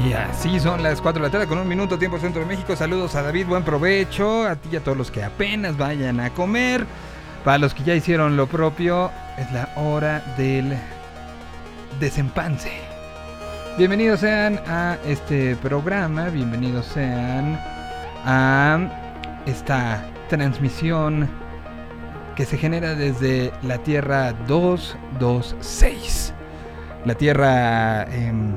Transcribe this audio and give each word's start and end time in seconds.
Y 0.00 0.12
así 0.14 0.58
son 0.58 0.82
las 0.82 1.02
4 1.02 1.20
de 1.20 1.28
la 1.28 1.32
tarde 1.32 1.46
con 1.46 1.58
un 1.58 1.68
minuto 1.68 1.98
tiempo 1.98 2.18
centro 2.18 2.40
de 2.40 2.46
México. 2.46 2.74
Saludos 2.74 3.14
a 3.14 3.22
David, 3.22 3.46
buen 3.46 3.62
provecho. 3.62 4.46
A 4.46 4.56
ti 4.56 4.70
y 4.72 4.76
a 4.76 4.80
todos 4.80 4.96
los 4.96 5.10
que 5.10 5.22
apenas 5.22 5.76
vayan 5.76 6.18
a 6.20 6.30
comer. 6.30 6.86
Para 7.44 7.58
los 7.58 7.74
que 7.74 7.82
ya 7.82 7.94
hicieron 7.94 8.36
lo 8.36 8.46
propio, 8.46 9.10
es 9.36 9.50
la 9.52 9.68
hora 9.76 10.22
del 10.38 10.76
desempance. 12.00 12.70
Bienvenidos 13.76 14.20
sean 14.20 14.60
a 14.66 14.96
este 15.06 15.56
programa, 15.56 16.28
bienvenidos 16.28 16.86
sean 16.86 17.58
a 18.24 18.78
esta 19.46 20.04
transmisión 20.28 21.28
que 22.36 22.46
se 22.46 22.56
genera 22.56 22.94
desde 22.94 23.52
la 23.62 23.78
Tierra 23.78 24.32
226. 24.46 26.32
La 27.04 27.14
Tierra 27.14 28.04
em, 28.04 28.54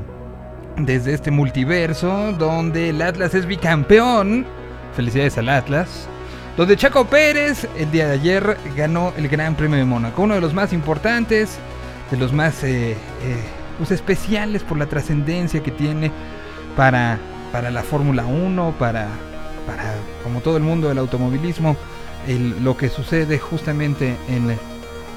desde 0.78 1.14
este 1.14 1.32
multiverso 1.32 2.34
donde 2.34 2.90
el 2.90 3.02
Atlas 3.02 3.34
es 3.34 3.46
bicampeón. 3.46 4.46
Felicidades 4.96 5.38
al 5.38 5.50
Atlas. 5.50 6.08
Donde 6.58 6.78
Chaco 6.78 7.06
Pérez 7.06 7.68
el 7.78 7.92
día 7.92 8.08
de 8.08 8.14
ayer 8.14 8.58
ganó 8.78 9.14
el 9.18 9.28
Gran 9.28 9.56
Premio 9.56 9.78
de 9.78 9.84
Mónaco, 9.84 10.22
uno 10.22 10.36
de 10.36 10.42
los 10.42 10.54
más 10.54 10.72
importantes, 10.72 11.58
de 12.10 12.18
los 12.18 12.32
más 12.32 12.64
eh, 12.64 12.92
eh, 12.92 12.96
pues 13.78 13.92
especiales 13.92 14.64
por 14.64 14.78
la 14.78 14.86
trascendencia 14.86 15.62
que 15.62 15.72
tiene 15.72 16.12
para, 16.78 17.20
para 17.52 17.72
la 17.72 17.84
Fórmula 17.84 18.26
1, 18.26 18.76
para, 18.80 19.08
para, 19.68 19.96
como 20.24 20.40
todo 20.40 20.56
el 20.56 20.64
mundo 20.64 20.88
del 20.88 20.98
automovilismo, 20.98 21.76
lo 22.62 22.78
que 22.78 22.90
sucede 22.90 23.38
justamente 23.38 24.16
en 24.30 24.58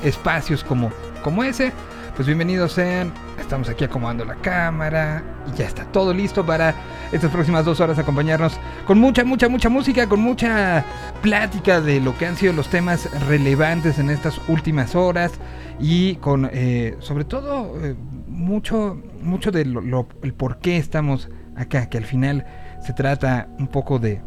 espacios 0.03 0.65
como, 0.65 0.91
como 1.23 1.45
ese. 1.45 1.73
Pues 2.19 2.27
bienvenidos 2.27 2.73
sean, 2.73 3.13
estamos 3.39 3.69
aquí 3.69 3.85
acomodando 3.85 4.25
la 4.25 4.35
cámara 4.35 5.23
y 5.47 5.57
ya 5.57 5.67
está 5.67 5.85
todo 5.85 6.13
listo 6.13 6.45
para 6.45 6.75
estas 7.13 7.31
próximas 7.31 7.65
dos 7.65 7.79
horas 7.79 7.97
acompañarnos 7.97 8.59
con 8.89 8.99
mucha, 8.99 9.25
mucha, 9.25 9.49
mucha 9.49 9.69
música, 9.69 10.09
con 10.09 10.19
mucha 10.19 10.85
plática 11.23 11.81
de 11.81 12.01
lo 12.01 12.19
que 12.19 12.27
han 12.27 12.35
sido 12.35 12.55
los 12.55 12.71
temas 12.71 13.09
relevantes 13.29 14.01
en 14.01 14.11
estas 14.11 14.41
últimas 14.49 14.97
horas 14.97 15.31
y 15.79 16.17
con 16.17 16.51
eh, 16.53 16.97
sobre 16.99 17.25
todo 17.25 17.81
eh, 17.85 17.95
mucho, 18.27 19.01
mucho 19.23 19.53
de 19.53 19.65
lo, 19.67 20.09
el 20.25 20.35
por 20.35 20.59
qué 20.59 20.77
estamos 20.77 21.29
acá, 21.55 21.89
que 21.89 21.99
al 21.99 22.05
final 22.05 22.45
se 22.85 22.95
trata 22.95 23.47
un 23.61 23.69
poco 23.69 24.01
de, 24.01 24.21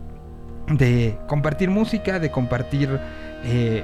de 0.69 1.17
compartir 1.27 1.69
música, 1.69 2.19
de 2.19 2.31
compartir 2.31 2.97
eh, 3.43 3.83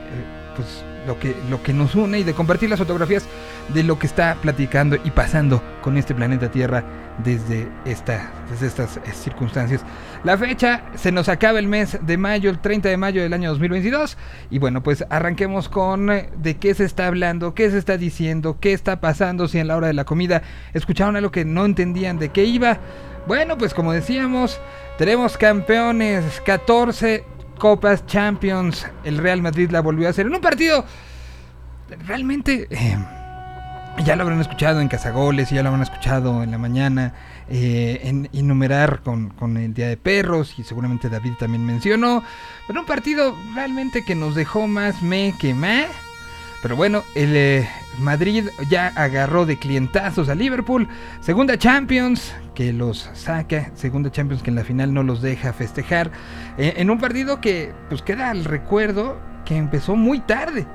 pues 0.55 0.85
lo 1.07 1.17
que, 1.17 1.35
lo 1.49 1.63
que 1.63 1.73
nos 1.73 1.95
une 1.95 2.19
y 2.19 2.23
de 2.23 2.33
compartir 2.33 2.69
las 2.69 2.77
fotografías 2.77 3.25
de 3.73 3.83
lo 3.83 3.97
que 3.97 4.05
está 4.05 4.37
platicando 4.41 4.97
y 5.03 5.11
pasando 5.11 5.63
con 5.81 5.97
este 5.97 6.13
planeta 6.13 6.51
Tierra 6.51 6.83
desde, 7.23 7.67
esta, 7.85 8.29
desde 8.51 8.67
estas 8.67 8.97
eh, 8.97 9.01
circunstancias. 9.13 9.81
La 10.23 10.37
fecha 10.37 10.83
se 10.95 11.11
nos 11.11 11.29
acaba 11.29 11.59
el 11.59 11.67
mes 11.67 11.97
de 12.01 12.17
mayo, 12.17 12.49
el 12.49 12.59
30 12.59 12.89
de 12.89 12.97
mayo 12.97 13.21
del 13.21 13.33
año 13.33 13.49
2022. 13.49 14.17
Y 14.51 14.59
bueno, 14.59 14.83
pues 14.83 15.05
arranquemos 15.09 15.69
con 15.69 16.11
eh, 16.11 16.29
de 16.37 16.57
qué 16.57 16.73
se 16.73 16.83
está 16.83 17.07
hablando, 17.07 17.55
qué 17.55 17.71
se 17.71 17.77
está 17.77 17.97
diciendo, 17.97 18.57
qué 18.59 18.73
está 18.73 18.99
pasando, 18.99 19.47
si 19.47 19.59
en 19.59 19.67
la 19.67 19.77
hora 19.77 19.87
de 19.87 19.93
la 19.93 20.05
comida 20.05 20.43
escucharon 20.73 21.15
algo 21.15 21.31
que 21.31 21.45
no 21.45 21.65
entendían 21.65 22.19
de 22.19 22.29
qué 22.29 22.43
iba. 22.43 22.77
Bueno, 23.25 23.57
pues 23.57 23.73
como 23.73 23.91
decíamos, 23.91 24.59
tenemos 24.97 25.37
campeones, 25.37 26.41
14 26.45 27.36
Copas 27.57 28.05
Champions. 28.05 28.87
El 29.03 29.17
Real 29.17 29.41
Madrid 29.41 29.69
la 29.71 29.81
volvió 29.81 30.07
a 30.07 30.11
hacer 30.11 30.27
en 30.27 30.35
un 30.35 30.41
partido 30.41 30.85
realmente... 32.05 32.67
eh, 32.69 32.97
ya 34.05 34.15
lo 34.15 34.23
habrán 34.23 34.39
escuchado 34.39 34.79
en 34.79 34.89
Cazagoles, 34.89 35.49
ya 35.49 35.63
lo 35.63 35.69
habrán 35.69 35.81
escuchado 35.81 36.43
en 36.43 36.51
la 36.51 36.59
mañana, 36.59 37.13
eh, 37.49 38.01
en 38.03 38.29
enumerar 38.31 39.01
con, 39.01 39.29
con 39.29 39.57
el 39.57 39.73
Día 39.73 39.87
de 39.87 39.97
Perros, 39.97 40.53
y 40.59 40.63
seguramente 40.63 41.09
David 41.09 41.33
también 41.39 41.65
mencionó. 41.65 42.23
Pero 42.67 42.81
un 42.81 42.85
partido 42.85 43.35
realmente 43.55 44.05
que 44.05 44.13
nos 44.13 44.35
dejó 44.35 44.67
más 44.67 45.01
me 45.01 45.33
que 45.39 45.53
me. 45.53 45.87
Pero 46.61 46.75
bueno, 46.75 47.03
el 47.15 47.35
eh, 47.35 47.69
Madrid 47.99 48.45
ya 48.69 48.87
agarró 48.95 49.45
de 49.45 49.57
clientazos 49.57 50.27
a 50.29 50.35
Liverpool. 50.35 50.87
Segunda 51.21 51.57
Champions 51.57 52.33
que 52.55 52.73
los 52.73 53.09
saca. 53.13 53.71
Segunda 53.75 54.11
Champions 54.11 54.41
que 54.41 54.49
en 54.49 54.55
la 54.55 54.63
final 54.63 54.93
no 54.93 55.03
los 55.03 55.21
deja 55.21 55.53
festejar. 55.53 56.11
eh, 56.57 56.73
en 56.77 56.89
un 56.89 56.99
partido 56.99 57.39
que 57.41 57.73
pues 57.89 58.01
queda 58.01 58.31
al 58.31 58.45
recuerdo 58.45 59.19
que 59.45 59.55
empezó 59.55 59.95
muy 59.95 60.19
tarde. 60.19 60.65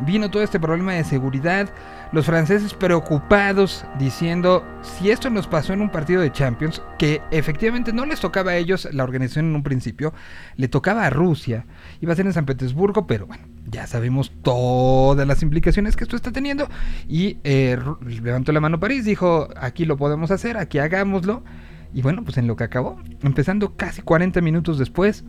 Vino 0.00 0.30
todo 0.30 0.42
este 0.42 0.60
problema 0.60 0.92
de 0.92 1.04
seguridad. 1.04 1.68
Los 2.10 2.24
franceses 2.24 2.72
preocupados 2.72 3.84
diciendo 3.98 4.64
si 4.80 5.10
esto 5.10 5.28
nos 5.28 5.46
pasó 5.46 5.74
en 5.74 5.82
un 5.82 5.90
partido 5.90 6.22
de 6.22 6.32
Champions, 6.32 6.82
que 6.98 7.20
efectivamente 7.30 7.92
no 7.92 8.06
les 8.06 8.20
tocaba 8.20 8.52
a 8.52 8.56
ellos 8.56 8.88
la 8.92 9.04
organización 9.04 9.46
en 9.46 9.56
un 9.56 9.62
principio, 9.62 10.14
le 10.56 10.68
tocaba 10.68 11.04
a 11.04 11.10
Rusia, 11.10 11.66
iba 12.00 12.12
a 12.12 12.16
ser 12.16 12.26
en 12.26 12.32
San 12.32 12.46
Petersburgo, 12.46 13.06
pero 13.06 13.26
bueno, 13.26 13.44
ya 13.66 13.86
sabemos 13.86 14.32
todas 14.42 15.26
las 15.26 15.42
implicaciones 15.42 15.96
que 15.96 16.04
esto 16.04 16.16
está 16.16 16.32
teniendo. 16.32 16.68
Y 17.06 17.38
eh, 17.44 17.78
levantó 18.22 18.52
la 18.52 18.60
mano 18.60 18.80
París, 18.80 19.04
dijo, 19.04 19.48
aquí 19.56 19.84
lo 19.84 19.98
podemos 19.98 20.30
hacer, 20.30 20.56
aquí 20.56 20.78
hagámoslo. 20.78 21.44
Y 21.92 22.02
bueno, 22.02 22.24
pues 22.24 22.38
en 22.38 22.46
lo 22.46 22.56
que 22.56 22.64
acabó, 22.64 23.00
empezando 23.22 23.76
casi 23.76 24.02
40 24.02 24.40
minutos 24.40 24.78
después, 24.78 25.24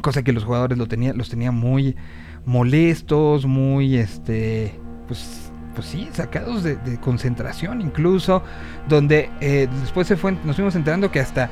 cosa 0.00 0.22
que 0.22 0.32
los 0.32 0.44
jugadores 0.44 0.78
lo 0.78 0.86
tenía, 0.86 1.12
los 1.12 1.28
tenía 1.28 1.50
muy 1.50 1.96
molestos, 2.44 3.46
muy 3.46 3.96
este, 3.96 4.78
pues, 5.06 5.43
pues 5.74 5.88
sí, 5.88 6.08
sacados 6.12 6.62
de, 6.62 6.78
concentración 7.00 7.80
incluso, 7.80 8.42
donde 8.88 9.30
eh, 9.40 9.68
después 9.80 10.06
se 10.06 10.16
fue, 10.16 10.32
nos 10.44 10.56
fuimos 10.56 10.74
enterando 10.74 11.10
que 11.10 11.20
hasta 11.20 11.50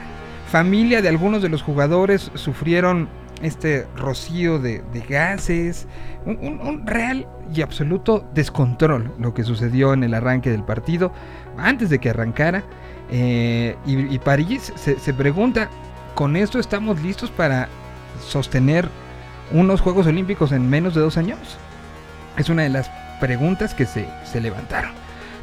familia 0.51 1.03
de 1.03 1.09
algunos 1.09 1.43
de 1.43 1.49
los 1.49 1.63
jugadores 1.63 2.31
sufrieron 2.35 3.09
este 3.43 3.87
rocío 3.97 4.59
de, 4.59 4.83
gases, 5.09 5.87
un, 6.25 6.87
real 6.87 7.27
y 7.53 7.63
absoluto 7.63 8.25
descontrol 8.35 9.13
lo 9.19 9.35
que 9.35 9.43
sucedió 9.43 9.93
en 9.93 10.05
el 10.05 10.15
arranque 10.15 10.51
del 10.51 10.63
partido, 10.63 11.13
antes 11.59 11.91
de 11.91 11.99
que 11.99 12.11
arrancara, 12.11 12.63
eh, 13.11 13.77
y, 13.85 14.15
y 14.15 14.19
París 14.21 14.73
se 14.77 15.15
pregunta, 15.15 15.69
¿con 16.15 16.37
esto 16.37 16.59
estamos 16.59 17.03
listos 17.03 17.31
para 17.31 17.69
sostener 18.21 18.89
unos 19.53 19.81
Juegos 19.81 20.07
Olímpicos 20.07 20.53
en 20.53 20.71
menos 20.71 20.95
de 20.95 21.01
dos 21.01 21.17
años? 21.17 21.39
Es 22.37 22.49
una 22.49 22.63
de 22.63 22.71
las 22.71 22.91
preguntas 23.23 23.73
que 23.73 23.87
se, 23.87 24.09
se 24.25 24.41
levantaron. 24.41 24.91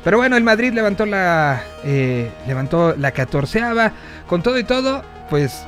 Pero 0.04 0.18
bueno, 0.18 0.36
el 0.36 0.44
Madrid 0.44 0.74
levantó 0.74 1.06
la 1.06 1.62
eh, 1.86 2.30
levantó 2.46 2.94
la 2.98 3.12
catorceava. 3.12 3.94
Con 4.28 4.44
todo 4.44 4.60
y 4.60 4.66
todo, 4.66 5.02
pues 5.30 5.66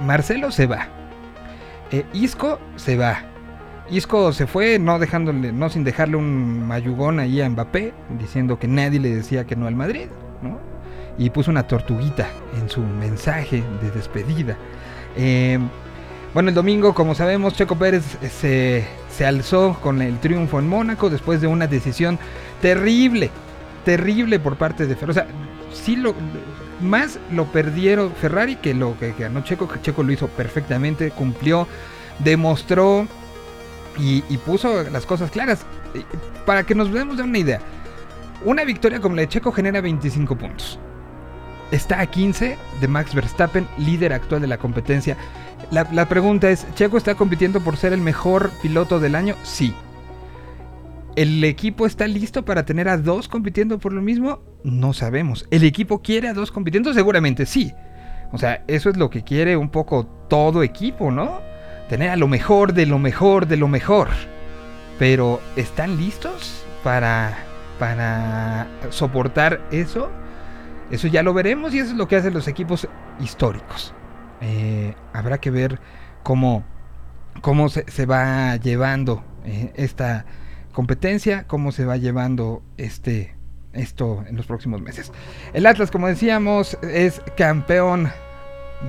Marcelo 0.00 0.50
se 0.50 0.66
va. 0.66 0.88
Eh, 1.90 2.06
Isco 2.14 2.58
se 2.76 2.96
va. 2.96 3.24
Isco 3.90 4.32
se 4.32 4.46
fue, 4.46 4.78
no 4.78 4.98
dejándole, 4.98 5.52
no 5.52 5.68
sin 5.68 5.84
dejarle 5.84 6.16
un 6.16 6.66
mayugón 6.66 7.20
ahí 7.20 7.42
a 7.42 7.48
Mbappé, 7.50 7.92
diciendo 8.18 8.58
que 8.58 8.66
nadie 8.66 8.98
le 8.98 9.14
decía 9.14 9.44
que 9.44 9.54
no 9.54 9.66
al 9.66 9.74
Madrid, 9.74 10.06
¿no? 10.40 10.58
Y 11.18 11.28
puso 11.28 11.50
una 11.50 11.66
tortuguita 11.66 12.26
en 12.58 12.70
su 12.70 12.80
mensaje 12.80 13.62
de 13.82 13.90
despedida. 13.90 14.56
Eh, 15.14 15.58
bueno, 16.34 16.48
el 16.48 16.54
domingo, 16.54 16.94
como 16.94 17.14
sabemos, 17.14 17.54
Checo 17.54 17.76
Pérez 17.76 18.16
eh, 18.22 18.28
se, 18.28 18.86
se 19.14 19.26
alzó 19.26 19.78
con 19.82 20.00
el 20.00 20.18
triunfo 20.18 20.58
en 20.58 20.68
Mónaco 20.68 21.10
después 21.10 21.40
de 21.40 21.46
una 21.46 21.66
decisión 21.66 22.18
terrible, 22.60 23.30
terrible 23.84 24.38
por 24.38 24.56
parte 24.56 24.86
de 24.86 24.94
Ferrari. 24.94 25.10
O 25.10 25.14
sea, 25.14 25.26
sí 25.72 25.96
lo, 25.96 26.14
más 26.80 27.18
lo 27.30 27.46
perdieron 27.46 28.12
Ferrari 28.12 28.56
que 28.56 28.74
lo 28.74 28.98
que, 28.98 29.14
ganó 29.18 29.42
Checo, 29.42 29.68
que 29.68 29.80
Checo 29.80 30.02
lo 30.02 30.12
hizo 30.12 30.28
perfectamente, 30.28 31.10
cumplió, 31.10 31.66
demostró 32.18 33.06
y, 33.98 34.20
puso 34.38 34.82
las 34.90 35.06
cosas 35.06 35.30
claras. 35.30 35.64
Para 36.46 36.64
que 36.64 36.74
nos 36.74 36.92
demos 36.92 37.18
de 37.18 37.22
una 37.22 37.38
idea, 37.38 37.60
una 38.44 38.64
victoria 38.64 39.00
como 39.00 39.14
la 39.14 39.22
de 39.22 39.28
Checo 39.28 39.52
genera 39.52 39.80
25 39.80 40.36
puntos. 40.36 40.78
Está 41.70 42.00
a 42.00 42.06
15 42.06 42.58
de 42.80 42.88
Max 42.88 43.14
Verstappen, 43.14 43.66
líder 43.78 44.12
actual 44.12 44.40
de 44.40 44.46
la 44.46 44.58
competencia. 44.58 45.16
La, 45.70 46.08
pregunta 46.08 46.50
es, 46.50 46.66
¿Checo 46.74 46.96
está 46.96 47.14
compitiendo 47.14 47.60
por 47.60 47.76
ser 47.76 47.92
el 47.92 48.00
mejor 48.00 48.50
piloto 48.62 49.00
del 49.00 49.14
año? 49.14 49.36
Sí. 49.42 49.74
¿El 51.16 51.44
equipo 51.44 51.86
está 51.86 52.06
listo 52.06 52.44
para 52.44 52.64
tener 52.64 52.88
a 52.88 52.96
dos 52.96 53.28
compitiendo 53.28 53.78
por 53.78 53.92
lo 53.92 54.02
mismo? 54.02 54.40
No 54.64 54.92
sabemos. 54.92 55.46
¿El 55.50 55.64
equipo 55.64 56.02
quiere 56.02 56.28
a 56.28 56.34
dos 56.34 56.50
compitiendo? 56.50 56.92
Seguramente 56.92 57.46
sí. 57.46 57.72
O 58.32 58.38
sea, 58.38 58.64
eso 58.66 58.88
es 58.88 58.96
lo 58.96 59.10
que 59.10 59.22
quiere 59.22 59.56
un 59.56 59.68
poco 59.68 60.06
todo 60.28 60.62
equipo, 60.62 61.10
¿no? 61.10 61.40
Tener 61.88 62.10
a 62.10 62.16
lo 62.16 62.28
mejor 62.28 62.72
de 62.72 62.86
lo 62.86 62.98
mejor 62.98 63.46
de 63.46 63.56
lo 63.58 63.68
mejor. 63.68 64.08
Pero 64.98 65.40
¿están 65.56 65.96
listos 65.98 66.64
para, 66.82 67.36
para 67.78 68.66
soportar 68.90 69.60
eso? 69.70 70.10
Eso 70.90 71.08
ya 71.08 71.22
lo 71.22 71.34
veremos 71.34 71.74
y 71.74 71.78
eso 71.78 71.92
es 71.92 71.96
lo 71.96 72.08
que 72.08 72.16
hacen 72.16 72.34
los 72.34 72.48
equipos 72.48 72.88
históricos. 73.20 73.94
Eh, 74.42 74.94
habrá 75.12 75.38
que 75.38 75.50
ver 75.50 75.78
cómo, 76.22 76.64
cómo 77.40 77.68
se, 77.68 78.06
va 78.06 78.56
llevando 78.56 79.24
eh, 79.44 79.72
esta 79.76 80.26
competencia, 80.72 81.46
cómo 81.46 81.70
se 81.70 81.84
va 81.84 81.96
llevando 81.96 82.62
este, 82.76 83.36
esto 83.72 84.24
en 84.28 84.36
los 84.36 84.46
próximos 84.46 84.82
meses. 84.82 85.12
El 85.52 85.64
Atlas, 85.66 85.90
como 85.90 86.08
decíamos, 86.08 86.76
es 86.82 87.22
campeón. 87.36 88.10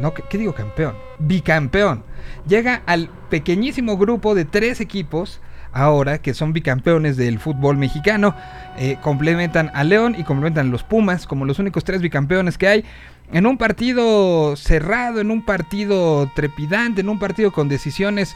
No, 0.02 0.14
¿qué, 0.14 0.38
digo 0.38 0.54
campeón? 0.56 0.96
Bicampeón. 1.20 2.04
Llega 2.48 2.82
al 2.88 3.10
pequeñísimo 3.30 3.98
grupo 3.98 4.34
de 4.34 4.46
tres 4.46 4.82
equipos 4.82 5.40
ahora 5.72 6.20
que 6.20 6.34
son 6.34 6.54
bicampeones 6.54 7.18
del 7.18 7.40
fútbol 7.40 7.78
mexicano. 7.78 8.36
Eh, 8.78 8.98
complementan 9.02 9.72
a 9.74 9.84
León 9.84 10.16
y 10.18 10.24
complementan 10.24 10.68
a 10.68 10.72
los 10.72 10.84
Pumas 10.84 11.28
como 11.28 11.46
los 11.46 11.60
únicos 11.60 11.84
tres 11.84 12.02
bicampeones 12.02 12.58
que 12.58 12.68
hay. 12.68 12.86
En 13.32 13.46
un 13.46 13.58
partido 13.58 14.56
cerrado, 14.56 15.22
en 15.22 15.32
un 15.32 15.42
partido 15.42 16.30
trepidante, 16.36 17.02
en 17.02 17.10
un 17.10 17.20
partido 17.20 17.52
con 17.52 17.68
decisiones 17.68 18.36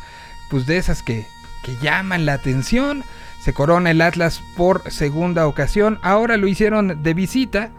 pues 0.49 0.65
de 0.65 0.77
esas 0.77 1.03
que, 1.03 1.27
que 1.63 1.75
llaman 1.77 2.25
la 2.25 2.33
atención. 2.33 3.03
Se 3.39 3.53
corona 3.53 3.91
el 3.91 4.01
Atlas 4.01 4.41
por 4.55 4.89
segunda 4.91 5.47
ocasión. 5.47 5.99
Ahora 6.01 6.37
lo 6.37 6.47
hicieron 6.47 7.03
de 7.03 7.13
visita. 7.13 7.69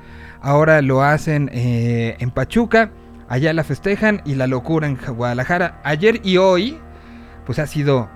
Ahora 0.41 0.83
lo 0.83 1.03
hacen 1.03 1.51
eh, 1.53 2.17
en 2.21 2.31
Pachuca. 2.31 2.91
Allá 3.29 3.53
la 3.53 3.65
festejan 3.65 4.23
y 4.25 4.35
la 4.35 4.47
locura 4.47 4.87
en 4.87 4.97
Guadalajara. 4.97 5.81
Ayer 5.85 6.21
y 6.25 6.39
hoy, 6.39 6.79
pues 7.45 7.59
ha 7.59 7.67
sido 7.67 8.09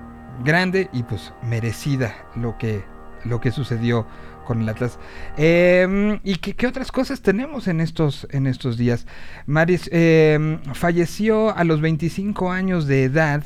grande 0.44 0.88
y 0.92 1.02
pues 1.02 1.32
merecida 1.42 2.14
lo 2.34 2.56
que, 2.56 2.84
lo 3.24 3.40
que 3.40 3.50
sucedió 3.50 4.06
con 4.44 4.62
el 4.62 4.68
Atlas. 4.68 4.98
Em, 5.36 6.20
¿Y 6.24 6.36
qué, 6.36 6.66
otras 6.66 6.92
cosas 6.92 7.22
tenemos 7.22 7.68
en 7.68 7.80
estos, 7.80 8.26
en 8.30 8.46
estos 8.46 8.76
días? 8.76 9.06
Maris 9.46 9.88
em, 9.92 10.58
falleció 10.74 11.56
a 11.56 11.64
los 11.64 11.80
25 11.80 12.50
años 12.50 12.86
de 12.86 13.04
edad 13.04 13.44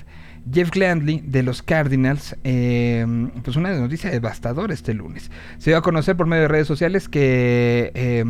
Jeff 0.52 0.70
Glandley 0.70 1.22
de 1.24 1.42
los 1.42 1.62
Cardinals, 1.62 2.36
em, 2.44 3.30
pues 3.42 3.56
una 3.56 3.72
noticia 3.74 4.10
devastadora 4.10 4.72
este 4.72 4.94
lunes. 4.94 5.30
Se 5.58 5.70
dio 5.70 5.78
a 5.78 5.82
conocer 5.82 6.16
por 6.16 6.26
medio 6.26 6.42
de 6.42 6.48
redes 6.48 6.68
sociales 6.68 7.08
que 7.08 7.90
eh, 7.94 8.24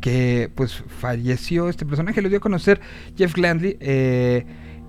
que 0.00 0.50
pues 0.54 0.82
falleció 1.00 1.68
este 1.68 1.86
personaje, 1.86 2.20
lo 2.20 2.28
dio 2.28 2.38
a 2.38 2.40
conocer 2.40 2.80
Jeff 3.16 3.34
Glandley. 3.34 3.76
Eh, 3.80 4.44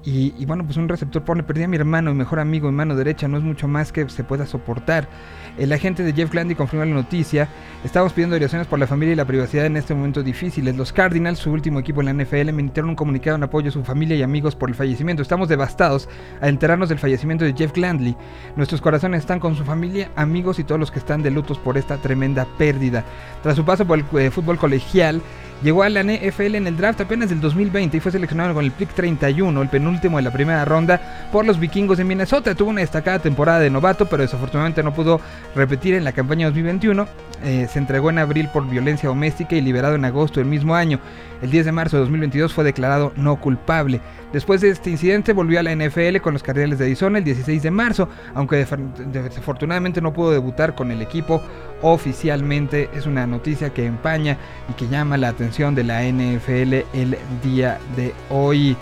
y, 0.07 0.46
bueno, 0.46 0.63
pues 0.63 0.78
un 0.78 0.88
receptor 0.88 1.24
pone, 1.24 1.42
perdí 1.42 1.63
a 1.63 1.68
mi 1.68 1.78
hermano, 1.78 2.12
mi 2.12 2.19
mejor 2.19 2.40
amigo, 2.40 2.69
mi 2.69 2.78
mano 2.78 2.96
derecha, 2.96 3.28
no 3.28 3.38
es 3.38 3.44
mucho 3.44 3.68
más 3.68 3.92
que 3.92 4.07
se 4.07 4.24
pueda 4.24 4.46
soportar. 4.46 5.10
El 5.57 5.74
agente 5.74 6.04
de 6.04 6.13
Jeff 6.13 6.31
Glandy 6.31 6.54
confirmó 6.54 6.86
la 6.86 6.94
noticia. 6.94 7.50
Estamos 7.84 8.13
pidiendo 8.13 8.36
oraciones 8.36 8.68
por 8.68 8.78
la 8.78 8.86
familia 8.86 9.13
y 9.13 9.16
la 9.16 9.25
privacidad 9.25 9.66
en 9.66 9.78
este 9.78 9.96
momento 9.96 10.22
difícil. 10.22 10.66
Los 10.75 10.94
Cardinals, 10.94 11.40
su 11.40 11.52
último 11.52 11.80
equipo 11.80 12.02
en 12.02 12.06
la 12.06 12.24
NFL, 12.24 12.50
emitieron 12.50 12.90
un 12.90 12.96
comunicado 12.96 13.36
en 13.38 13.44
apoyo 13.44 13.69
a 13.69 13.72
su 13.72 13.84
familia 13.84 14.16
y 14.16 14.22
amigos 14.22 14.56
por 14.56 14.69
el 14.69 14.75
fallecimiento. 14.75 15.24
Estamos 15.24 15.50
devastados 15.50 16.07
al 16.40 16.50
enterarnos 16.50 16.90
del 16.90 17.00
fallecimiento 17.00 17.44
de 17.44 17.54
Jeff 17.54 17.74
Glandley. 17.74 18.16
Nuestros 18.56 18.81
corazones 18.81 19.22
están 19.22 19.40
con 19.40 19.56
su 19.56 19.63
familia, 19.63 20.12
amigos 20.16 20.60
y 20.60 20.63
todos 20.66 20.80
los 20.80 20.92
que 20.92 21.00
están 21.00 21.24
de 21.24 21.31
lutos 21.31 21.57
por 21.57 21.80
esta 21.80 21.98
tremenda 21.98 22.46
pérdida. 22.60 23.04
Tras 23.42 23.56
su 23.56 23.66
paso 23.66 23.88
por 23.88 23.98
el 23.98 24.06
eh, 24.19 24.30
fútbol 24.30 24.60
colegial, 24.60 25.22
Llegó 25.63 25.84
a 25.84 25.90
la 25.90 26.04
NFL 26.04 26.56
en 26.56 26.68
el 26.68 26.78
draft 26.78 27.02
apenas 27.02 27.30
del 27.30 27.40
2020 27.42 27.98
y 27.98 28.00
fue 28.00 28.12
seleccionado 28.12 28.54
con 28.54 28.66
el 28.66 28.72
pick 28.72 28.94
31, 28.94 29.62
el 29.62 29.69
penúltimo 29.69 30.18
de 30.18 30.24
la 30.24 30.31
primera 30.31 30.66
ronda, 30.66 31.30
por 31.31 31.46
los 31.46 31.60
vikingos 31.60 31.98
de 31.98 32.04
Minnesota. 32.04 32.54
Tuvo 32.54 32.69
una 32.69 32.81
destacada 32.81 33.19
temporada 33.19 33.60
de 33.60 33.69
novato, 33.69 34.06
pero 34.06 34.22
desafortunadamente 34.22 34.84
no 34.84 34.94
pudo 34.94 35.22
repetir 35.56 35.96
en 35.96 36.04
la 36.04 36.12
campaña 36.12 36.48
2021. 36.48 37.07
Eh, 37.44 37.68
se 37.72 37.80
entregó 37.80 38.10
en 38.10 38.19
abril 38.19 38.50
por 38.52 38.68
violencia 38.68 39.10
doméstica 39.10 39.56
y 39.56 39.62
liberado 39.62 39.96
en 39.96 40.06
agosto 40.06 40.40
del 40.40 40.50
mismo 40.50 40.75
año. 40.75 41.00
El 41.42 41.52
10 41.52 41.66
de 41.66 41.72
marzo 41.72 41.98
de 41.98 42.02
2022 42.02 42.54
fue 42.54 42.63
declarado 42.63 43.13
no 43.16 43.40
culpable. 43.40 44.02
Después 44.34 44.62
de 44.62 44.69
este 44.69 44.90
incidente 44.90 45.31
volvió 45.31 45.60
a 45.60 45.63
la 45.63 45.75
NFL 45.75 46.18
con 46.18 46.34
los 46.34 46.44
Cardenales 46.44 46.80
de 46.80 46.86
Arizona 46.86 47.19
el 47.19 47.24
16 47.24 47.63
de 47.63 47.72
marzo, 47.72 48.10
aunque 48.34 48.66
desafortunadamente 49.12 50.02
no 50.02 50.12
pudo 50.12 50.31
debutar 50.31 50.75
con 50.75 50.92
el 50.92 51.02
equipo 51.02 51.42
oficialmente. 51.85 52.89
Es 52.93 53.05
una 53.05 53.27
noticia 53.27 53.73
que 53.73 53.85
empaña 53.85 54.37
y 54.69 54.73
que 54.73 54.87
llama 54.87 55.17
la 55.17 55.29
atención 55.29 55.75
de 55.75 55.83
la 55.83 56.03
NFL 56.03 56.83
el 56.93 57.17
día 57.43 57.79
de 57.95 58.13
hoy. 58.29 58.75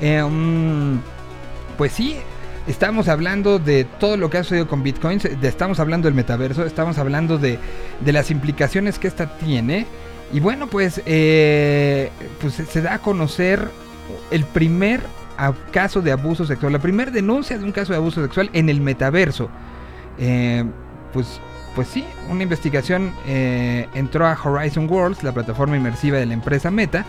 Em, 0.00 1.00
pues 1.78 1.92
sí, 1.92 2.16
estamos 2.66 3.08
hablando 3.08 3.58
de 3.58 3.84
todo 3.84 4.18
lo 4.18 4.28
que 4.28 4.38
ha 4.38 4.42
sucedido 4.42 4.68
con 4.68 4.82
Bitcoin, 4.82 5.20
estamos 5.42 5.80
hablando 5.80 6.06
del 6.06 6.14
metaverso, 6.14 6.66
estamos 6.66 6.98
hablando 6.98 7.38
de, 7.38 7.58
de 8.00 8.12
las 8.12 8.30
implicaciones 8.30 8.98
que 8.98 9.08
esta 9.08 9.38
tiene. 9.38 9.86
Y 10.32 10.40
bueno, 10.40 10.66
pues, 10.66 11.02
eh, 11.06 12.10
pues 12.40 12.54
se 12.54 12.82
da 12.82 12.94
a 12.94 12.98
conocer 12.98 13.68
el 14.30 14.44
primer 14.44 15.00
caso 15.70 16.02
de 16.02 16.12
abuso 16.12 16.44
sexual, 16.44 16.74
la 16.74 16.78
primera 16.78 17.10
denuncia 17.10 17.56
de 17.56 17.64
un 17.64 17.72
caso 17.72 17.94
de 17.94 17.96
abuso 17.96 18.22
sexual 18.22 18.50
en 18.52 18.68
el 18.68 18.82
metaverso. 18.82 19.48
Eh, 20.18 20.64
pues, 21.12 21.40
pues 21.74 21.88
sí, 21.88 22.04
una 22.28 22.42
investigación 22.42 23.12
eh, 23.26 23.88
entró 23.94 24.26
a 24.26 24.38
Horizon 24.42 24.88
Worlds, 24.90 25.22
la 25.22 25.32
plataforma 25.32 25.76
inmersiva 25.76 26.18
de 26.18 26.26
la 26.26 26.34
empresa 26.34 26.70
Meta, 26.70 27.04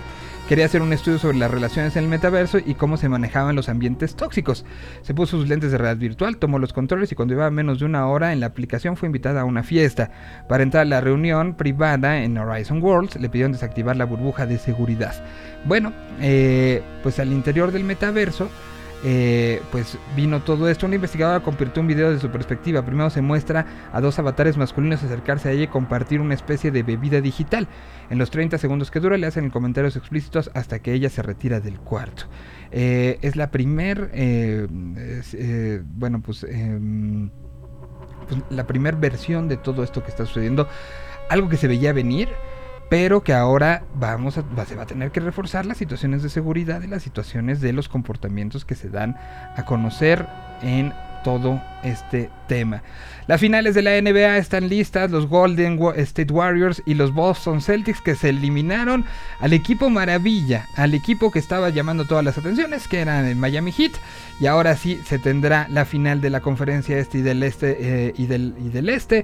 Quería 0.52 0.66
hacer 0.66 0.82
un 0.82 0.92
estudio 0.92 1.18
sobre 1.18 1.38
las 1.38 1.50
relaciones 1.50 1.96
en 1.96 2.04
el 2.04 2.10
metaverso 2.10 2.58
y 2.58 2.74
cómo 2.74 2.98
se 2.98 3.08
manejaban 3.08 3.56
los 3.56 3.70
ambientes 3.70 4.16
tóxicos. 4.16 4.66
Se 5.02 5.14
puso 5.14 5.38
sus 5.38 5.48
lentes 5.48 5.72
de 5.72 5.78
realidad 5.78 6.02
virtual, 6.02 6.36
tomó 6.36 6.60
los 6.60 6.74
controles 6.74 7.10
y 7.10 7.16
cuando 7.16 7.34
iba 7.34 7.50
menos 7.50 7.80
de 7.80 7.86
una 7.86 8.06
hora 8.08 8.34
en 8.34 8.42
la 8.42 8.48
aplicación 8.48 8.98
fue 8.98 9.06
invitada 9.06 9.40
a 9.40 9.46
una 9.46 9.64
fiesta. 9.64 10.12
Para 10.50 10.64
entrar 10.64 10.82
a 10.82 10.90
la 10.90 11.00
reunión 11.00 11.54
privada 11.54 12.22
en 12.22 12.38
Horizon 12.38 12.84
Worlds 12.84 13.16
le 13.16 13.30
pidieron 13.30 13.54
desactivar 13.54 13.96
la 13.96 14.04
burbuja 14.04 14.46
de 14.46 14.58
seguridad. 14.58 15.24
Bueno, 15.64 15.94
eh, 16.20 16.82
pues 17.02 17.20
al 17.20 17.32
interior 17.32 17.72
del 17.72 17.86
metaverso 17.86 18.50
eh, 19.04 19.62
pues 19.72 19.98
vino 20.16 20.42
todo 20.42 20.70
esto. 20.70 20.86
Una 20.86 20.96
investigadora 20.96 21.42
compartió 21.42 21.82
un 21.82 21.88
video 21.88 22.12
de 22.12 22.20
su 22.20 22.30
perspectiva. 22.30 22.84
Primero 22.84 23.10
se 23.10 23.22
muestra 23.22 23.66
a 23.92 24.02
dos 24.02 24.20
avatares 24.20 24.58
masculinos 24.58 25.04
acercarse 25.04 25.50
a 25.50 25.52
ella 25.54 25.64
y 25.64 25.68
compartir 25.68 26.22
una 26.22 26.34
especie 26.34 26.72
de 26.72 26.84
bebida 26.84 27.22
digital. 27.22 27.68
En 28.10 28.18
los 28.18 28.30
30 28.30 28.58
segundos 28.58 28.92
que 28.92 29.00
dura 29.00 29.18
le 29.18 29.28
hacen 29.28 29.50
comentarios 29.50 29.96
explícitos 29.96 30.52
hasta 30.54 30.80
que 30.80 30.94
ella 30.94 31.10
se 31.10 31.22
retira 31.22 31.60
del 31.60 31.80
cuarto. 31.80 32.26
Eh, 32.72 33.18
es 33.22 33.36
la 33.36 33.52
primer, 33.52 34.12
eh, 34.14 34.68
bueno, 35.84 36.22
pues, 36.22 36.44
em, 36.44 37.30
pues, 38.28 38.42
la 38.50 38.68
primer 38.68 38.96
versión 38.96 39.48
de 39.48 39.58
todo 39.58 39.84
esto 39.84 40.04
que 40.04 40.10
está 40.10 40.26
sucediendo. 40.26 40.68
Algo 41.30 41.50
que 41.50 41.58
se 41.58 41.68
veía 41.68 41.94
venir 41.94 42.30
pero 42.92 43.24
que 43.24 43.32
ahora 43.32 43.86
vamos 43.96 44.34
se 44.34 44.76
va 44.76 44.84
a 44.84 44.86
tener 44.86 45.12
que 45.12 45.22
reforzar 45.22 45.66
las 45.66 45.78
situaciones 45.78 46.24
de 46.24 46.30
seguridad 46.30 46.82
y 46.82 46.88
las 46.88 47.02
situaciones 47.02 47.62
de 47.62 47.72
los 47.72 47.88
comportamientos 47.88 48.66
que 48.66 48.76
se 48.76 48.90
dan 48.90 49.16
a 49.56 49.64
conocer 49.64 50.28
en 50.62 50.92
todo 51.24 51.62
este 51.84 52.30
tema. 52.48 52.84
Las 53.28 53.40
finales 53.40 53.76
de 53.76 53.82
la 53.82 54.02
NBA 54.02 54.38
están 54.38 54.68
listas, 54.68 55.10
los 55.10 55.28
Golden 55.28 55.80
State 55.96 56.34
Warriors 56.34 56.84
y 56.86 56.96
los 56.96 57.14
Boston 57.14 57.62
Celtics 57.62 58.02
que 58.02 58.16
se 58.16 58.30
eliminaron 58.30 59.06
al 59.40 59.54
equipo 59.54 59.90
maravilla, 59.90 60.66
al 60.76 60.94
equipo 60.94 61.32
que 61.32 61.40
estaba 61.40 61.70
llamando 61.70 62.06
todas 62.06 62.26
las 62.26 62.38
atenciones, 62.38 62.88
que 62.88 63.00
eran 63.00 63.26
el 63.26 63.36
Miami 63.36 63.72
Heat, 63.72 63.94
y 64.40 64.48
ahora 64.48 64.76
sí 64.76 65.00
se 65.06 65.20
tendrá 65.20 65.68
la 65.70 65.86
final 65.86 66.20
de 66.20 66.30
la 66.30 66.42
conferencia 66.42 66.98
este 66.98 67.20
y 67.20 67.22
del 67.22 67.44
este 67.44 67.78
eh, 67.80 68.14
este 68.90 69.24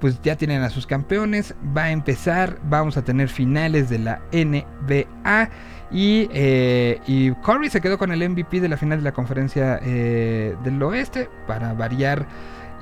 pues 0.00 0.20
ya 0.22 0.36
tienen 0.36 0.62
a 0.62 0.70
sus 0.70 0.86
campeones. 0.86 1.54
Va 1.76 1.84
a 1.84 1.90
empezar, 1.90 2.58
vamos 2.64 2.96
a 2.96 3.02
tener 3.02 3.28
finales 3.28 3.88
de 3.88 3.98
la 3.98 4.20
NBA. 4.32 5.50
Y, 5.90 6.28
eh, 6.32 7.00
y 7.06 7.32
Curry 7.32 7.70
se 7.70 7.80
quedó 7.80 7.96
con 7.98 8.12
el 8.12 8.28
MVP 8.28 8.60
de 8.60 8.68
la 8.68 8.76
final 8.76 8.98
de 8.98 9.04
la 9.04 9.12
conferencia 9.12 9.80
eh, 9.82 10.54
del 10.62 10.82
oeste 10.82 11.30
para 11.46 11.72
variar 11.72 12.26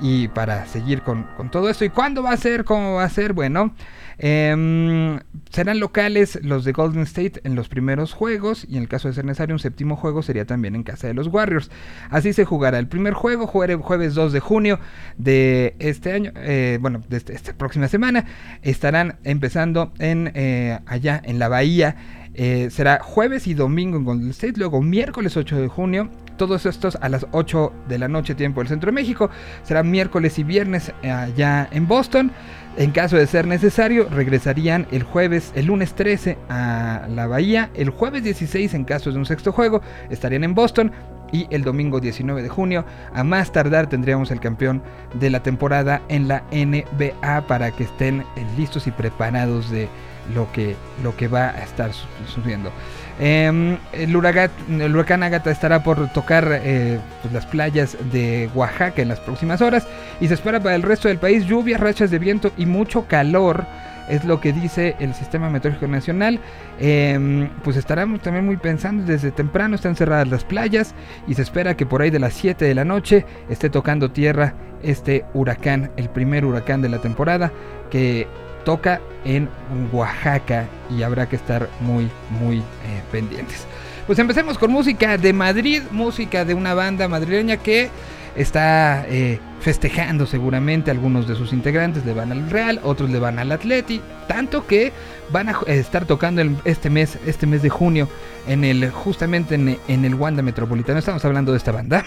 y 0.01 0.27
para 0.27 0.65
seguir 0.65 1.01
con, 1.01 1.23
con, 1.37 1.49
todo 1.49 1.69
esto. 1.69 1.85
¿Y 1.85 1.89
cuándo 1.89 2.21
va 2.21 2.31
a 2.31 2.37
ser? 2.37 2.65
¿Cómo 2.65 2.95
va 2.95 3.05
a 3.05 3.09
ser? 3.09 3.33
Bueno, 3.33 3.71
Em, 4.19 5.19
serán 5.51 5.79
locales 5.79 6.39
los 6.41 6.65
de 6.65 6.71
Golden 6.71 7.03
State 7.03 7.41
en 7.43 7.55
los 7.55 7.69
primeros 7.69 8.13
juegos 8.13 8.65
y 8.67 8.77
en 8.77 8.83
el 8.83 8.89
caso 8.89 9.07
de 9.07 9.13
ser 9.13 9.25
necesario 9.25 9.53
un 9.53 9.59
séptimo 9.59 9.95
juego 9.95 10.23
sería 10.23 10.45
también 10.45 10.75
en 10.75 10.83
casa 10.83 11.07
de 11.07 11.13
los 11.13 11.27
Warriors. 11.27 11.69
Así 12.09 12.33
se 12.33 12.45
jugará 12.45 12.79
el 12.79 12.87
primer 12.87 13.13
juego, 13.13 13.47
jueves 13.47 14.15
2 14.15 14.33
de 14.33 14.39
junio 14.39 14.79
de 15.17 15.75
este 15.79 16.13
año, 16.13 16.31
eh, 16.35 16.79
bueno, 16.81 17.01
de 17.07 17.17
este, 17.17 17.33
esta 17.33 17.53
próxima 17.53 17.87
semana. 17.87 18.25
Estarán 18.63 19.17
empezando 19.23 19.93
en 19.99 20.31
eh, 20.33 20.79
allá 20.85 21.21
en 21.23 21.39
la 21.39 21.47
bahía. 21.47 21.95
Eh, 22.33 22.69
será 22.71 22.99
jueves 23.01 23.47
y 23.47 23.53
domingo 23.53 23.97
en 23.97 24.03
Golden 24.03 24.29
State, 24.29 24.53
luego 24.57 24.81
miércoles 24.81 25.37
8 25.37 25.59
de 25.59 25.67
junio 25.67 26.09
todos 26.37 26.65
estos 26.65 26.95
a 27.01 27.09
las 27.09 27.25
8 27.31 27.73
de 27.89 27.97
la 27.97 28.07
noche 28.07 28.35
tiempo 28.35 28.61
del 28.61 28.69
Centro 28.69 28.91
de 28.91 28.93
México. 28.93 29.29
Será 29.63 29.83
miércoles 29.83 30.39
y 30.39 30.43
viernes 30.43 30.93
allá 31.03 31.67
en 31.71 31.87
Boston. 31.87 32.31
En 32.77 32.91
caso 32.91 33.17
de 33.17 33.25
ser 33.25 33.47
necesario, 33.47 34.07
regresarían 34.07 34.85
el 34.91 35.01
jueves, 35.01 35.51
el 35.55 35.65
lunes 35.65 35.95
13 35.95 36.37
a 36.47 37.07
la 37.09 37.25
Bahía, 37.25 37.71
el 37.73 37.89
jueves 37.89 38.23
16 38.23 38.71
en 38.75 38.83
caso 38.83 39.11
de 39.11 39.17
un 39.17 39.25
sexto 39.25 39.51
juego, 39.51 39.81
estarían 40.11 40.43
en 40.43 40.53
Boston 40.53 40.91
y 41.31 41.47
el 41.49 41.63
domingo 41.63 41.99
19 41.99 42.43
de 42.43 42.49
junio, 42.49 42.85
a 43.15 43.23
más 43.23 43.51
tardar 43.51 43.89
tendríamos 43.89 44.29
el 44.29 44.39
campeón 44.39 44.83
de 45.19 45.31
la 45.31 45.41
temporada 45.41 46.03
en 46.07 46.27
la 46.27 46.43
NBA 46.51 47.47
para 47.47 47.71
que 47.71 47.85
estén 47.85 48.23
listos 48.55 48.85
y 48.85 48.91
preparados 48.91 49.71
de, 49.71 49.89
lo 50.33 50.51
que, 50.51 50.75
lo 51.03 51.15
que 51.15 51.27
va 51.27 51.49
a 51.49 51.63
estar 51.63 51.91
sucediendo. 52.25 52.71
Em, 53.19 53.77
el, 53.93 54.15
huracán, 54.15 54.51
el 54.69 54.95
Agatha 55.23 55.49
estará 55.49 55.81
por 55.81 56.07
tocar 56.09 56.61
eh, 56.63 56.99
pues, 57.21 57.33
las 57.33 57.47
playas 57.47 57.97
de 58.11 58.49
Oaxaca 58.53 59.01
en 59.01 59.07
las 59.07 59.19
próximas 59.19 59.61
horas 59.61 59.87
y 60.21 60.27
se 60.27 60.35
espera 60.35 60.59
para 60.59 60.75
el 60.75 60.83
resto 60.83 61.07
del 61.07 61.17
país 61.17 61.45
lluvias, 61.45 61.79
rachas 61.79 62.11
de 62.11 62.19
viento 62.19 62.51
y 62.57 62.65
mucho 62.65 63.07
calor. 63.07 63.65
Es 64.07 64.23
lo 64.23 64.39
que 64.39 64.53
dice 64.53 64.95
el 64.99 65.13
Sistema 65.13 65.49
Meteorológico 65.49 65.91
Nacional. 65.91 66.39
Em, 66.79 67.49
pues 67.63 67.75
estaremos 67.75 68.21
también 68.21 68.45
muy 68.45 68.55
pensando, 68.55 69.03
desde 69.03 69.31
temprano 69.31 69.75
están 69.75 69.95
cerradas 69.95 70.29
las 70.29 70.45
playas 70.45 70.93
y 71.27 71.33
se 71.33 71.41
espera 71.41 71.75
que 71.75 71.85
por 71.85 72.01
ahí 72.01 72.09
de 72.09 72.19
las 72.19 72.33
7 72.33 72.63
de 72.63 72.75
la 72.75 72.85
noche 72.85 73.25
esté 73.49 73.69
tocando 73.69 74.11
tierra 74.11 74.53
este 74.83 75.25
huracán, 75.33 75.91
el 75.97 76.09
primer 76.09 76.45
huracán 76.45 76.81
de 76.81 76.89
la 76.89 76.99
temporada, 76.99 77.51
que 77.89 78.27
toca 78.67 78.99
en 79.23 79.47
Oaxaca 79.93 80.67
y 80.89 81.01
habrá 81.01 81.29
que 81.29 81.37
estar 81.37 81.69
muy, 81.79 82.11
muy 82.41 82.57
eh, 82.57 83.01
pendientes. 83.13 83.65
Pues 84.05 84.19
empecemos 84.19 84.57
con 84.57 84.73
música 84.73 85.17
de 85.17 85.31
Madrid, 85.31 85.83
música 85.89 86.43
de 86.43 86.53
una 86.53 86.73
banda 86.73 87.07
madrileña 87.07 87.55
que 87.55 87.89
está 88.35 89.05
eh, 89.07 89.39
festejando 89.61 90.25
seguramente 90.25 90.91
algunos 90.91 91.29
de 91.29 91.35
sus 91.35 91.53
integrantes 91.53 92.05
le 92.05 92.13
van 92.13 92.33
al 92.33 92.49
Real, 92.49 92.81
otros 92.83 93.09
le 93.09 93.19
van 93.19 93.39
al 93.39 93.53
Atleti, 93.53 94.01
tanto 94.27 94.67
que 94.67 94.91
van 95.31 95.47
a 95.47 95.53
estar 95.67 96.03
tocando 96.03 96.41
este 96.65 96.89
mes, 96.89 97.17
este 97.25 97.47
mes 97.47 97.61
de 97.61 97.69
junio 97.69 98.09
en 98.49 98.65
el 98.65 98.91
justamente 98.91 99.55
en, 99.55 99.77
en 99.87 100.03
el 100.03 100.13
Wanda 100.13 100.41
Metropolitano. 100.41 100.99
Estamos 100.99 101.23
hablando 101.23 101.53
de 101.53 101.57
esta 101.57 101.71
banda. 101.71 102.03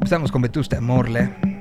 Estamos 0.00 0.30
con 0.30 0.42
Vetusta 0.42 0.80
Morla. 0.80 1.57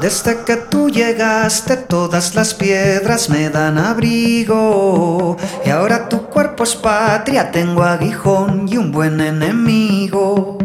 Desde 0.00 0.44
que 0.44 0.56
tú 0.56 0.90
llegaste 0.90 1.76
todas 1.76 2.34
las 2.34 2.52
piedras 2.52 3.30
me 3.30 3.48
dan 3.48 3.78
abrigo 3.78 5.36
y 5.64 5.70
ahora 5.70 6.08
tu 6.08 6.26
cuerpo 6.26 6.64
es 6.64 6.76
patria, 6.76 7.50
tengo 7.50 7.82
aguijón 7.82 8.68
y 8.68 8.76
un 8.76 8.92
buen 8.92 9.20
enemigo. 9.20 10.58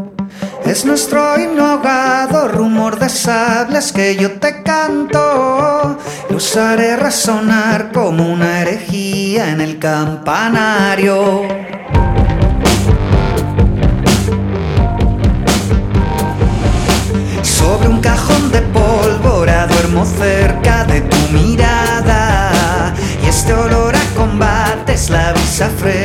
Es 0.66 0.86
nuestro 0.86 1.40
inhogado 1.40 2.50
rumor 2.50 3.00
de 3.00 3.10
sables 3.10 3.92
que 3.94 4.16
yo 4.16 4.40
te 4.40 4.64
canto 4.64 5.98
y 6.30 6.34
usaré 6.34 6.98
resonar 6.98 7.92
como 7.92 8.32
una 8.32 8.62
herejía 8.62 9.50
en 9.50 9.62
el 9.62 9.80
campanario. 9.80 11.44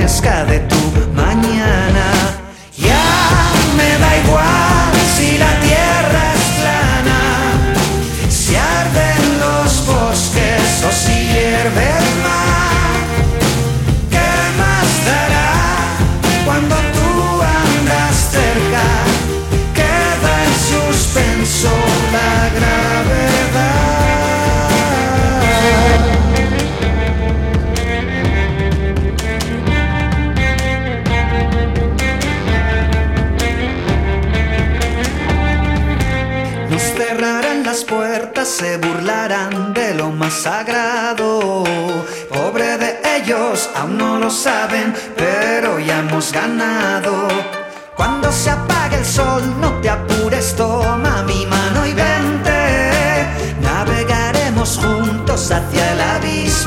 Fresca 0.07 0.75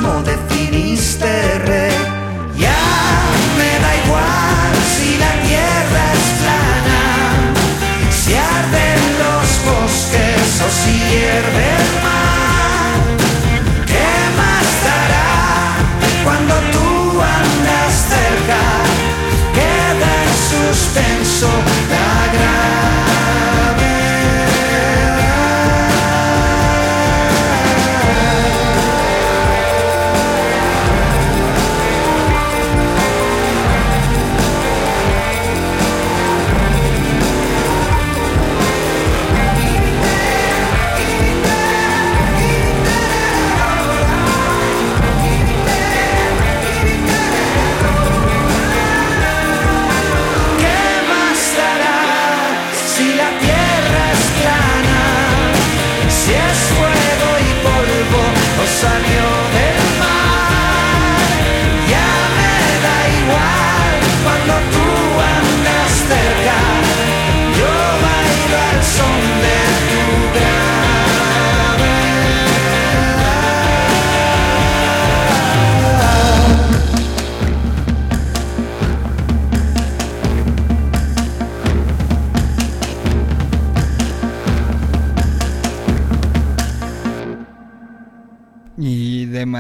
abismo 0.09 0.23
de 0.23 0.48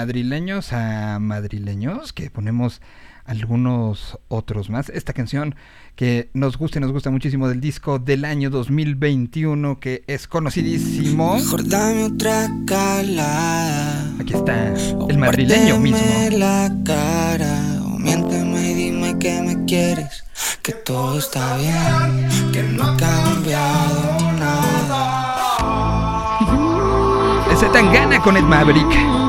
madrileños 0.09 0.73
a 0.73 1.19
madrileños, 1.19 2.13
que 2.13 2.31
ponemos 2.31 2.81
algunos 3.25 4.17
otros 4.27 4.71
más. 4.71 4.89
Esta 4.89 5.13
canción 5.13 5.53
que 5.95 6.31
nos 6.33 6.57
gusta 6.57 6.79
y 6.79 6.81
nos 6.81 6.91
gusta 6.91 7.11
muchísimo 7.11 7.47
del 7.47 7.61
disco 7.61 7.99
del 7.99 8.25
año 8.25 8.49
2021, 8.49 9.79
que 9.79 10.03
es 10.07 10.27
conocidísimo. 10.27 11.35
Mejor 11.35 11.67
dame 11.67 12.05
otra 12.05 12.49
calada. 12.65 14.15
Aquí 14.19 14.33
está 14.33 14.73
el 15.09 15.19
madrileño 15.19 15.79
mismo. 15.79 15.99
la 16.31 16.75
cara. 16.83 17.83
O 17.83 17.99
miénteme 17.99 18.71
y 18.71 18.73
dime 18.73 19.19
que 19.19 19.43
me 19.43 19.63
quieres. 19.65 20.23
Que 20.63 20.71
todo 20.71 21.19
está 21.19 21.55
bien. 21.57 22.51
Que 22.51 22.63
no 22.63 22.83
ha 22.83 22.97
cambiado 22.97 24.31
nada. 24.39 25.29
Ese 27.53 27.67
tan 27.67 27.93
gana 27.93 28.19
con 28.23 28.37
Ed 28.37 28.43
Maverick. 28.43 29.28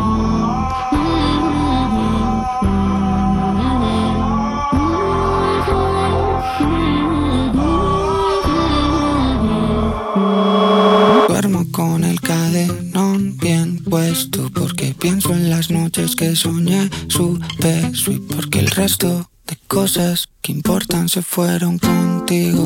Con 11.70 12.04
el 12.04 12.20
cadenón 12.20 13.36
bien 13.38 13.82
puesto. 13.84 14.50
Porque 14.50 14.94
pienso 14.98 15.32
en 15.32 15.50
las 15.50 15.70
noches 15.70 16.16
que 16.16 16.36
soñé 16.36 16.90
su 17.08 17.38
beso. 17.58 18.12
Y 18.12 18.18
porque 18.18 18.60
el 18.60 18.70
resto 18.70 19.30
de 19.46 19.56
cosas 19.66 20.28
que 20.42 20.52
importan 20.52 21.08
se 21.08 21.22
fueron 21.22 21.78
contigo. 21.78 22.64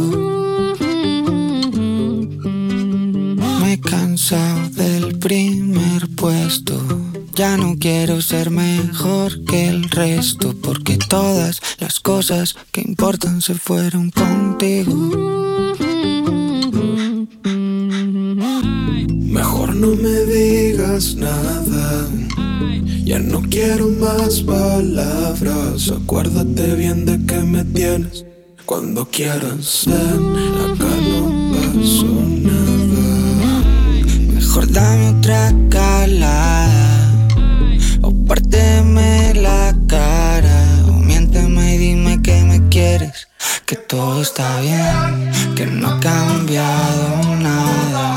Me 3.60 3.80
cansado 3.80 4.68
del 4.70 5.18
primer 5.18 6.08
puesto. 6.16 6.80
Ya 7.34 7.56
no 7.56 7.76
quiero 7.78 8.22
ser 8.22 8.50
mejor 8.50 9.44
que 9.44 9.68
el 9.68 9.90
resto, 9.90 10.54
porque 10.62 10.98
todas 10.98 11.60
las 11.78 11.98
cosas 11.98 12.54
que 12.70 12.80
importan 12.80 13.42
se 13.42 13.54
fueron 13.54 14.10
contigo. 14.10 15.43
No 19.84 19.96
me 19.96 20.24
digas 20.24 21.14
nada. 21.16 22.08
Ya 23.04 23.18
no 23.18 23.42
quiero 23.42 23.88
más 23.88 24.40
palabras. 24.40 25.90
Acuérdate 25.90 26.74
bien 26.74 27.04
de 27.04 27.22
que 27.26 27.40
me 27.40 27.64
tienes. 27.64 28.24
Cuando 28.64 29.04
quieras, 29.10 29.84
ven, 29.86 30.36
acá 30.64 30.92
no 31.10 31.52
pasó 31.52 32.14
nada. 32.48 33.62
Mejor 34.32 34.72
dame 34.72 35.08
otra 35.18 35.52
calada. 35.68 37.28
O 38.00 38.10
párteme 38.26 39.34
la 39.34 39.76
cara. 39.86 40.84
O 40.88 40.92
miénteme 40.92 41.74
y 41.74 41.78
dime 41.78 42.22
que 42.22 42.42
me 42.42 42.68
quieres. 42.70 43.28
Que 43.66 43.76
todo 43.76 44.22
está 44.22 44.60
bien. 44.62 45.54
Que 45.54 45.66
no 45.66 45.88
ha 45.88 46.00
cambiado 46.00 47.36
nada. 47.36 48.13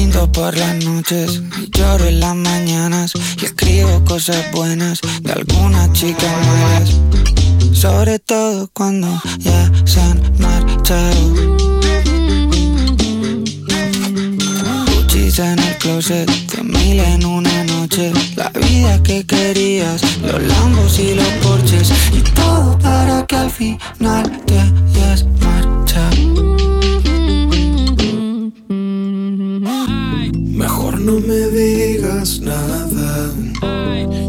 Brindo 0.00 0.32
por 0.32 0.56
las 0.56 0.82
noches 0.82 1.42
lloro 1.76 2.06
en 2.06 2.20
las 2.20 2.34
mañanas. 2.34 3.12
Y 3.38 3.44
escribo 3.44 4.02
cosas 4.06 4.50
buenas 4.50 4.98
de 5.20 5.30
algunas 5.30 5.92
chicas 5.92 6.32
malas. 6.46 6.96
Sobre 7.74 8.18
todo 8.18 8.70
cuando 8.72 9.08
ya 9.36 9.70
se 9.84 10.00
han 10.00 10.22
marchado. 10.38 11.20
Gucci's 14.86 15.38
en 15.38 15.58
el 15.58 15.76
closet, 15.76 16.30
de 16.50 16.62
mil 16.62 17.00
en 17.00 17.26
una 17.26 17.64
noche. 17.64 18.10
La 18.36 18.48
vida 18.48 19.02
que 19.02 19.26
querías, 19.26 20.00
los 20.22 20.42
lambos 20.42 20.98
y 20.98 21.14
los 21.14 21.28
porches. 21.42 21.92
Y 22.10 22.22
todo 22.22 22.78
para 22.78 23.26
que 23.26 23.36
al 23.36 23.50
final 23.50 24.40
te 24.46 24.58
hayas 24.58 25.26
marchado. 25.42 26.69
Mejor 30.60 31.00
no 31.00 31.18
me 31.20 31.46
digas 31.48 32.38
nada. 32.40 33.30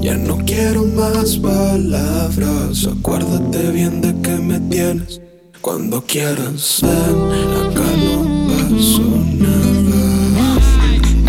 Ya 0.01 0.15
no 0.15 0.37
quiero 0.45 0.85
más 0.85 1.35
palabras. 1.35 2.87
Acuérdate 2.87 3.71
bien 3.71 3.99
de 3.99 4.15
que 4.21 4.37
me 4.37 4.57
tienes. 4.61 5.19
Cuando 5.59 6.01
quieras, 6.05 6.79
ven, 6.83 7.51
acá 7.61 7.89
no 8.07 8.47
pasó 8.47 9.09
nada. 9.45 10.03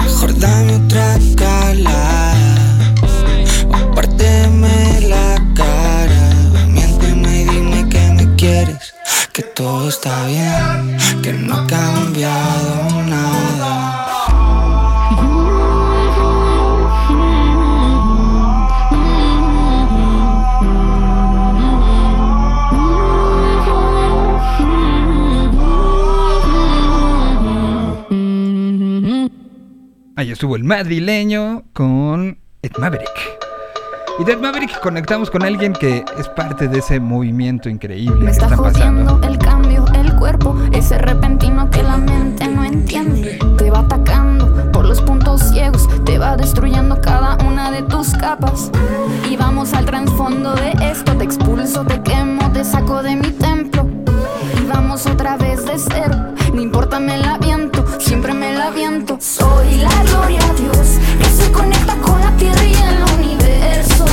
Mejor 0.05 0.39
dame 0.39 0.77
otra 0.77 1.19
calada. 1.35 2.95
O 3.71 3.95
párteme 3.97 5.01
la 5.09 5.53
cara. 5.57 6.31
Miénteme 6.69 7.43
y 7.43 7.45
dime 7.47 7.89
que 7.89 8.09
me 8.19 8.37
quieres. 8.37 8.95
Que 9.33 9.43
todo 9.43 9.89
está 9.89 10.27
bien. 10.27 10.97
Que 11.23 11.33
no 11.33 11.57
ha 11.57 11.67
cambiado 11.67 13.03
nada. 13.03 13.52
Ahí 30.15 30.31
estuvo 30.31 30.57
el 30.57 30.65
madrileño 30.65 31.65
con 31.73 32.39
Ed 32.61 32.73
Maverick. 32.79 33.09
Y 34.19 34.25
de 34.25 34.33
Ed 34.33 34.41
Maverick 34.41 34.79
conectamos 34.81 35.31
con 35.31 35.43
alguien 35.43 35.73
que 35.73 36.05
es 36.19 36.29
parte 36.29 36.69
de 36.69 36.81
ese 36.81 37.01
movimiento 37.01 37.71
increíble 37.71 38.17
Me 38.17 38.27
que 38.27 38.31
está 38.33 38.45
está 38.45 38.57
jodiendo 38.59 39.05
pasando. 39.05 39.27
el 39.27 39.39
cambio, 39.39 39.87
el 39.95 40.15
cuerpo, 40.17 40.55
ese 40.73 40.99
repentino 40.99 41.71
que 41.71 41.83
la 41.83 41.97
mente 41.97 42.47
no 42.47 42.63
entiende. 42.63 43.39
Te 43.57 43.71
va 43.71 43.81
atacando 43.81 44.71
por 44.71 44.85
los 44.85 45.01
puntos 45.01 45.41
ciegos, 45.51 45.89
te 46.05 46.19
va 46.19 46.37
destruyendo 46.37 47.01
cada 47.01 47.37
una 47.47 47.71
de 47.71 47.83
tus 47.83 48.11
capas. 48.13 48.71
Y 49.31 49.37
vamos 49.39 49.73
al 49.73 49.87
trasfondo 49.87 50.55
de 50.55 50.73
esto, 50.91 51.17
te 51.17 51.25
expulso, 51.25 51.85
te 51.87 52.03
quemo, 52.03 52.53
te 52.53 52.65
saco 52.65 53.03
de 53.03 53.17
mi 53.17 53.31
templo. 53.31 53.89
Vamos 54.69 55.07
otra 55.07 55.37
vez 55.37 55.65
de 55.65 55.79
cero, 55.79 56.35
no 56.53 56.61
importa, 56.61 57.01
me 57.01 57.19
la 57.19 57.37
viento, 57.39 57.85
siempre 57.99 58.33
me 58.33 58.55
la 58.55 58.71
viento. 58.71 59.19
Soy 59.21 59.77
la 59.77 60.03
gloria 60.05 60.41
a 60.41 60.53
Dios, 60.55 60.99
que 61.19 61.25
se 61.25 61.51
conecta 61.51 61.97
con 61.97 62.21
la 62.21 62.31
tierra 62.37 62.65
y 62.65 62.75
el 62.75 63.03
universo. 63.21 64.05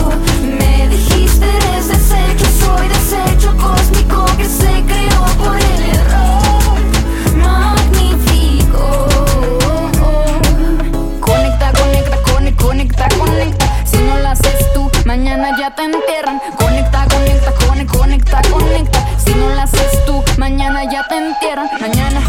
Me 0.44 0.88
dijiste 0.88 1.46
eres 1.46 1.88
desecho, 1.90 2.46
soy 2.60 2.88
desecho 2.88 3.56
cósmico 3.58 4.26
que 4.38 4.46
se 4.46 4.84
creó 4.86 5.26
por 5.38 5.56
el 5.56 5.82
error. 5.96 6.78
Magnífico. 7.38 9.08
Conecta, 11.22 11.72
conecta, 11.74 12.18
conecta, 12.24 12.64
conecta, 12.64 13.08
conecta. 13.18 13.86
Si 13.86 13.98
no 13.98 14.20
lo 14.20 14.28
haces 14.30 14.74
tú, 14.74 14.90
mañana 15.06 15.58
ya 15.58 15.76
te 15.76 15.84
entierran. 15.84 16.42
Conecta, 16.58 17.06
conecta, 17.08 17.54
conecta, 17.66 17.98
conecta, 17.98 18.42
conecta. 18.50 19.19
Si 19.30 19.36
no 19.36 19.48
lo 19.48 19.62
haces 19.62 20.06
tú, 20.08 20.24
mañana 20.40 20.86
ya 20.92 21.08
te 21.08 21.16
entierran. 21.16 21.70
Mañana 21.80 22.20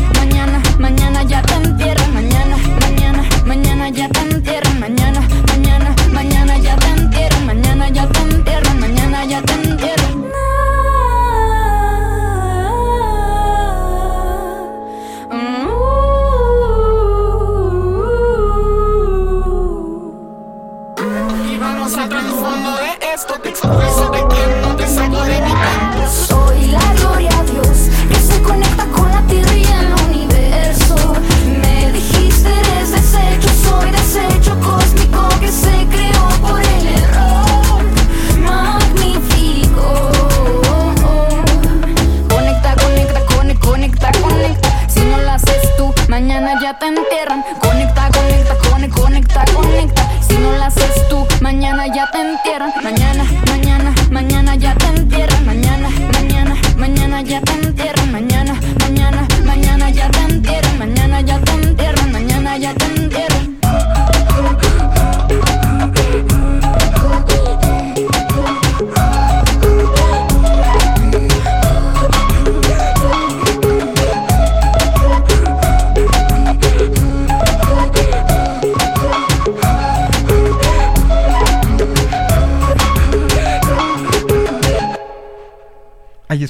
ya 46.71 46.79
te 46.79 46.87
entierran. 46.87 47.43
Conecta, 47.61 48.11
conecta, 48.13 48.57
conecta, 48.71 49.01
conecta, 49.01 49.45
conecta. 49.55 50.03
Si 50.21 50.37
no 50.37 50.53
lo 50.53 50.65
haces 50.65 51.09
tú, 51.09 51.27
mañana 51.41 51.87
ya 51.89 52.09
te 52.13 52.21
entierran. 52.21 52.73
Mañana, 52.83 53.25
mañana, 53.49 53.95
mañana 54.11 54.55
ya 54.55 54.75
te 54.75 54.87
entierran. 54.87 55.47
Mañana, 55.47 55.89
mañana, 56.13 56.55
mañana 56.77 57.23
ya 57.23 57.41
te 57.41 57.53
entierran. 57.53 57.70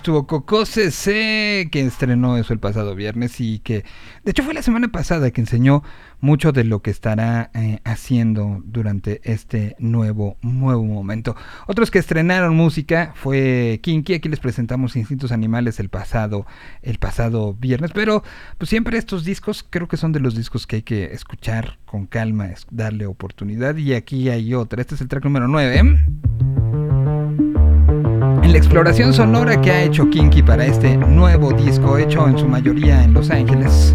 Estuvo 0.01 0.27
Coco 0.27 0.65
CC, 0.65 1.69
que 1.71 1.83
estrenó 1.83 2.39
eso 2.39 2.55
el 2.55 2.59
pasado 2.59 2.95
viernes 2.95 3.39
y 3.39 3.59
que, 3.59 3.85
de 4.25 4.31
hecho, 4.31 4.43
fue 4.43 4.55
la 4.55 4.63
semana 4.63 4.89
pasada 4.89 5.31
que 5.31 5.43
enseñó 5.43 5.83
mucho 6.21 6.53
de 6.53 6.65
lo 6.65 6.81
que 6.81 6.91
estará 6.91 7.51
eh, 7.53 7.81
haciendo 7.85 8.63
durante 8.65 9.21
este 9.31 9.77
nuevo, 9.79 10.39
nuevo 10.41 10.85
momento. 10.85 11.37
Otros 11.67 11.91
que 11.91 11.99
estrenaron 11.99 12.57
música 12.57 13.13
fue 13.15 13.79
Kinky, 13.83 14.15
aquí 14.15 14.31
les 14.31 14.41
presentamos 14.41 14.97
Instintos 14.97 15.33
Animales 15.33 15.79
el 15.81 15.91
pasado, 15.91 16.47
el 16.81 16.99
pasado 16.99 17.53
viernes, 17.53 17.91
pero 17.93 18.23
pues 18.57 18.71
siempre 18.71 18.97
estos 18.97 19.27
discos 19.27 19.67
creo 19.69 19.87
que 19.87 19.99
son 19.99 20.13
de 20.13 20.21
los 20.21 20.35
discos 20.35 20.67
que 20.67 20.77
hay 20.77 20.83
que 20.83 21.13
escuchar 21.13 21.79
con 21.85 22.07
calma, 22.07 22.49
darle 22.71 23.05
oportunidad 23.05 23.77
y 23.77 23.93
aquí 23.93 24.31
hay 24.31 24.55
otra, 24.55 24.81
este 24.81 24.95
es 24.95 25.03
el 25.03 25.09
track 25.09 25.25
número 25.25 25.47
9. 25.47 26.60
En 28.43 28.53
la 28.53 28.59
exploración 28.59 29.13
sonora 29.13 29.61
que 29.61 29.71
ha 29.71 29.83
hecho 29.83 30.09
Kinky 30.09 30.43
para 30.43 30.65
este 30.65 30.97
nuevo 30.97 31.53
disco, 31.53 31.99
hecho 31.99 32.27
en 32.27 32.39
su 32.39 32.49
mayoría 32.49 33.05
en 33.05 33.13
Los 33.13 33.31
Ángeles. 33.31 33.95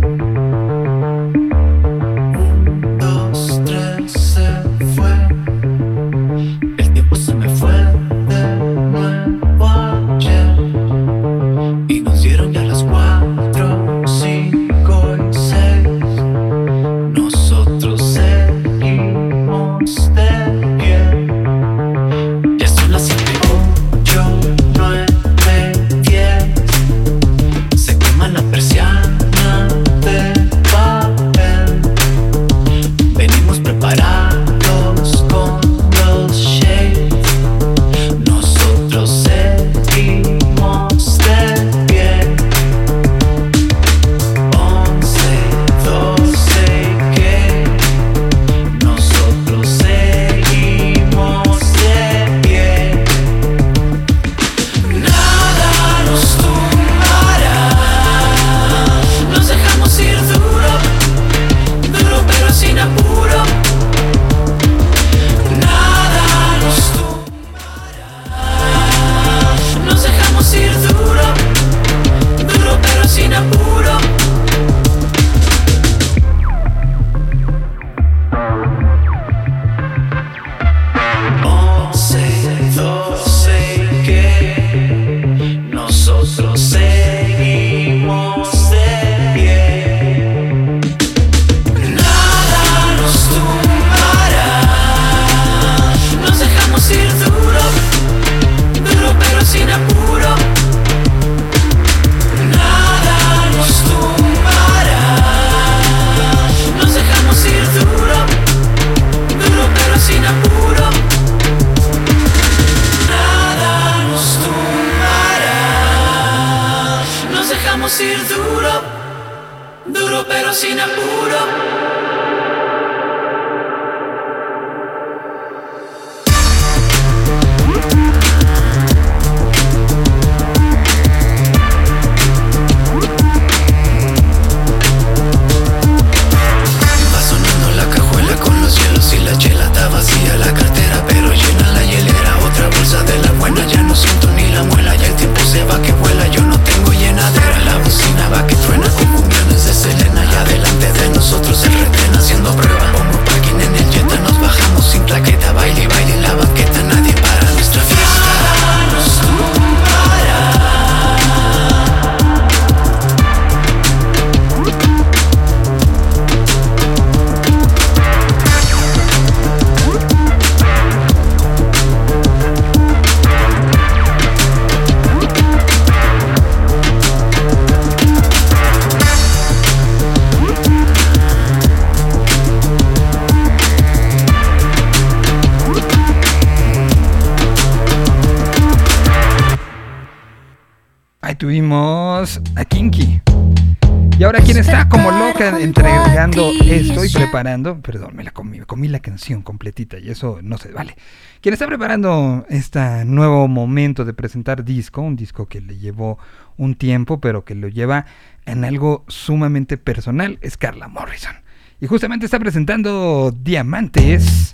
Entregando 195.59 196.51
estoy 196.61 197.09
preparando, 197.09 197.79
perdón, 197.81 198.15
me 198.15 198.23
la 198.23 198.31
comí, 198.31 198.59
comí 198.61 198.87
la 198.87 198.99
canción 198.99 199.41
completita 199.41 199.99
y 199.99 200.09
eso 200.09 200.39
no 200.41 200.57
se 200.57 200.71
vale. 200.71 200.95
Quien 201.41 201.53
está 201.53 201.67
preparando 201.67 202.45
este 202.49 203.05
nuevo 203.05 203.47
momento 203.47 204.03
de 204.03 204.13
presentar 204.13 204.63
disco, 204.63 205.01
un 205.01 205.15
disco 205.15 205.47
que 205.47 205.61
le 205.61 205.77
llevó 205.77 206.17
un 206.57 206.75
tiempo, 206.75 207.19
pero 207.19 207.45
que 207.45 207.53
lo 207.53 207.67
lleva 207.67 208.05
en 208.45 208.65
algo 208.65 209.03
sumamente 209.07 209.77
personal, 209.77 210.39
es 210.41 210.57
Carla 210.57 210.87
Morrison. 210.87 211.35
Y 211.79 211.87
justamente 211.87 212.25
está 212.25 212.39
presentando 212.39 213.31
Diamantes, 213.31 214.49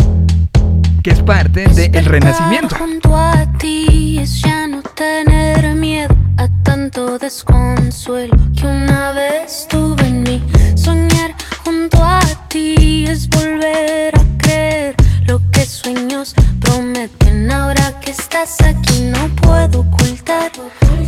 que 1.04 1.12
es 1.12 1.22
parte 1.22 1.68
del 1.70 1.96
el 1.96 2.06
Renacimiento. 2.06 2.76
Junto 2.76 3.16
a 3.16 3.46
ti 3.58 4.20
es 4.20 4.42
ya 4.42 4.68
no 4.68 4.81
tener 5.02 5.74
miedo 5.74 6.16
a 6.38 6.48
tanto 6.62 7.18
desconsuelo 7.18 8.38
que 8.56 8.68
una 8.68 9.12
vez 9.14 9.66
tuve 9.68 10.06
en 10.06 10.22
mí. 10.22 10.44
Soñar 10.76 11.34
junto 11.66 11.98
a 12.04 12.20
ti 12.50 13.06
es 13.08 13.28
volver 13.28 14.14
a 14.16 14.24
creer 14.38 14.96
lo 15.26 15.42
que 15.52 15.66
sueños 15.66 16.36
prometen. 16.60 17.52
Ahora 17.52 18.00
que 18.00 18.12
estás 18.12 18.62
aquí 18.62 19.02
no 19.16 19.28
puedo 19.42 19.80
ocultar 19.80 20.52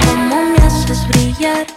cómo 0.04 0.36
me 0.42 0.58
haces 0.66 1.08
brillar. 1.10 1.73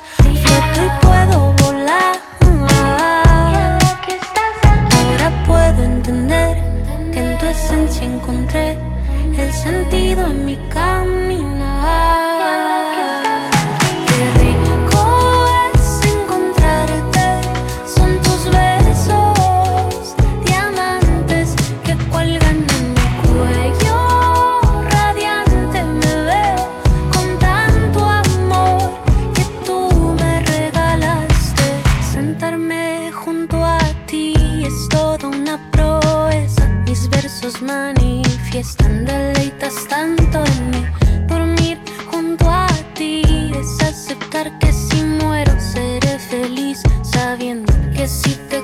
Que 44.61 44.73
si 44.73 45.03
muero 45.03 45.53
seré 45.61 46.19
feliz, 46.19 46.83
sabiendo 47.03 47.73
que 47.95 48.07
si 48.07 48.35
te 48.49 48.62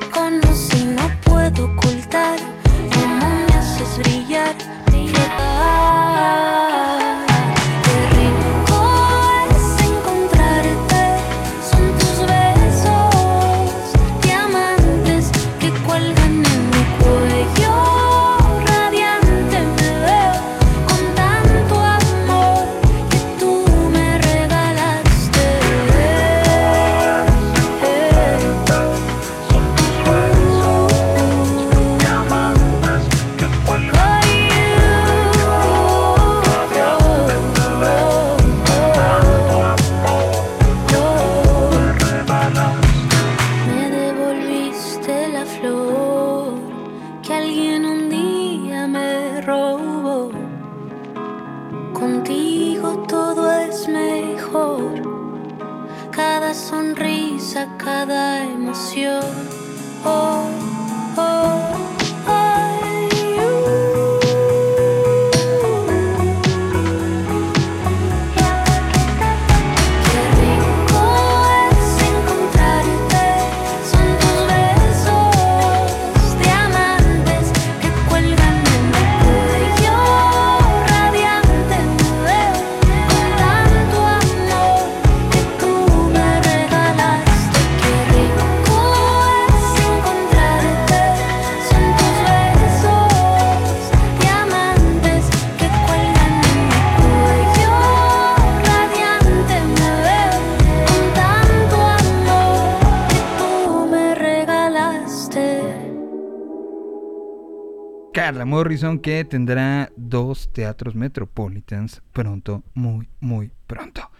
Morrison 108.45 108.99
que 108.99 109.25
tendrá 109.25 109.90
dos 109.97 110.51
teatros 110.53 110.95
Metropolitans 110.95 112.03
pronto, 112.12 112.62
muy, 112.75 113.09
muy 113.21 113.53
pronto. 113.66 114.11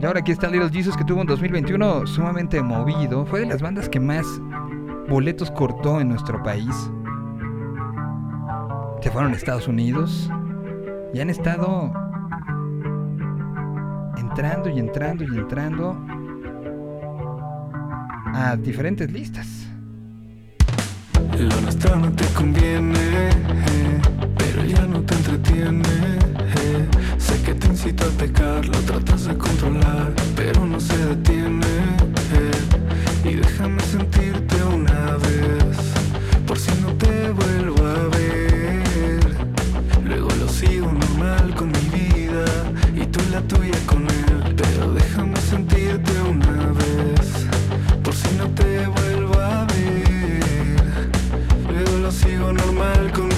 Y 0.00 0.04
ahora 0.04 0.20
aquí 0.20 0.32
está 0.32 0.48
Little 0.48 0.70
Jesus 0.70 0.96
que 0.96 1.04
tuvo 1.04 1.20
un 1.20 1.26
2021 1.26 2.06
sumamente 2.06 2.62
movido. 2.62 3.26
Fue 3.26 3.40
de 3.40 3.46
las 3.46 3.62
bandas 3.62 3.88
que 3.88 4.00
más 4.00 4.26
boletos 5.08 5.50
cortó 5.50 6.00
en 6.00 6.08
nuestro 6.08 6.42
país. 6.42 6.74
Se 9.02 9.10
fueron 9.10 9.32
a 9.32 9.36
Estados 9.36 9.68
Unidos 9.68 10.30
y 11.14 11.20
han 11.20 11.30
estado 11.30 11.92
entrando 14.16 14.68
y 14.68 14.78
entrando 14.78 15.24
y 15.24 15.38
entrando 15.38 15.96
a 18.34 18.56
diferentes 18.56 19.10
listas. 19.10 19.69
Lo 21.40 21.58
nuestro 21.62 21.96
no 21.96 22.12
te 22.12 22.26
conviene, 22.34 23.30
pero 24.36 24.62
ya 24.62 24.84
no 24.84 25.00
te 25.00 25.14
entretiene. 25.14 25.88
Sé 27.16 27.40
que 27.42 27.54
te 27.54 27.66
incito 27.66 28.04
a 28.04 28.10
pecar, 28.10 28.66
lo 28.66 28.78
tratas 28.80 29.24
de 29.24 29.38
controlar, 29.38 30.12
pero 30.36 30.66
no 30.66 30.78
se 30.78 30.98
detiene. 30.98 31.66
Y 33.24 33.36
déjame 33.36 33.80
sentirte 33.80 34.59
normal 52.52 53.12
con 53.12 53.29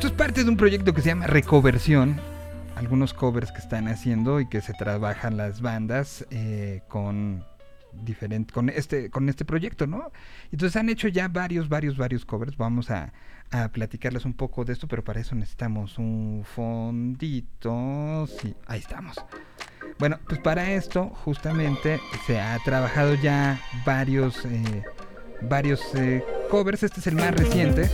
Esto 0.00 0.08
es 0.08 0.14
parte 0.14 0.44
de 0.44 0.48
un 0.48 0.56
proyecto 0.56 0.94
que 0.94 1.02
se 1.02 1.10
llama 1.10 1.26
Recoversión. 1.26 2.18
Algunos 2.74 3.12
covers 3.12 3.52
que 3.52 3.58
están 3.58 3.86
haciendo 3.86 4.40
y 4.40 4.48
que 4.48 4.62
se 4.62 4.72
trabajan 4.72 5.36
las 5.36 5.60
bandas 5.60 6.26
eh, 6.30 6.80
con 6.88 7.44
diferente 7.92 8.50
con 8.54 8.70
este 8.70 9.10
con 9.10 9.28
este 9.28 9.44
proyecto, 9.44 9.86
¿no? 9.86 10.10
Entonces 10.52 10.76
han 10.76 10.88
hecho 10.88 11.06
ya 11.08 11.28
varios 11.28 11.68
varios 11.68 11.98
varios 11.98 12.24
covers. 12.24 12.56
Vamos 12.56 12.90
a, 12.90 13.12
platicarles 13.72 14.24
un 14.24 14.32
poco 14.32 14.64
de 14.64 14.72
esto, 14.72 14.88
pero 14.88 15.04
para 15.04 15.20
eso 15.20 15.34
necesitamos 15.34 15.98
un 15.98 16.46
fondito. 16.46 18.26
Sí, 18.40 18.54
ahí 18.68 18.78
estamos. 18.78 19.22
Bueno, 19.98 20.18
pues 20.26 20.40
para 20.40 20.72
esto 20.72 21.10
justamente 21.10 22.00
se 22.26 22.40
ha 22.40 22.58
trabajado 22.64 23.16
ya 23.16 23.60
varios 23.84 24.46
eh, 24.46 24.82
varios 25.42 25.80
eh, 25.94 26.24
covers. 26.50 26.82
Este 26.82 27.00
es 27.00 27.06
el 27.06 27.16
más 27.16 27.34
reciente 27.34 27.88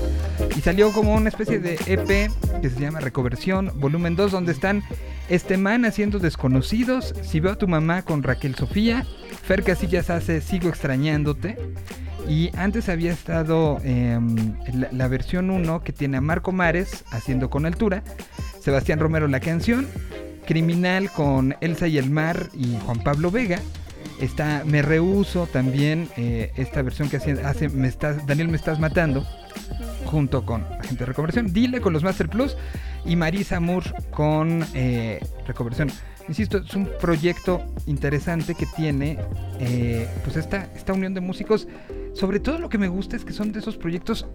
y 0.57 0.61
salió 0.61 0.93
como 0.93 1.15
una 1.15 1.29
especie 1.29 1.59
de 1.59 1.75
EP 1.87 2.31
que 2.61 2.71
se 2.71 2.81
llama 2.81 3.01
Recoversión 3.01 3.73
Volumen 3.77 4.17
2, 4.17 4.33
donde 4.33 4.53
están 4.53 4.83
este 5.29 5.57
man 5.57 5.85
haciendo 5.85 6.19
Desconocidos, 6.19 7.15
Si 7.23 7.41
veo 7.41 7.53
a 7.53 7.59
tu 7.59 7.69
mamá 7.69 8.03
con 8.03 8.23
Raquel 8.23 8.55
Sofía, 8.55 9.05
Fer 9.43 9.63
Casillas 9.63 10.11
hace 10.11 10.41
Sigo 10.41 10.69
extrañándote. 10.69 11.57
Y 12.29 12.51
antes 12.57 12.89
había 12.89 13.13
estado 13.13 13.79
em, 13.85 14.57
la, 14.75 14.89
la 14.91 15.09
versión 15.09 15.49
1 15.51 15.83
que 15.83 15.93
tiene 15.93 16.17
a 16.17 16.21
Marco 16.21 16.51
Mares 16.51 17.05
haciendo 17.13 17.51
con 17.51 17.67
altura, 17.67 18.03
Sebastián 18.59 18.99
Romero 18.99 19.29
la 19.29 19.39
canción, 19.39 19.87
Criminal 20.47 21.11
con 21.11 21.55
Elsa 21.61 21.89
y 21.89 21.99
el 21.99 22.11
Mar 22.11 22.49
y 22.55 22.79
Juan 22.85 23.01
Pablo 23.01 23.31
Vega. 23.31 23.61
Está 24.21 24.63
Me 24.65 24.83
Rehuso 24.83 25.47
también, 25.47 26.09
eh, 26.17 26.53
esta 26.57 26.83
versión 26.83 27.09
que 27.09 27.17
hace, 27.17 27.69
Daniel 28.27 28.49
Me 28.49 28.57
Estás 28.57 28.81
Matando, 28.81 29.27
junto 30.05 30.45
con 30.45 30.63
Agente 30.65 31.01
de 31.01 31.07
Reconversión. 31.07 31.53
Dile 31.53 31.81
con 31.81 31.93
los 31.93 32.03
Master 32.03 32.29
Plus 32.29 32.57
y 33.05 33.17
Marisa 33.17 33.61
Moore 33.61 33.93
con 34.11 34.65
eh. 34.75 35.21
Insisto, 36.29 36.59
es 36.59 36.75
un 36.75 36.91
proyecto 37.01 37.63
interesante 37.87 38.55
que 38.55 38.67
tiene 38.67 39.19
eh, 39.61 40.09
pues 40.25 40.37
esta, 40.37 40.69
esta 40.75 40.93
unión 40.93 41.15
de 41.15 41.21
músicos. 41.21 41.69
Sobre 42.15 42.41
todo 42.41 42.59
lo 42.59 42.69
que 42.69 42.79
me 42.79 42.89
gusta 42.89 43.17
es 43.17 43.25
que 43.25 43.33
son 43.33 43.53
de 43.53 43.61
esos 43.61 43.77
proyectos 43.77 44.27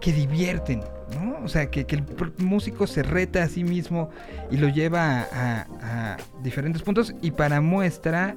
que 0.00 0.12
divierten, 0.12 0.80
¿no? 1.20 1.38
O 1.44 1.48
sea, 1.48 1.70
que, 1.70 1.84
que 1.86 1.96
el 1.96 2.04
músico 2.38 2.86
se 2.86 3.02
reta 3.02 3.42
a 3.42 3.48
sí 3.48 3.64
mismo 3.64 4.10
y 4.50 4.56
lo 4.56 4.68
lleva 4.68 5.26
a- 5.32 5.66
a 5.82 6.16
diferentes 6.42 6.82
puntos. 6.82 7.14
Y 7.22 7.30
para 7.32 7.60
muestra, 7.60 8.34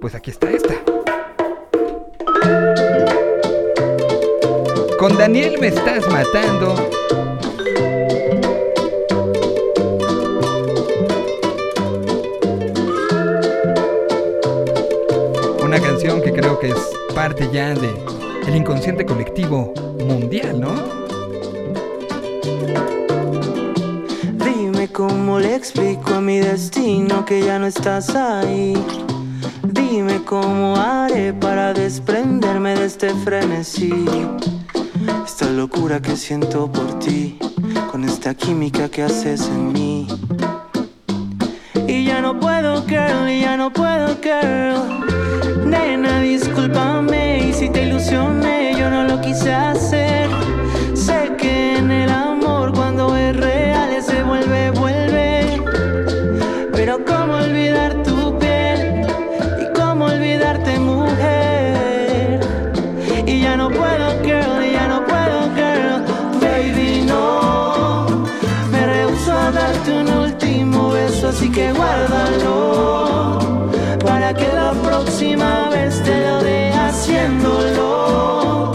pues 0.00 0.14
aquí 0.14 0.30
está 0.30 0.50
esta. 0.50 0.74
Con 4.98 5.16
Daniel 5.18 5.56
me 5.60 5.68
estás 5.68 6.06
matando. 6.08 6.74
Una 15.62 15.80
canción 15.80 16.22
que 16.22 16.32
creo 16.32 16.58
que 16.58 16.68
es 16.68 16.78
parte 17.14 17.48
ya 17.52 17.74
de 17.74 17.90
el 18.46 18.54
inconsciente 18.56 19.04
colectivo 19.04 19.72
mundial, 20.04 20.60
¿no? 20.60 20.74
Dime 24.44 24.88
cómo 24.88 25.38
le 25.38 25.54
explico 25.54 26.14
a 26.14 26.20
mi 26.20 26.38
destino 26.38 27.24
que 27.24 27.44
ya 27.44 27.58
no 27.58 27.66
estás 27.66 28.14
ahí. 28.14 28.74
Dime 29.62 30.22
cómo 30.24 30.76
haré 30.76 31.32
para 31.32 31.72
desprenderme 31.72 32.74
de 32.74 32.86
este 32.86 33.10
frenesí. 33.14 33.92
Esta 35.24 35.50
locura 35.50 36.00
que 36.00 36.16
siento 36.16 36.70
por 36.70 36.98
ti. 36.98 37.38
con 37.90 38.04
esta 38.04 38.34
química 38.34 38.90
que 38.90 39.02
haces 39.02 39.48
en 39.48 39.72
mí. 39.72 40.06
No 42.26 42.40
puedo, 42.40 42.84
girl, 42.86 43.28
ya 43.28 43.56
no 43.56 43.70
puedo, 43.70 44.08
girl. 44.20 45.64
Nena, 45.64 46.18
discúlpame, 46.18 47.50
y 47.50 47.52
si 47.52 47.70
te 47.70 47.84
ilusioné, 47.84 48.74
yo 48.76 48.90
no 48.90 49.04
lo 49.04 49.20
quise 49.20 49.54
hacer. 49.54 50.28
Sé 50.92 51.36
que 51.38 51.76
en 51.76 51.88
el 51.92 52.10
amor, 52.10 52.72
cuando 52.72 53.16
es 53.16 53.36
real, 53.36 54.02
se 54.02 54.24
vuelve, 54.24 54.72
vuelve. 54.72 55.05
Así 71.28 71.50
que 71.50 71.72
guárdalo. 71.72 73.38
Para 74.04 74.34
que 74.34 74.48
la 74.48 74.72
próxima 74.72 75.68
vez 75.70 76.02
te 76.02 76.28
lo 76.28 76.42
dé 76.42 76.72
haciéndolo. 76.72 78.72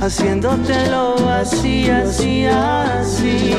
Haciéndotelo 0.00 1.16
así, 1.28 1.90
así, 1.90 2.46
así. 2.46 3.54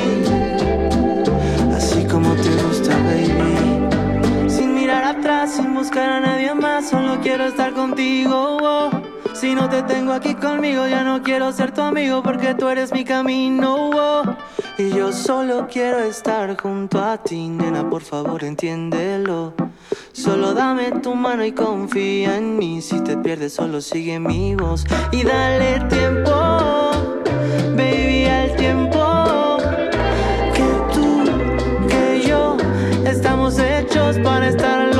Así 1.76 2.06
como 2.06 2.34
te 2.36 2.50
gusta, 2.63 2.95
baby. 2.97 4.50
Sin 4.50 4.76
mirar 4.76 5.04
atrás, 5.04 5.54
sin 5.54 5.74
buscar 5.74 6.10
a 6.10 6.19
nadie 6.19 6.54
más, 6.54 6.89
solo 6.89 7.19
quiero 7.21 7.45
estar 7.45 7.74
contigo. 7.74 8.89
Si 9.34 9.56
no 9.56 9.69
te 9.69 9.82
tengo 9.84 10.13
aquí 10.13 10.36
conmigo, 10.36 10.88
ya 10.88 11.04
no 11.04 11.24
quiero 11.24 11.52
ser 11.52 11.71
tu 11.71 11.82
amigo 11.82 12.21
porque 12.21 12.54
tú 12.54 12.69
eres 12.69 12.91
mi 12.91 13.06
camino. 13.06 13.89
Y 14.78 14.90
yo 14.90 15.12
solo 15.12 15.68
quiero 15.72 16.00
estar 16.00 16.60
junto 16.60 17.04
a 17.04 17.18
ti, 17.18 17.48
nena, 17.50 17.90
por 17.90 18.02
favor, 18.02 18.44
entiéndelo. 18.44 19.54
Solo 20.14 20.54
dame 20.54 20.92
tu 21.02 21.14
mano 21.14 21.46
y 21.46 21.52
confía 21.52 22.38
en 22.38 22.58
mí. 22.58 22.82
Si 22.82 23.00
te 23.02 23.18
pierdes, 23.18 23.54
solo 23.54 23.82
sigue 23.82 24.20
mi 24.20 24.56
voz. 24.56 24.86
Y 25.12 25.24
dale 25.24 25.80
tiempo, 25.90 26.32
baby, 27.76 28.26
al 28.26 28.56
tiempo. 28.56 29.58
Que 30.54 30.94
tú, 30.94 31.26
que 31.88 32.22
yo, 32.28 32.58
estamos 33.06 33.60
hechos 33.60 34.18
para 34.20 34.50
estar 34.50 34.90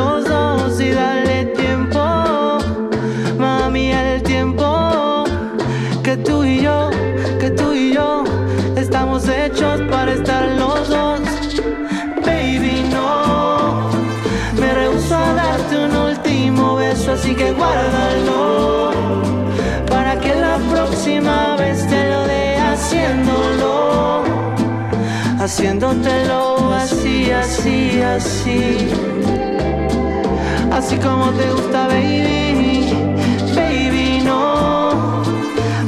así 17.32 17.36
que 17.36 17.52
guárdalo. 17.54 18.92
Para 19.90 20.20
que 20.20 20.36
la 20.36 20.58
próxima 20.70 21.56
vez 21.56 21.88
te 21.88 22.10
lo 22.10 22.24
dé 22.28 22.58
haciéndolo. 22.58 24.24
Haciéndotelo 25.40 26.74
así, 26.74 27.32
así, 27.32 28.02
así. 28.02 28.90
Así 30.72 30.98
como 30.98 31.32
te 31.32 31.50
gusta, 31.52 31.88
baby. 31.88 32.94
Baby, 33.56 34.22
no. 34.26 35.24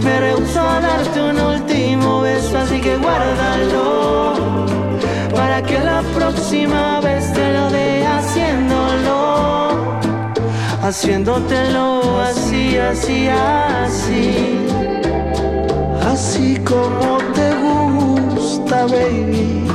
Me 0.04 0.20
rehuso 0.20 0.62
a 0.62 0.80
darte 0.80 1.22
un 1.22 1.40
último 1.40 2.22
beso, 2.22 2.58
así 2.58 2.80
que 2.80 2.96
guárdalo. 2.98 4.34
Para 5.36 5.62
que 5.62 5.80
la 5.80 6.02
próxima 6.16 7.02
vez 7.02 7.23
Haciéndotelo 10.96 12.22
así, 12.22 12.78
así, 12.78 13.28
así. 13.28 14.60
Así 16.06 16.56
como 16.58 17.18
te 17.34 17.50
gusta, 17.56 18.86
baby. 18.86 19.66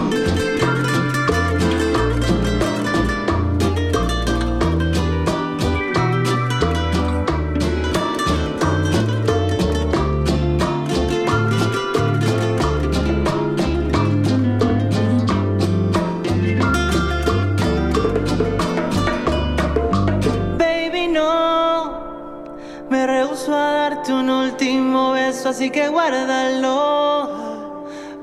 Así 25.59 25.71
que 25.71 25.89
guárdalo. 25.89 27.31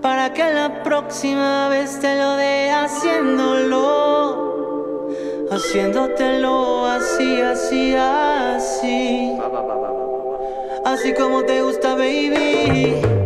Para 0.02 0.32
que 0.32 0.54
la 0.54 0.84
próxima 0.84 1.68
vez 1.68 2.00
te 2.00 2.16
lo 2.16 2.38
dé 2.38 2.72
haciéndolo. 2.72 4.38
Haciéndotelo 5.52 6.86
así, 6.86 7.42
así, 7.42 7.94
así. 7.94 9.38
Así 10.86 11.14
como 11.14 11.44
te 11.44 11.62
gusta, 11.62 11.96
baby. 11.96 13.25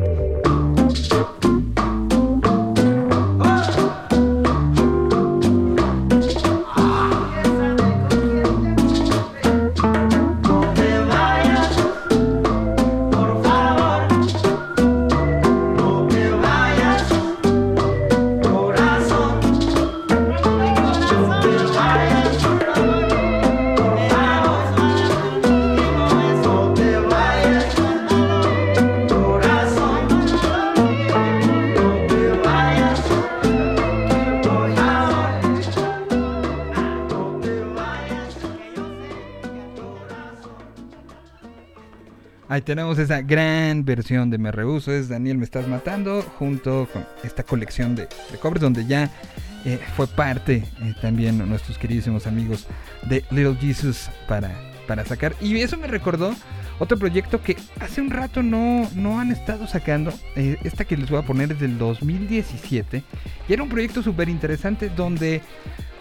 Tenemos 42.69 42.99
esa 42.99 43.23
gran 43.23 43.83
versión 43.83 44.29
de 44.29 44.37
Me 44.37 44.51
Rehuso, 44.51 44.91
es 44.91 45.09
Daniel 45.09 45.39
Me 45.39 45.43
Estás 45.43 45.67
Matando, 45.67 46.21
junto 46.21 46.87
con 46.93 47.03
esta 47.23 47.41
colección 47.41 47.95
de, 47.95 48.03
de 48.03 48.37
covers 48.39 48.61
donde 48.61 48.85
ya 48.85 49.09
eh, 49.65 49.79
fue 49.95 50.05
parte 50.05 50.63
eh, 50.79 50.93
también 51.01 51.39
nuestros 51.49 51.79
queridísimos 51.79 52.27
amigos 52.27 52.67
de 53.09 53.25
Little 53.31 53.55
Jesus 53.55 54.11
para, 54.27 54.51
para 54.87 55.03
sacar. 55.03 55.33
Y 55.41 55.57
eso 55.61 55.77
me 55.77 55.87
recordó 55.87 56.35
otro 56.77 56.95
proyecto 56.99 57.41
que 57.41 57.57
hace 57.79 58.01
un 58.01 58.11
rato 58.11 58.43
no, 58.43 58.87
no 58.93 59.19
han 59.19 59.31
estado 59.31 59.65
sacando. 59.65 60.13
eh, 60.35 60.57
esta 60.63 60.85
que 60.85 60.95
les 60.95 61.09
voy 61.09 61.17
a 61.17 61.25
poner 61.25 61.53
es 61.53 61.59
del 61.59 61.75
2017. 61.79 63.01
Y 63.47 63.51
era 63.51 63.63
un 63.63 63.69
proyecto 63.69 64.03
súper 64.03 64.29
interesante 64.29 64.89
donde 64.95 65.41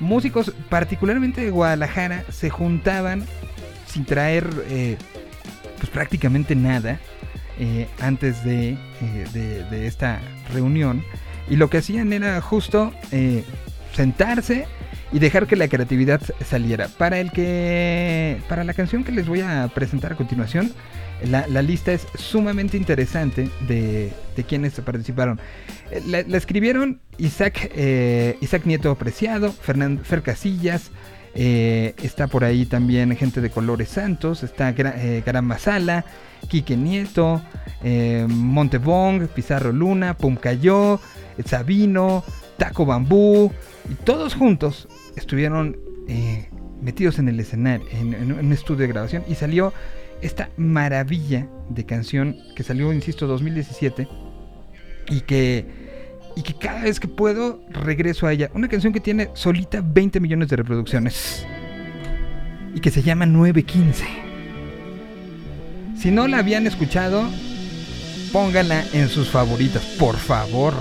músicos, 0.00 0.52
particularmente 0.68 1.40
de 1.40 1.50
Guadalajara, 1.50 2.24
se 2.28 2.50
juntaban 2.50 3.24
sin 3.86 4.04
traer 4.04 4.46
pues 5.78 5.90
prácticamente 5.90 6.54
nada 6.54 6.98
eh, 7.58 7.86
antes 8.00 8.44
de, 8.44 8.70
eh, 8.70 8.78
de- 9.32 9.64
de 9.64 9.86
esta 9.86 10.20
reunión. 10.52 11.02
Y 11.48 11.56
lo 11.56 11.70
que 11.70 11.78
hacían 11.78 12.12
era 12.12 12.40
justo 12.40 12.92
eh, 13.10 13.42
sentarse 13.94 14.66
y 15.12 15.18
dejar 15.18 15.46
que 15.46 15.56
la 15.56 15.68
creatividad 15.68 16.20
saliera. 16.44 16.88
Para 16.88 17.18
el 17.18 17.32
que. 17.32 18.36
Para 18.48 18.62
la 18.64 18.74
canción 18.74 19.02
que 19.04 19.12
les 19.12 19.26
voy 19.26 19.40
a 19.40 19.68
presentar 19.74 20.12
a 20.12 20.16
continuación. 20.16 20.70
La, 21.24 21.48
la 21.48 21.62
lista 21.62 21.90
es 21.92 22.06
sumamente 22.16 22.76
interesante 22.76 23.48
de, 23.66 24.12
de 24.36 24.44
quienes 24.44 24.74
participaron. 24.74 25.40
Eh, 25.90 26.00
La, 26.06 26.22
la 26.22 26.36
escribieron 26.36 27.00
Isaac, 27.16 27.72
Isaac 28.40 28.62
Nieto 28.66 28.94
Preciado, 28.94 29.50
Fernando, 29.50 30.04
Fer 30.04 30.22
Casillas, 30.22 30.90
eh, 31.40 31.94
está 32.02 32.26
por 32.26 32.42
ahí 32.42 32.66
también 32.66 33.14
gente 33.14 33.40
de 33.40 33.48
Colores 33.48 33.90
Santos, 33.90 34.42
está 34.42 34.74
Gra- 34.74 34.94
eh, 34.96 35.22
Quique 36.48 36.76
Nieto, 36.76 37.40
eh, 37.84 38.26
Montebong, 38.28 39.28
Pizarro 39.28 39.70
Luna, 39.70 40.16
Pumcayó, 40.16 40.98
Sabino, 41.44 42.24
Taco 42.56 42.84
Bambú, 42.84 43.52
y 43.88 43.94
todos 43.94 44.34
juntos 44.34 44.88
estuvieron 45.16 45.76
metidos 46.82 47.20
en 47.20 47.28
el 47.28 47.38
escenario, 47.38 47.86
en, 47.92 48.14
en 48.14 48.32
un 48.32 48.52
estudio 48.52 48.80
de 48.80 48.88
grabación, 48.88 49.22
y 49.28 49.36
salió 49.36 49.72
esta 50.22 50.50
maravilla 50.56 51.46
de 51.68 51.84
canción 51.86 52.36
que 52.56 52.64
salió, 52.64 52.92
insisto, 52.92 53.28
2017, 53.28 54.08
y 55.10 55.20
que 55.20 55.77
y 56.38 56.42
que 56.42 56.54
cada 56.54 56.82
vez 56.82 57.00
que 57.00 57.08
puedo 57.08 57.60
regreso 57.68 58.28
a 58.28 58.32
ella. 58.32 58.48
Una 58.54 58.68
canción 58.68 58.92
que 58.92 59.00
tiene 59.00 59.28
solita 59.34 59.82
20 59.84 60.20
millones 60.20 60.48
de 60.48 60.54
reproducciones 60.54 61.44
y 62.76 62.78
que 62.78 62.92
se 62.92 63.02
llama 63.02 63.26
915. 63.26 64.04
Si 66.00 66.12
no 66.12 66.28
la 66.28 66.38
habían 66.38 66.68
escuchado, 66.68 67.28
pónganla 68.32 68.84
en 68.92 69.08
sus 69.08 69.30
favoritas, 69.30 69.82
por 69.98 70.16
favor. 70.16 70.74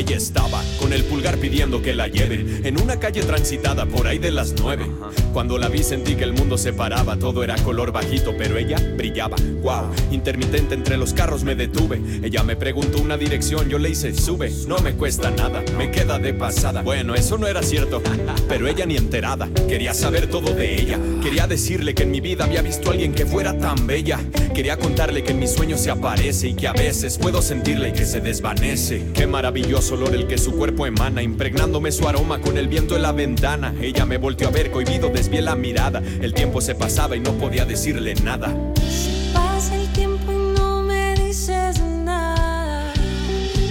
Ella 0.00 0.16
estaba 0.16 0.62
con 0.78 0.92
el 0.94 1.04
pulgar 1.04 1.36
pidiendo 1.36 1.82
que 1.82 1.94
la 1.94 2.08
lleve 2.08 2.66
en 2.66 2.80
una 2.80 2.98
calle 2.98 3.22
transitada 3.22 3.84
por 3.84 4.06
ahí 4.06 4.18
de 4.18 4.30
las 4.30 4.54
nueve. 4.58 4.86
Cuando 5.32 5.58
la 5.58 5.68
vi 5.68 5.82
sentí 5.82 6.16
que 6.16 6.24
el 6.24 6.32
mundo 6.32 6.56
se 6.56 6.72
paraba, 6.72 7.18
todo 7.18 7.44
era 7.44 7.54
color 7.56 7.92
bajito, 7.92 8.34
pero 8.36 8.56
ella 8.56 8.78
brillaba. 8.96 9.36
Wow, 9.62 9.90
intermitente 10.10 10.74
entre 10.74 10.96
los 10.96 11.12
carros 11.12 11.44
me 11.44 11.54
detuve. 11.54 12.00
Ella 12.22 12.42
me 12.42 12.56
preguntó 12.56 13.00
una 13.00 13.18
dirección, 13.18 13.68
yo 13.68 13.78
le 13.78 13.90
hice 13.90 14.14
sube. 14.14 14.50
No 14.66 14.78
me 14.78 14.94
cuesta 14.94 15.30
nada, 15.30 15.62
me 15.76 15.90
queda 15.90 16.18
de 16.18 16.32
pasada. 16.32 16.82
Bueno, 16.82 17.14
eso 17.14 17.36
no 17.36 17.46
era 17.46 17.62
cierto, 17.62 18.02
pero 18.48 18.66
ella 18.68 18.86
ni 18.86 18.96
enterada. 18.96 19.48
Quería 19.68 19.92
saber 19.92 20.28
todo 20.28 20.54
de 20.54 20.80
ella. 20.80 20.98
Quería 21.22 21.46
decirle 21.46 21.94
que 21.94 22.04
en 22.04 22.10
mi 22.10 22.20
vida 22.20 22.44
había 22.44 22.62
visto 22.62 22.88
a 22.88 22.92
alguien 22.92 23.12
que 23.12 23.26
fuera 23.26 23.58
tan 23.58 23.86
bella. 23.86 24.18
Quería 24.54 24.78
contarle 24.78 25.22
que 25.22 25.32
en 25.32 25.38
mis 25.38 25.52
sueños 25.52 25.80
se 25.80 25.90
aparece 25.90 26.48
y 26.48 26.54
que 26.54 26.68
a 26.68 26.72
veces 26.72 27.18
puedo 27.18 27.42
sentirle 27.42 27.90
y 27.90 27.92
que 27.92 28.06
se 28.06 28.20
desvanece. 28.20 29.04
Qué 29.14 29.26
maravilloso 29.26 29.89
olor 29.94 30.14
el 30.14 30.26
que 30.26 30.38
su 30.38 30.52
cuerpo 30.52 30.86
emana, 30.86 31.22
impregnándome 31.22 31.92
su 31.92 32.06
aroma 32.08 32.40
con 32.40 32.56
el 32.56 32.68
viento 32.68 32.96
en 32.96 33.02
la 33.02 33.12
ventana. 33.12 33.74
Ella 33.80 34.06
me 34.06 34.18
volteó 34.18 34.48
a 34.48 34.50
ver, 34.50 34.70
cohibido, 34.70 35.08
desvié 35.08 35.42
la 35.42 35.56
mirada. 35.56 36.02
El 36.20 36.34
tiempo 36.34 36.60
se 36.60 36.74
pasaba 36.74 37.16
y 37.16 37.20
no 37.20 37.32
podía 37.32 37.64
decirle 37.64 38.14
nada. 38.16 38.54
Se 38.86 39.32
pasa 39.32 39.74
el 39.76 39.88
tiempo 39.92 40.32
y 40.32 40.58
no 40.58 40.82
me 40.82 41.14
dices 41.14 41.80
nada. 41.80 42.92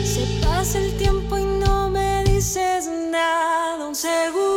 Se 0.03 0.25
pasa 0.45 0.79
el 0.79 0.93
tiempo 0.97 1.37
y 1.37 1.43
no 1.43 1.89
me 1.89 2.23
dices 2.23 2.89
nada. 3.11 3.87
Un 3.87 3.95
segundo 3.95 4.48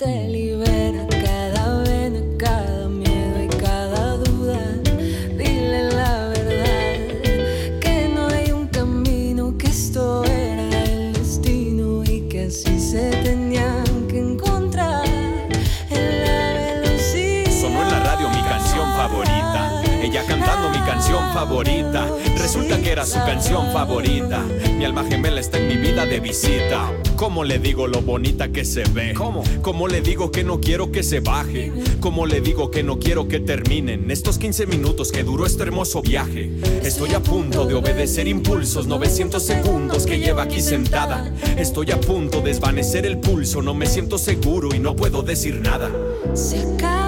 te 0.00 0.28
libera 0.28 1.06
cada 1.10 1.82
vena, 1.82 2.20
cada 2.38 2.88
miedo 2.88 3.44
y 3.44 3.48
cada 3.48 4.16
duda. 4.16 4.56
Dile 5.36 5.92
la 5.92 6.28
verdad, 6.28 7.78
que 7.82 8.10
no 8.14 8.28
hay 8.28 8.50
un 8.50 8.68
camino, 8.68 9.58
que 9.58 9.66
esto 9.66 10.24
era 10.24 10.84
el 10.84 11.12
destino 11.12 12.02
y 12.02 12.22
que 12.30 12.46
así 12.46 12.80
se 12.80 13.10
tenían 13.10 13.84
que 14.08 14.20
encontrar 14.20 15.04
en 15.90 16.24
la 16.24 16.54
velocidad. 16.54 17.60
Sonó 17.60 17.82
en 17.82 17.90
la 17.90 18.00
radio 18.00 18.30
mi 18.30 18.42
canción 18.42 18.90
favorita. 18.92 19.82
Ella 20.02 20.24
cantando 20.26 20.70
mi 20.70 20.78
canción 20.78 21.30
favorita. 21.34 22.06
Resulta 22.38 22.78
que 22.78 22.90
era 22.90 23.04
su 23.04 23.18
canción 23.18 23.70
favorita. 23.70 24.46
Mi 24.78 24.86
alma 24.86 25.04
gemela 25.04 25.40
está 25.40 25.58
en 25.58 25.68
mi 25.68 25.76
vida 25.76 26.06
de 26.06 26.20
visita. 26.20 26.90
¿Cómo 27.20 27.44
le 27.44 27.58
digo 27.58 27.86
lo 27.86 28.00
bonita 28.00 28.50
que 28.50 28.64
se 28.64 28.82
ve? 28.82 29.12
¿Cómo? 29.12 29.44
¿Cómo 29.60 29.88
le 29.88 30.00
digo 30.00 30.32
que 30.32 30.42
no 30.42 30.58
quiero 30.58 30.90
que 30.90 31.02
se 31.02 31.20
baje? 31.20 31.70
¿Cómo 32.00 32.24
le 32.24 32.40
digo 32.40 32.70
que 32.70 32.82
no 32.82 32.98
quiero 32.98 33.28
que 33.28 33.40
terminen 33.40 34.10
estos 34.10 34.38
15 34.38 34.64
minutos 34.64 35.12
que 35.12 35.22
duró 35.22 35.44
este 35.44 35.64
hermoso 35.64 36.00
viaje? 36.00 36.50
Estoy 36.82 37.12
a 37.12 37.20
punto 37.20 37.66
de 37.66 37.74
obedecer 37.74 38.26
impulsos, 38.26 38.86
900 38.86 39.42
segundos 39.42 40.06
que 40.06 40.18
lleva 40.18 40.44
aquí 40.44 40.62
sentada. 40.62 41.30
Estoy 41.58 41.90
a 41.90 42.00
punto 42.00 42.38
de 42.38 42.52
desvanecer 42.52 43.04
el 43.04 43.18
pulso, 43.18 43.60
no 43.60 43.74
me 43.74 43.84
siento 43.84 44.16
seguro 44.16 44.74
y 44.74 44.78
no 44.78 44.96
puedo 44.96 45.20
decir 45.20 45.60
nada. 45.60 45.90
Se 46.32 46.60
acaba 46.60 46.99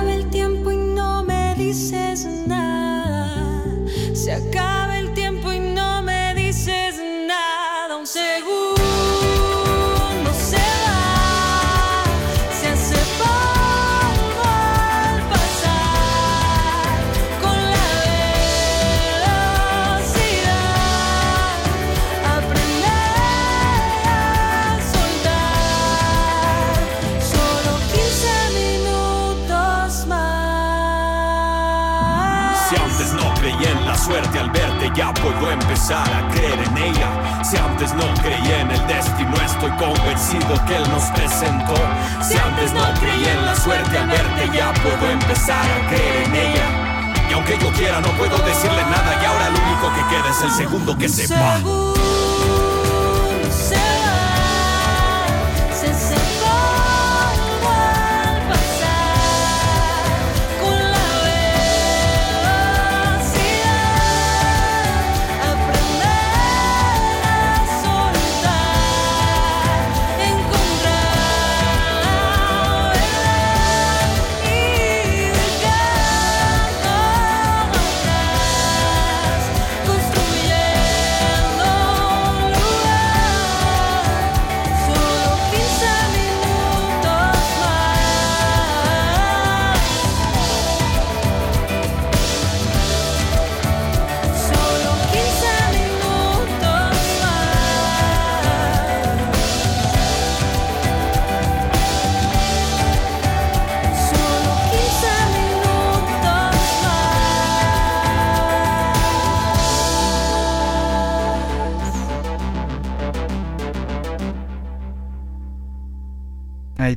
puedo 35.33 35.53
empezar 35.53 36.07
a 36.13 36.29
creer 36.31 36.59
en 36.59 36.77
ella. 36.77 37.43
Si 37.45 37.57
antes 37.57 37.95
no 37.95 38.05
creía 38.23 38.61
en 38.61 38.71
el 38.71 38.87
destino, 38.87 39.35
estoy 39.45 39.71
convencido 39.73 40.65
que 40.67 40.77
él 40.77 40.89
nos 40.91 41.05
presentó. 41.11 41.75
Si 42.23 42.37
antes 42.37 42.73
no 42.73 42.83
creía 43.01 43.33
en 43.33 43.47
la 43.47 43.57
suerte 43.57 43.99
al 43.99 44.09
verte, 44.09 44.51
ya 44.57 44.73
puedo 44.75 45.11
empezar 45.11 45.65
a 45.65 45.89
creer 45.89 46.25
en 46.27 46.35
ella. 46.35 46.93
Y 47.31 47.33
aunque 47.35 47.59
yo 47.59 47.71
quiera, 47.73 48.01
no 48.01 48.09
puedo 48.19 48.37
decirle 48.39 48.83
nada. 48.85 49.19
Y 49.21 49.25
ahora 49.25 49.51
lo 49.51 49.59
único 49.59 49.93
que 49.95 50.15
queda 50.15 50.31
es 50.31 50.43
el 50.43 50.51
segundo 50.51 50.97
que 50.97 51.09
se 51.09 51.27
va. 51.35 52.02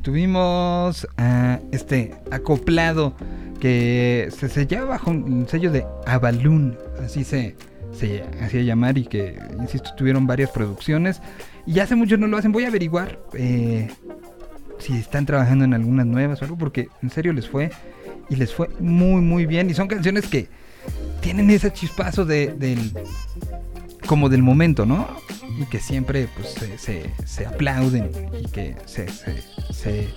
Tuvimos 0.06 1.08
a 1.18 1.60
este 1.72 2.14
acoplado 2.30 3.16
que 3.60 4.30
se 4.38 4.50
sellaba 4.50 4.86
bajo 4.86 5.10
un 5.10 5.48
sello 5.50 5.72
de 5.72 5.84
Avalun, 6.06 6.78
así 7.04 7.24
se, 7.24 7.56
se 7.92 8.24
hacía 8.40 8.62
llamar 8.62 9.00
y 9.00 9.06
que, 9.06 9.40
insisto, 9.60 9.90
tuvieron 9.98 10.28
varias 10.28 10.52
producciones 10.52 11.24
y 11.66 11.80
hace 11.80 11.96
mucho 11.96 12.18
no 12.18 12.28
lo 12.28 12.38
hacen. 12.38 12.52
Voy 12.52 12.66
a 12.66 12.68
averiguar 12.68 13.20
eh, 13.34 13.90
si 14.78 14.94
están 14.94 15.26
trabajando 15.26 15.66
en 15.66 15.74
algunas 15.74 16.06
nuevas 16.06 16.40
o 16.40 16.46
algo 16.46 16.58
porque 16.58 16.88
en 17.02 17.10
serio 17.10 17.34
les 17.34 17.50
fue 17.50 17.72
y 18.30 18.36
les 18.36 18.54
fue 18.54 18.70
muy 18.80 19.22
muy 19.22 19.48
bien 19.48 19.72
y 19.72 19.74
son 19.74 19.88
canciones 19.88 20.28
que 20.28 20.48
tienen 21.22 21.50
ese 21.50 21.74
chispazo 21.74 22.26
de, 22.26 22.54
del 22.54 22.92
como 24.06 24.30
del 24.30 24.44
momento, 24.44 24.86
¿no? 24.86 25.08
Y 25.58 25.66
que 25.66 25.80
siempre 25.80 26.28
pues, 26.36 26.50
se, 26.54 26.78
se- 26.78 27.12
se 27.26 27.46
aplauden 27.46 28.12
y 28.42 28.48
que 28.50 28.76
se, 28.86 29.08
se- 29.10 29.42
se 29.74 30.10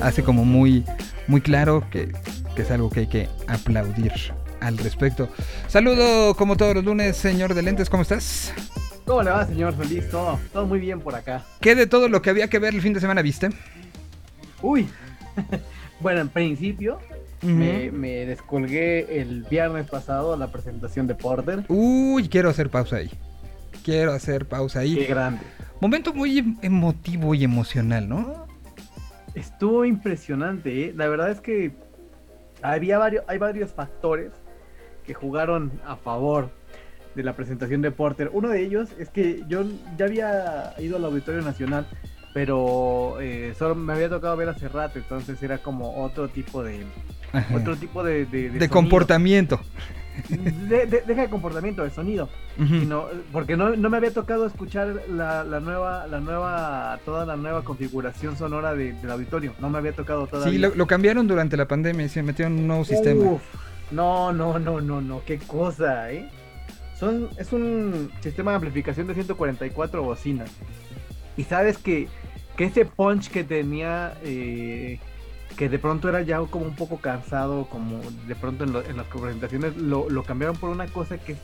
hace 0.00 0.22
como 0.22 0.44
muy, 0.44 0.84
muy 1.26 1.40
claro 1.40 1.84
que, 1.90 2.12
que 2.54 2.62
es 2.62 2.70
algo 2.70 2.90
que 2.90 3.00
hay 3.00 3.06
que 3.08 3.28
aplaudir 3.46 4.12
al 4.60 4.78
respecto. 4.78 5.28
Saludo 5.68 6.34
como 6.36 6.56
todos 6.56 6.74
los 6.76 6.84
lunes, 6.84 7.16
señor 7.16 7.54
de 7.54 7.62
lentes, 7.62 7.90
¿cómo 7.90 8.02
estás? 8.02 8.52
¿Cómo 9.04 9.22
le 9.22 9.30
va, 9.30 9.46
señor 9.46 9.74
Feliz? 9.76 10.08
Todo, 10.10 10.38
todo 10.52 10.64
muy 10.66 10.78
bien 10.78 11.00
por 11.00 11.14
acá. 11.14 11.44
¿Qué 11.60 11.74
de 11.74 11.86
todo 11.86 12.08
lo 12.08 12.22
que 12.22 12.30
había 12.30 12.48
que 12.48 12.58
ver 12.58 12.74
el 12.74 12.80
fin 12.80 12.94
de 12.94 13.00
semana 13.00 13.20
viste? 13.20 13.50
Uy. 14.62 14.88
bueno, 16.00 16.20
en 16.20 16.28
principio 16.28 16.98
me, 17.42 17.90
me 17.90 18.24
descolgué 18.24 19.20
el 19.20 19.42
viernes 19.50 19.86
pasado 19.90 20.34
la 20.38 20.50
presentación 20.50 21.06
de 21.06 21.14
Porter. 21.14 21.64
Uy, 21.68 22.28
quiero 22.28 22.48
hacer 22.48 22.70
pausa 22.70 22.96
ahí. 22.96 23.10
Quiero 23.84 24.12
hacer 24.12 24.46
pausa 24.46 24.80
Qué 24.80 24.86
ahí. 24.86 25.04
grande. 25.06 25.42
Momento 25.80 26.12
muy 26.14 26.38
em- 26.38 26.56
emotivo 26.62 27.34
y 27.34 27.44
emocional, 27.44 28.08
¿no? 28.08 28.46
Estuvo 29.34 29.84
impresionante, 29.84 30.86
¿eh? 30.86 30.92
La 30.96 31.06
verdad 31.08 31.30
es 31.30 31.40
que 31.40 31.72
había 32.62 32.98
varios, 32.98 33.24
hay 33.28 33.38
varios 33.38 33.72
factores 33.72 34.32
que 35.04 35.12
jugaron 35.12 35.70
a 35.86 35.96
favor 35.96 36.50
de 37.14 37.22
la 37.22 37.34
presentación 37.36 37.82
de 37.82 37.90
Porter. 37.90 38.30
Uno 38.32 38.48
de 38.48 38.62
ellos 38.64 38.88
es 38.98 39.10
que 39.10 39.42
yo 39.48 39.64
ya 39.98 40.06
había 40.06 40.74
ido 40.78 40.96
al 40.96 41.04
Auditorio 41.04 41.42
Nacional, 41.42 41.86
pero 42.32 43.20
eh, 43.20 43.54
solo 43.58 43.74
me 43.74 43.92
había 43.92 44.08
tocado 44.08 44.36
ver 44.36 44.48
hace 44.48 44.68
rato, 44.68 44.98
entonces 44.98 45.40
era 45.42 45.58
como 45.58 46.02
otro 46.02 46.28
tipo 46.28 46.62
de 46.64 46.84
Ajá. 47.32 47.54
otro 47.54 47.76
tipo 47.76 48.02
de, 48.02 48.24
de, 48.26 48.48
de 48.50 48.68
comportamiento. 48.68 49.60
De- 50.28 50.86
de- 50.86 51.02
deja 51.06 51.22
de 51.22 51.28
comportamiento, 51.28 51.82
de 51.82 51.90
sonido. 51.90 52.28
Sino- 52.56 53.06
porque 53.32 53.56
no, 53.56 53.74
no 53.76 53.90
me 53.90 53.96
había 53.96 54.12
tocado 54.12 54.46
escuchar 54.46 55.02
la, 55.08 55.42
la 55.44 55.60
nueva, 55.60 56.06
la 56.06 56.20
nueva, 56.20 56.98
toda 57.04 57.26
la 57.26 57.36
nueva 57.36 57.62
configuración 57.64 58.36
sonora 58.36 58.74
de- 58.74 58.92
del 58.92 59.10
auditorio. 59.10 59.52
No 59.60 59.70
me 59.70 59.78
había 59.78 59.92
tocado 59.92 60.26
todavía. 60.26 60.52
Sí, 60.52 60.58
lo, 60.58 60.74
lo 60.74 60.86
cambiaron 60.86 61.26
durante 61.26 61.56
la 61.56 61.66
pandemia 61.66 62.06
y 62.06 62.08
se 62.08 62.22
metieron 62.22 62.54
un 62.54 62.66
nuevo 62.66 62.84
sistema. 62.84 63.24
No, 63.90 64.32
no, 64.32 64.58
no, 64.58 64.80
no, 64.80 65.00
no, 65.00 65.22
qué 65.26 65.38
cosa, 65.38 66.10
¿eh? 66.12 66.28
Son, 66.98 67.28
es 67.36 67.52
un 67.52 68.10
sistema 68.20 68.52
de 68.52 68.56
amplificación 68.56 69.06
de 69.08 69.14
144 69.14 70.02
bocinas. 70.02 70.50
Y 71.36 71.42
sabes 71.42 71.76
que, 71.78 72.08
que 72.56 72.64
ese 72.66 72.84
punch 72.84 73.30
que 73.30 73.42
tenía, 73.44 74.14
eh, 74.22 75.00
que 75.56 75.68
de 75.68 75.78
pronto 75.78 76.08
era 76.08 76.20
ya 76.22 76.38
como 76.40 76.64
un 76.66 76.74
poco 76.74 76.98
cansado, 76.98 77.66
como 77.68 78.00
de 78.26 78.34
pronto 78.34 78.64
en, 78.64 78.72
lo- 78.72 78.84
en 78.84 78.96
las 78.96 79.06
presentaciones, 79.06 79.76
lo, 79.76 80.08
lo 80.10 80.22
cambiaron 80.24 80.56
por 80.56 80.70
una 80.70 80.86
cosa 80.86 81.18
que 81.18 81.32
es 81.32 81.38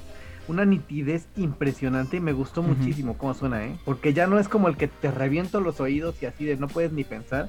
una 0.49 0.65
nitidez 0.65 1.27
impresionante 1.37 2.17
y 2.17 2.21
me 2.21 2.33
gustó 2.33 2.63
muchísimo 2.63 3.17
cómo 3.17 3.35
suena, 3.35 3.65
¿eh? 3.65 3.77
Porque 3.85 4.13
ya 4.13 4.27
no 4.27 4.39
es 4.39 4.49
como 4.49 4.67
el 4.69 4.77
que 4.77 4.89
te 4.89 5.11
reviento 5.11 5.61
los 5.61 5.81
oídos 5.81 6.21
y 6.23 6.27
así 6.27 6.45
de 6.45 6.57
no 6.57 6.67
puedes 6.67 6.93
ni 6.93 7.05
pensar. 7.05 7.49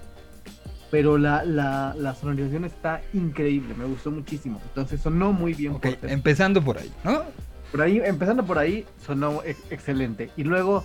Pero 0.91 1.17
la, 1.17 1.43
la, 1.45 1.95
la 1.97 2.13
sonorización 2.15 2.65
está 2.65 3.01
increíble, 3.13 3.73
me 3.75 3.85
gustó 3.85 4.11
muchísimo. 4.11 4.59
Entonces 4.65 4.99
sonó 5.01 5.31
muy 5.31 5.53
bien. 5.53 5.71
Empezando 6.11 6.61
por 6.61 6.77
ahí, 6.77 6.91
¿no? 7.05 7.23
Por 7.71 7.81
ahí, 7.81 8.01
empezando 8.03 8.43
por 8.45 8.57
ahí, 8.59 8.85
sonó 9.03 9.41
ex- 9.45 9.71
excelente. 9.71 10.29
Y 10.35 10.43
luego, 10.43 10.83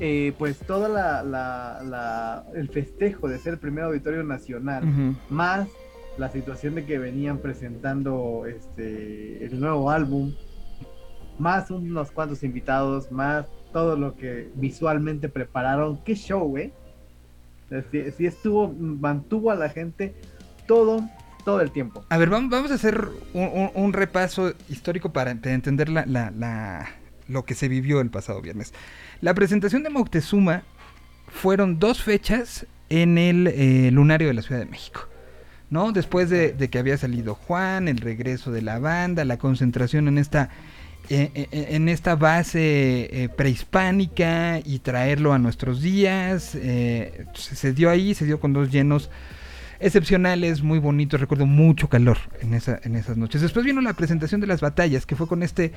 eh, 0.00 0.32
pues 0.38 0.58
toda 0.58 0.88
la, 0.88 1.22
la- 1.22 1.82
la- 1.84 2.44
el 2.54 2.68
festejo 2.68 3.28
de 3.28 3.38
ser 3.38 3.54
el 3.54 3.58
primer 3.58 3.84
auditorio 3.84 4.22
nacional, 4.24 4.82
más 5.30 5.68
la 6.18 6.30
situación 6.30 6.74
de 6.76 6.84
que 6.84 6.98
venían 6.98 7.38
presentando 7.38 8.44
este 8.46 9.44
el 9.44 9.58
nuevo 9.60 9.90
álbum, 9.90 10.32
más 11.38 11.70
unos 11.70 12.10
cuantos 12.10 12.42
invitados, 12.42 13.10
más 13.10 13.46
todo 13.72 13.96
lo 13.96 14.14
que 14.16 14.50
visualmente 14.54 15.28
prepararon. 15.28 15.98
Qué 16.04 16.14
show, 16.14 16.56
¿eh? 16.56 16.72
Sea, 17.68 17.82
Sí, 17.90 18.02
sí 18.16 18.26
estuvo, 18.26 18.68
mantuvo 18.72 19.50
a 19.50 19.56
la 19.56 19.68
gente 19.68 20.14
todo, 20.66 21.00
todo 21.44 21.60
el 21.60 21.72
tiempo. 21.72 22.04
A 22.08 22.16
ver, 22.18 22.30
vamos, 22.30 22.50
vamos 22.50 22.70
a 22.70 22.74
hacer 22.74 23.08
un, 23.32 23.42
un- 23.48 23.70
un 23.74 23.92
repaso 23.92 24.52
histórico 24.68 25.12
para 25.12 25.32
ent- 25.32 25.46
entender 25.46 25.88
la, 25.88 26.04
la- 26.06 26.30
la- 26.30 26.86
lo 27.26 27.44
que 27.44 27.54
se 27.54 27.68
vivió 27.68 28.00
el 28.00 28.10
pasado 28.10 28.40
viernes. 28.42 28.72
La 29.24 29.32
presentación 29.32 29.82
de 29.82 29.88
Moctezuma 29.88 30.64
fueron 31.28 31.78
dos 31.78 32.02
fechas 32.02 32.66
en 32.90 33.16
el 33.16 33.46
eh, 33.46 33.90
lunario 33.90 34.28
de 34.28 34.34
la 34.34 34.42
Ciudad 34.42 34.60
de 34.60 34.66
México. 34.66 35.08
¿No? 35.70 35.92
Después 35.92 36.28
de, 36.28 36.54
que 36.70 36.78
había 36.78 36.98
salido 36.98 37.34
Juan, 37.34 37.88
el 37.88 37.96
regreso 37.96 38.52
de 38.52 38.60
la 38.60 38.78
banda, 38.78 39.24
la 39.24 39.38
concentración 39.38 40.08
en 40.08 40.18
esta, 40.18 40.50
eh, 41.08 41.30
eh, 41.34 41.68
en 41.70 41.88
esta 41.88 42.16
base 42.16 43.08
eh, 43.22 43.30
prehispánica 43.30 44.60
y 44.62 44.80
traerlo 44.80 45.32
a 45.32 45.38
nuestros 45.38 45.80
días. 45.80 46.42
se 46.42 47.72
dio 47.72 47.88
ahí, 47.88 48.12
se 48.12 48.26
dio 48.26 48.38
con 48.40 48.52
dos 48.52 48.70
llenos 48.70 49.08
excepcionales, 49.84 50.62
muy 50.62 50.78
bonitos. 50.78 51.20
Recuerdo 51.20 51.46
mucho 51.46 51.88
calor 51.88 52.16
en, 52.40 52.54
esa, 52.54 52.80
en 52.82 52.96
esas 52.96 53.16
noches. 53.16 53.40
Después 53.42 53.64
vino 53.64 53.80
la 53.80 53.92
presentación 53.92 54.40
de 54.40 54.46
las 54.46 54.60
batallas, 54.60 55.06
que 55.06 55.14
fue 55.14 55.28
con 55.28 55.42
este 55.42 55.72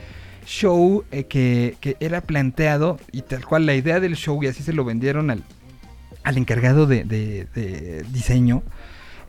show 0.46 1.04
eh, 1.12 1.26
que, 1.26 1.76
que 1.82 1.98
era 2.00 2.22
planteado 2.22 3.00
y 3.12 3.22
tal 3.22 3.46
cual 3.46 3.66
la 3.66 3.76
idea 3.76 4.00
del 4.00 4.16
show, 4.16 4.42
y 4.44 4.48
así 4.48 4.64
se 4.64 4.74
lo 4.74 4.86
vendieron 4.86 5.30
al, 5.30 5.44
al 6.24 6.38
encargado 6.38 6.88
de, 6.88 7.04
de- 7.04 7.48
de 7.54 8.04
diseño, 8.12 8.64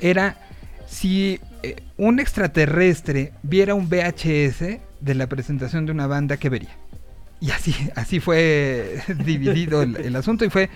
era 0.00 0.38
si 0.86 1.40
eh, 1.62 1.76
un 1.96 2.20
extraterrestre 2.20 3.32
viera 3.42 3.74
un 3.74 3.88
VHS 3.88 4.78
de 5.00 5.14
la 5.14 5.26
presentación 5.26 5.86
de 5.86 5.92
una 5.92 6.06
banda, 6.06 6.36
¿qué 6.36 6.48
vería? 6.48 6.70
Y 7.40 7.50
así, 7.50 7.74
así 7.94 8.20
fue 8.20 9.00
dividido 9.24 9.82
el 9.82 10.16
asunto 10.16 10.44
y 10.44 10.50
fue 10.50 10.70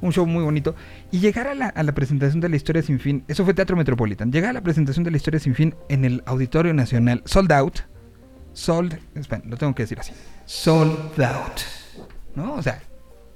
un 0.00 0.12
show 0.12 0.26
muy 0.26 0.42
bonito. 0.44 0.74
Y 1.10 1.20
llegar 1.20 1.46
a 1.46 1.54
la, 1.54 1.66
a 1.68 1.82
la 1.82 1.92
presentación 1.94 2.40
de 2.40 2.48
la 2.48 2.56
historia 2.56 2.82
sin 2.82 3.00
fin, 3.00 3.24
eso 3.28 3.44
fue 3.44 3.54
Teatro 3.54 3.76
Metropolitan, 3.76 4.32
llegar 4.32 4.50
a 4.50 4.54
la 4.54 4.60
presentación 4.62 5.04
de 5.04 5.10
la 5.10 5.16
historia 5.16 5.40
sin 5.40 5.54
fin 5.54 5.74
en 5.88 6.04
el 6.04 6.22
Auditorio 6.26 6.74
Nacional, 6.74 7.22
sold 7.24 7.52
out, 7.52 7.80
sold, 8.52 8.98
espera, 9.14 9.42
lo 9.46 9.56
tengo 9.56 9.74
que 9.74 9.82
decir 9.82 9.98
así, 10.00 10.12
sold 10.44 11.20
out, 11.20 11.60
¿no? 12.34 12.54
O 12.54 12.62
sea, 12.62 12.80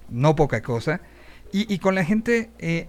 no 0.08 0.34
poca 0.36 0.62
cosa. 0.62 1.00
Y, 1.52 1.72
y 1.72 1.78
con 1.78 1.94
la 1.94 2.04
gente 2.04 2.50
eh, 2.58 2.88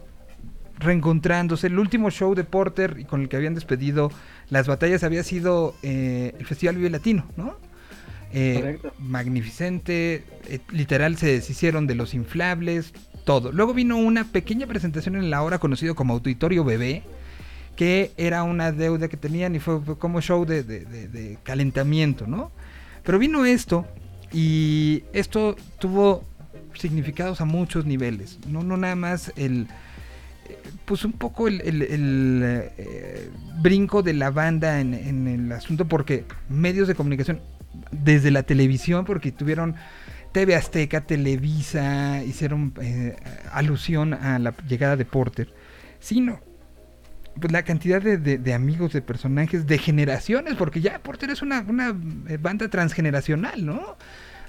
reencontrándose, 0.80 1.67
el 1.67 1.80
último 1.80 2.09
show 2.11 2.36
de 2.36 2.43
Porter 2.43 2.97
y 2.99 3.05
con 3.05 3.22
el 3.22 3.30
que 3.30 3.38
habían 3.38 3.53
despedido 3.55 4.11
las 4.49 4.67
batallas 4.67 5.03
había 5.03 5.24
sido 5.24 5.76
eh, 5.82 6.34
el 6.38 6.45
Festival 6.45 6.76
Vive 6.76 6.89
Latino, 6.89 7.26
¿no? 7.38 7.55
Eh, 8.34 8.55
Correcto. 8.55 8.93
magnificente, 8.99 10.24
eh, 10.47 10.59
literal 10.72 11.17
se 11.17 11.28
deshicieron 11.28 11.86
de 11.88 11.95
los 11.95 12.13
inflables, 12.13 12.93
todo. 13.24 13.51
Luego 13.51 13.74
vino 13.74 13.97
una 13.97 14.26
pequeña 14.26 14.67
presentación 14.67 15.15
en 15.15 15.30
la 15.30 15.41
hora 15.41 15.59
conocido 15.59 15.95
como 15.95 16.13
Auditorio 16.13 16.63
Bebé, 16.63 17.03
que 17.76 18.11
era 18.17 18.43
una 18.43 18.72
deuda 18.72 19.07
que 19.07 19.17
tenían 19.17 19.55
y 19.55 19.59
fue, 19.59 19.82
como 19.97 20.22
show 20.22 20.45
de, 20.45 21.38
calentamiento, 21.43 22.28
¿no? 22.28 22.51
Pero 23.03 23.19
vino 23.19 23.45
esto 23.45 23.86
y 24.32 25.03
esto 25.13 25.55
tuvo 25.80 26.24
significados 26.74 27.41
a 27.41 27.45
muchos 27.45 27.86
niveles, 27.86 28.39
no, 28.47 28.63
no 28.63 28.78
nada 28.78 28.95
más 28.95 29.34
el, 29.36 29.67
eh, 30.47 30.57
pues 30.86 31.03
un 31.03 31.11
poco 31.11 31.47
el, 31.47 31.61
eh, 31.65 33.30
brinco 33.61 34.03
de 34.03 34.13
la 34.13 34.32
banda 34.32 34.80
en 34.80 35.28
el 35.28 35.51
asunto, 35.51 35.86
porque 35.86 36.26
medios 36.49 36.88
de 36.88 36.95
comunicación, 36.95 37.41
desde 37.91 38.32
la 38.32 38.43
televisión, 38.43 39.05
porque 39.05 39.32
tuvieron 39.32 39.76
TV 40.32 40.55
Azteca, 40.55 41.01
Televisa, 41.01 42.23
hicieron 42.23 42.73
eh, 42.82 43.15
alusión 43.51 44.13
a 44.13 44.39
la 44.39 44.53
llegada 44.67 44.95
de 44.95 45.05
Porter, 45.05 45.53
sino 45.99 46.39
pues 47.39 47.51
la 47.51 47.63
cantidad 47.63 48.01
de, 48.01 48.53
amigos, 48.53 48.91
de 48.93 49.01
personajes, 49.01 49.65
de 49.65 49.77
generaciones, 49.77 50.55
porque 50.55 50.82
ya 50.82 50.99
Porter 50.99 51.29
es 51.29 51.41
una, 51.41 51.65
eh, 52.27 52.38
banda 52.38 52.67
transgeneracional, 52.67 53.65
¿no? 53.65 53.97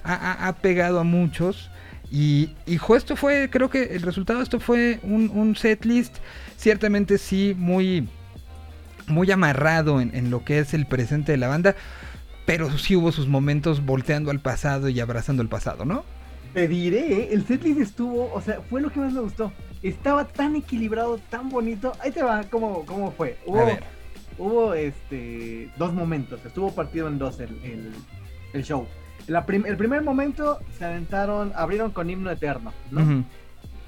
Ha, 0.03 0.53
pegado 0.61 0.99
a 0.99 1.05
muchos. 1.05 1.71
Y, 2.11 2.49
y 2.65 2.77
esto 2.95 3.15
fue, 3.15 3.49
creo 3.49 3.69
que 3.69 3.95
el 3.95 4.01
resultado 4.01 4.39
de 4.39 4.43
esto 4.43 4.59
fue 4.59 4.99
un, 5.03 5.29
un 5.29 5.55
setlist, 5.55 6.17
ciertamente 6.57 7.17
sí, 7.17 7.55
muy, 7.57 8.09
muy 9.07 9.31
amarrado 9.31 10.01
en 10.01 10.29
lo 10.29 10.43
que 10.43 10.59
es 10.59 10.73
el 10.73 10.85
presente 10.85 11.31
de 11.31 11.37
la 11.37 11.47
banda, 11.47 11.75
pero 12.45 12.69
sí 12.77 12.95
hubo 12.95 13.11
sus 13.11 13.27
momentos 13.27 13.85
volteando 13.85 14.31
al 14.31 14.39
pasado 14.39 14.89
y 14.89 14.99
abrazando 14.99 15.41
el 15.41 15.49
pasado, 15.49 15.85
¿no? 15.85 16.03
Te 16.53 16.67
diré, 16.67 17.13
¿eh? 17.23 17.29
el 17.31 17.45
setlist 17.47 17.79
estuvo, 17.79 18.31
o 18.33 18.41
sea, 18.41 18.61
fue 18.69 18.79
lo 18.81 18.91
que 18.91 18.99
más 18.99 19.11
me 19.13 19.21
gustó. 19.21 19.51
Estaba 19.81 20.25
tan 20.25 20.55
equilibrado, 20.55 21.17
tan 21.29 21.49
bonito. 21.49 21.93
Ahí 21.99 22.11
te 22.11 22.21
va, 22.21 22.43
¿cómo, 22.43 22.85
cómo 22.85 23.11
fue? 23.11 23.37
A 23.47 23.49
Hubo, 23.49 23.65
ver. 23.65 23.83
hubo 24.37 24.73
este, 24.75 25.69
dos 25.77 25.93
momentos, 25.93 26.39
estuvo 26.45 26.71
partido 26.73 27.07
en 27.07 27.17
dos 27.17 27.39
el, 27.39 27.49
el- 27.63 27.91
el 28.53 28.63
show. 28.63 28.85
La 29.27 29.45
prim- 29.45 29.65
el 29.65 29.77
primer 29.77 30.03
momento 30.03 30.59
se 30.77 30.85
aventaron, 30.85 31.53
abrieron 31.55 31.91
con 31.91 32.09
himno 32.09 32.29
eterno, 32.29 32.71
¿no? 32.91 33.25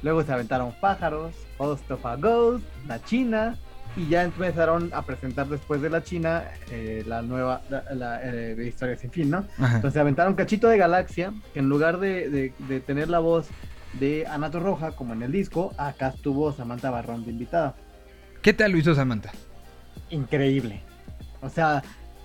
Luego 0.01 0.23
se 0.23 0.31
aventaron 0.33 0.73
pájaros, 0.81 1.33
Host 1.57 1.89
of 1.91 2.05
a 2.05 2.15
Ghost, 2.15 2.63
La 2.87 3.03
China, 3.03 3.57
y 3.95 4.07
ya 4.07 4.23
empezaron 4.23 4.89
a 4.93 5.03
presentar 5.05 5.47
después 5.47 5.81
de 5.81 5.89
la 5.89 6.03
China 6.03 6.43
eh, 6.69 7.03
la 7.07 7.21
nueva 7.21 7.61
la, 7.69 7.83
la, 7.93 8.19
eh, 8.23 8.65
Historia 8.67 8.97
Sin 8.97 9.11
Fin, 9.11 9.29
¿no? 9.29 9.45
Ajá. 9.57 9.77
Entonces 9.77 9.99
aventaron 10.01 10.35
Cachito 10.35 10.67
de 10.67 10.77
Galaxia, 10.77 11.33
que 11.53 11.59
en 11.59 11.69
lugar 11.69 11.99
de, 11.99 12.29
de- 12.29 12.53
de 12.67 12.79
tener 12.81 13.09
la 13.09 13.19
voz 13.19 13.47
de 13.99 14.27
Anato 14.27 14.59
Roja, 14.59 14.91
como 14.91 15.13
en 15.13 15.21
el 15.23 15.31
disco, 15.31 15.73
acá 15.77 16.09
estuvo 16.09 16.51
Samantha 16.51 16.89
Barrón 16.89 17.23
de 17.23 17.31
invitada. 17.31 17.75
¿Qué 18.41 18.53
tal 18.53 18.73
lo 18.73 18.77
hizo 18.77 18.93
Samantha? 18.93 19.31
Increíble. 20.09 20.81
O 21.41 21.49
sea, 21.49 21.81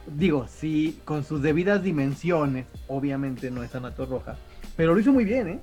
digo, 0.06 0.46
sí, 0.48 1.00
con 1.04 1.22
sus 1.24 1.40
debidas 1.42 1.82
dimensiones, 1.82 2.66
obviamente 2.88 3.50
no 3.50 3.62
es 3.62 3.72
Anato 3.74 4.06
Roja, 4.06 4.36
pero 4.76 4.94
lo 4.94 5.00
hizo 5.00 5.12
muy 5.12 5.24
bien, 5.24 5.48
¿eh? 5.48 5.60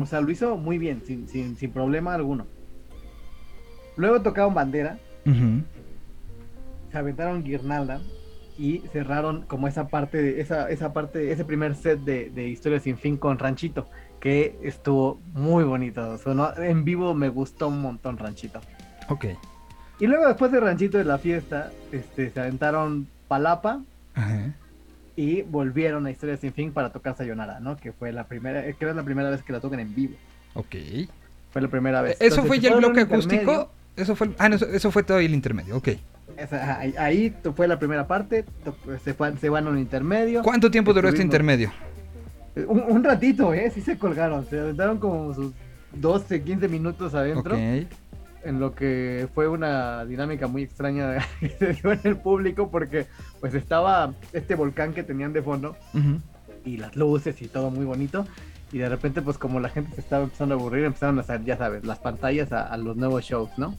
O 0.00 0.06
sea, 0.06 0.20
lo 0.20 0.30
hizo 0.30 0.56
muy 0.56 0.78
bien, 0.78 1.02
sin, 1.06 1.28
sin, 1.28 1.56
sin 1.56 1.70
problema 1.72 2.14
alguno. 2.14 2.46
Luego 3.96 4.20
tocaron 4.22 4.54
bandera, 4.54 4.98
Se 6.92 6.98
aventaron 6.98 7.42
guirnalda 7.42 8.00
y 8.58 8.78
cerraron 8.92 9.42
como 9.42 9.68
esa 9.68 9.88
parte, 9.88 10.22
de- 10.22 10.40
esa, 10.40 10.70
esa 10.70 10.92
parte, 10.92 11.30
ese 11.32 11.44
primer 11.44 11.74
set 11.74 12.00
de, 12.00 12.30
de 12.30 12.48
Historia 12.48 12.80
sin 12.80 12.96
fin 12.96 13.16
con 13.16 13.38
Ranchito, 13.38 13.86
que 14.20 14.58
estuvo 14.62 15.20
muy 15.34 15.64
bonito. 15.64 16.18
En 16.58 16.84
vivo 16.84 17.12
me 17.14 17.28
gustó 17.28 17.68
un 17.68 17.82
montón 17.82 18.16
Ranchito. 18.16 18.60
Ok. 19.08 19.26
Y 19.98 20.06
luego 20.06 20.26
después 20.26 20.52
de 20.52 20.60
Ranchito 20.60 20.96
de 20.98 21.04
la 21.04 21.18
fiesta, 21.18 21.70
este, 21.92 22.30
se 22.30 22.40
aventaron 22.40 23.08
Palapa 23.28 23.82
Ajá. 24.14 24.52
y 25.16 25.42
volvieron 25.42 26.06
a 26.06 26.10
Historia 26.10 26.36
sin 26.36 26.52
fin 26.52 26.72
para 26.72 26.90
tocar 26.90 27.16
Sayonara, 27.16 27.60
¿no? 27.60 27.76
Que 27.76 27.92
fue 27.92 28.12
la 28.12 28.24
primera, 28.24 28.62
creo 28.62 28.76
que 28.78 28.88
es 28.90 28.96
la 28.96 29.02
primera 29.04 29.28
vez 29.30 29.42
que 29.42 29.52
la 29.52 29.60
tocan 29.60 29.80
en 29.80 29.94
vivo. 29.94 30.14
Ok. 30.54 30.76
Fue 31.50 31.60
la 31.62 31.68
primera 31.68 32.00
vez. 32.02 32.12
¿Eso 32.20 32.24
Entonces, 32.40 32.46
fue 32.46 32.58
ya 32.60 32.70
el 32.70 32.76
bloque 32.76 33.00
acústico? 33.02 33.70
Eso 33.96 34.14
fue, 34.16 34.28
el- 34.28 34.34
ah, 34.38 34.48
no, 34.48 34.56
eso, 34.56 34.66
eso 34.66 34.90
fue 34.90 35.02
todo 35.02 35.18
el 35.18 35.32
intermedio, 35.34 35.76
ok. 35.76 35.88
Esa- 36.36 36.78
ahí, 36.78 36.94
ahí 36.98 37.34
fue 37.54 37.66
la 37.66 37.78
primera 37.78 38.06
parte, 38.06 38.44
se, 39.02 39.14
fue- 39.14 39.36
se 39.38 39.48
van 39.48 39.66
a 39.66 39.70
un 39.70 39.78
intermedio. 39.78 40.42
¿Cuánto 40.42 40.70
tiempo 40.70 40.92
duró 40.92 41.08
este 41.08 41.22
intermedio? 41.22 41.72
Un, 42.68 42.82
un 42.88 43.04
ratito, 43.04 43.52
¿eh? 43.54 43.70
Sí 43.70 43.80
se 43.80 43.98
colgaron, 43.98 44.46
se 44.46 44.58
aventaron 44.60 44.98
como 44.98 45.34
sus 45.34 45.52
12, 45.92 46.42
15 46.42 46.68
minutos 46.68 47.14
adentro, 47.14 47.54
Ok. 47.54 47.60
en 48.44 48.60
lo 48.60 48.74
que 48.74 49.28
fue 49.34 49.48
una 49.48 50.04
dinámica 50.04 50.46
muy 50.46 50.62
extraña 50.62 51.16
que 51.40 51.48
se 51.50 51.72
dio 51.74 51.92
en 51.92 52.00
el 52.04 52.16
público, 52.16 52.70
porque 52.70 53.06
pues 53.40 53.54
estaba 53.54 54.12
este 54.32 54.54
volcán 54.54 54.92
que 54.92 55.02
tenían 55.02 55.32
de 55.32 55.42
fondo, 55.42 55.76
Ujú. 55.94 56.20
y 56.64 56.76
las 56.76 56.96
luces 56.96 57.40
y 57.42 57.48
todo 57.48 57.70
muy 57.70 57.84
bonito, 57.84 58.26
y 58.72 58.78
de 58.78 58.88
repente 58.88 59.22
pues 59.22 59.38
como 59.38 59.60
la 59.60 59.68
gente 59.68 59.94
se 59.94 60.00
estaba 60.00 60.24
empezando 60.24 60.54
a 60.54 60.58
aburrir, 60.58 60.84
empezaron 60.84 61.18
a 61.18 61.22
hacer, 61.22 61.44
ya 61.44 61.56
sabes, 61.56 61.84
las 61.84 61.98
pantallas 61.98 62.52
a, 62.52 62.76
los 62.76 62.96
nuevos 62.96 63.24
shows, 63.24 63.50
¿no? 63.56 63.76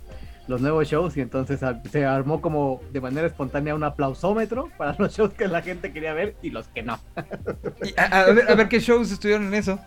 Los 0.47 0.61
nuevos 0.61 0.87
shows 0.87 1.17
y 1.17 1.21
entonces 1.21 1.59
se 1.91 2.05
armó 2.05 2.39
como 2.39 2.81
de 2.93 3.01
manera 3.01 3.27
espontánea 3.27 3.75
un 3.75 3.83
aplausómetro 3.83 4.69
para 4.77 4.95
los 4.97 5.13
shows 5.15 5.33
que 5.33 5.47
la 5.47 5.61
gente 5.61 5.91
quería 5.91 6.13
ver 6.13 6.35
y 6.41 6.51
los 6.51 6.67
que 6.69 6.83
no. 6.83 6.99
A, 7.97 8.23
ver, 8.31 8.55
ver 8.55 8.69
qué 8.69 8.79
shows 8.79 9.11
estuvieron 9.11 9.47
en 9.47 9.55
eso. 9.55 9.77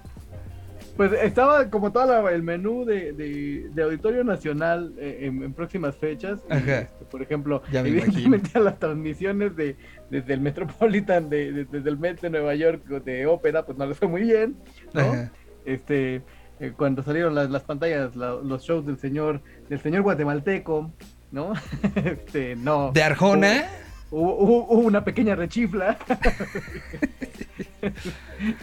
Pues 0.96 1.12
estaba 1.22 1.70
como 1.70 1.92
todo 1.92 2.28
el 2.28 2.42
menú 2.42 2.84
de, 2.84 3.12
de- 3.12 3.70
de 3.72 3.82
Auditorio 3.82 4.22
Nacional 4.24 4.92
eh, 4.98 5.20
en, 5.22 5.42
en 5.42 5.52
próximas 5.54 5.96
fechas. 5.96 6.40
Ajá. 6.50 6.80
este, 6.82 7.04
por 7.10 7.22
ejemplo, 7.22 7.62
Ya 7.72 7.82
me 7.82 7.88
evidentemente 7.88 8.50
a 8.54 8.60
las 8.60 8.78
transmisiones 8.78 9.56
de, 9.56 9.76
desde 10.10 10.34
el 10.34 10.40
Metropolitan, 10.40 11.30
de, 11.30 11.52
de- 11.52 11.64
desde 11.64 11.88
el 11.90 11.98
Met 11.98 12.20
de 12.20 12.30
Nueva 12.30 12.54
York, 12.54 12.84
de 12.86 13.26
ópera, 13.26 13.64
pues 13.64 13.78
no 13.78 13.86
les 13.86 13.96
fue 13.98 14.08
muy 14.08 14.22
bien. 14.22 14.56
¿no? 14.92 15.00
Ajá. 15.00 15.32
Este, 15.64 16.22
eh, 16.58 16.72
cuando 16.76 17.02
salieron 17.02 17.34
las, 17.34 17.48
las 17.50 17.62
pantallas, 17.62 18.14
la- 18.16 18.34
los 18.34 18.62
shows 18.64 18.84
del 18.84 18.98
señor, 18.98 19.40
del 19.70 19.80
señor 19.80 20.02
guatemalteco, 20.02 20.90
¿no? 21.32 21.52
este, 21.94 22.56
no. 22.56 22.90
¿De 22.92 23.02
Arjona? 23.02 23.64
Hubo, 24.10 24.36
hubo- 24.38 24.66
hubo 24.68 24.80
una 24.86 25.04
pequeña 25.04 25.34
rechifla. 25.36 25.96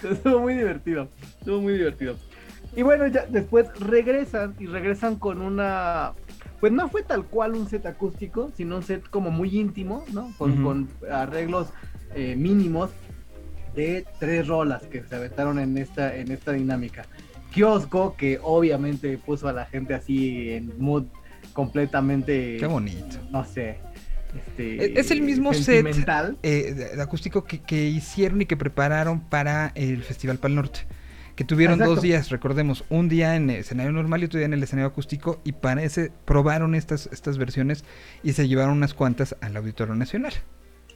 Estuvo 0.10 0.40
muy 0.40 0.54
divertido. 0.56 1.08
Estuvo 1.40 1.62
muy 1.62 1.74
divertido. 1.74 2.16
Y 2.76 2.82
bueno, 2.84 3.08
ya 3.08 3.26
después 3.26 3.68
regresan 3.80 4.56
y 4.60 4.68
regresan 4.68 5.16
con 5.16 5.42
una. 5.42 6.14
Pues 6.60 6.72
no 6.74 6.90
fue 6.90 7.04
tal 7.04 7.26
cual 7.26 7.54
un 7.56 7.68
set 7.70 7.86
acústico, 7.86 8.52
sino 8.56 8.78
un 8.78 8.84
set 8.84 9.08
como 9.10 9.32
muy 9.32 9.58
íntimo, 9.58 10.04
¿no? 10.12 10.32
Con, 10.38 10.64
con 10.64 10.90
arreglos 11.12 11.70
eh, 12.16 12.36
mínimos 12.36 12.90
de 13.76 14.06
tres 14.20 14.48
rolas 14.48 14.84
que 14.84 15.04
se 15.04 15.16
aventaron 15.16 15.60
en 15.60 15.78
esta, 15.78 16.16
en 16.16 16.32
esta 16.32 16.52
dinámica. 16.54 17.06
Kiosco, 17.54 18.16
que 18.18 18.40
obviamente 18.42 19.18
puso 19.18 19.48
a 19.48 19.54
la 19.54 19.66
gente 19.66 19.94
así 19.94 20.52
en 20.52 20.74
mood 20.80 21.06
completamente. 21.54 22.58
Qué 22.60 22.66
bonito. 22.68 23.18
No 23.32 23.44
sé. 23.46 23.80
Este, 24.36 25.00
Es 25.00 25.12
el 25.12 25.22
mismo 25.22 25.54
set 25.54 25.86
eh, 26.44 26.74
de 26.96 27.02
acústico 27.02 27.44
que, 27.44 27.62
que 27.62 27.88
hicieron 27.88 28.42
y 28.42 28.46
que 28.46 28.58
prepararon 28.58 29.22
para 29.22 29.72
el 29.76 30.04
Festival 30.04 30.38
Pal 30.38 30.56
Norte. 30.56 30.82
Que 31.36 31.44
tuvieron 31.44 31.76
Exacto. 31.76 31.96
dos 31.96 32.04
días, 32.04 32.30
recordemos, 32.30 32.84
un 32.90 33.10
día 33.10 33.36
en 33.36 33.52
el 33.52 33.58
escenario 33.58 33.92
normal 33.92 34.22
y 34.22 34.26
otro 34.26 34.40
día 34.40 34.48
en 34.48 34.54
el 34.54 34.64
escenario 34.64 34.88
acústico. 34.88 35.40
Y 35.44 35.52
para 35.52 35.84
ese 35.84 36.12
probaron 36.26 36.74
estas, 36.74 37.08
estas 37.12 37.38
versiones 37.38 37.86
y 38.24 38.34
se 38.34 38.48
llevaron 38.48 38.76
unas 38.76 38.96
cuantas 38.96 39.36
al 39.42 39.56
Auditorio 39.56 39.94
Nacional. 39.94 40.34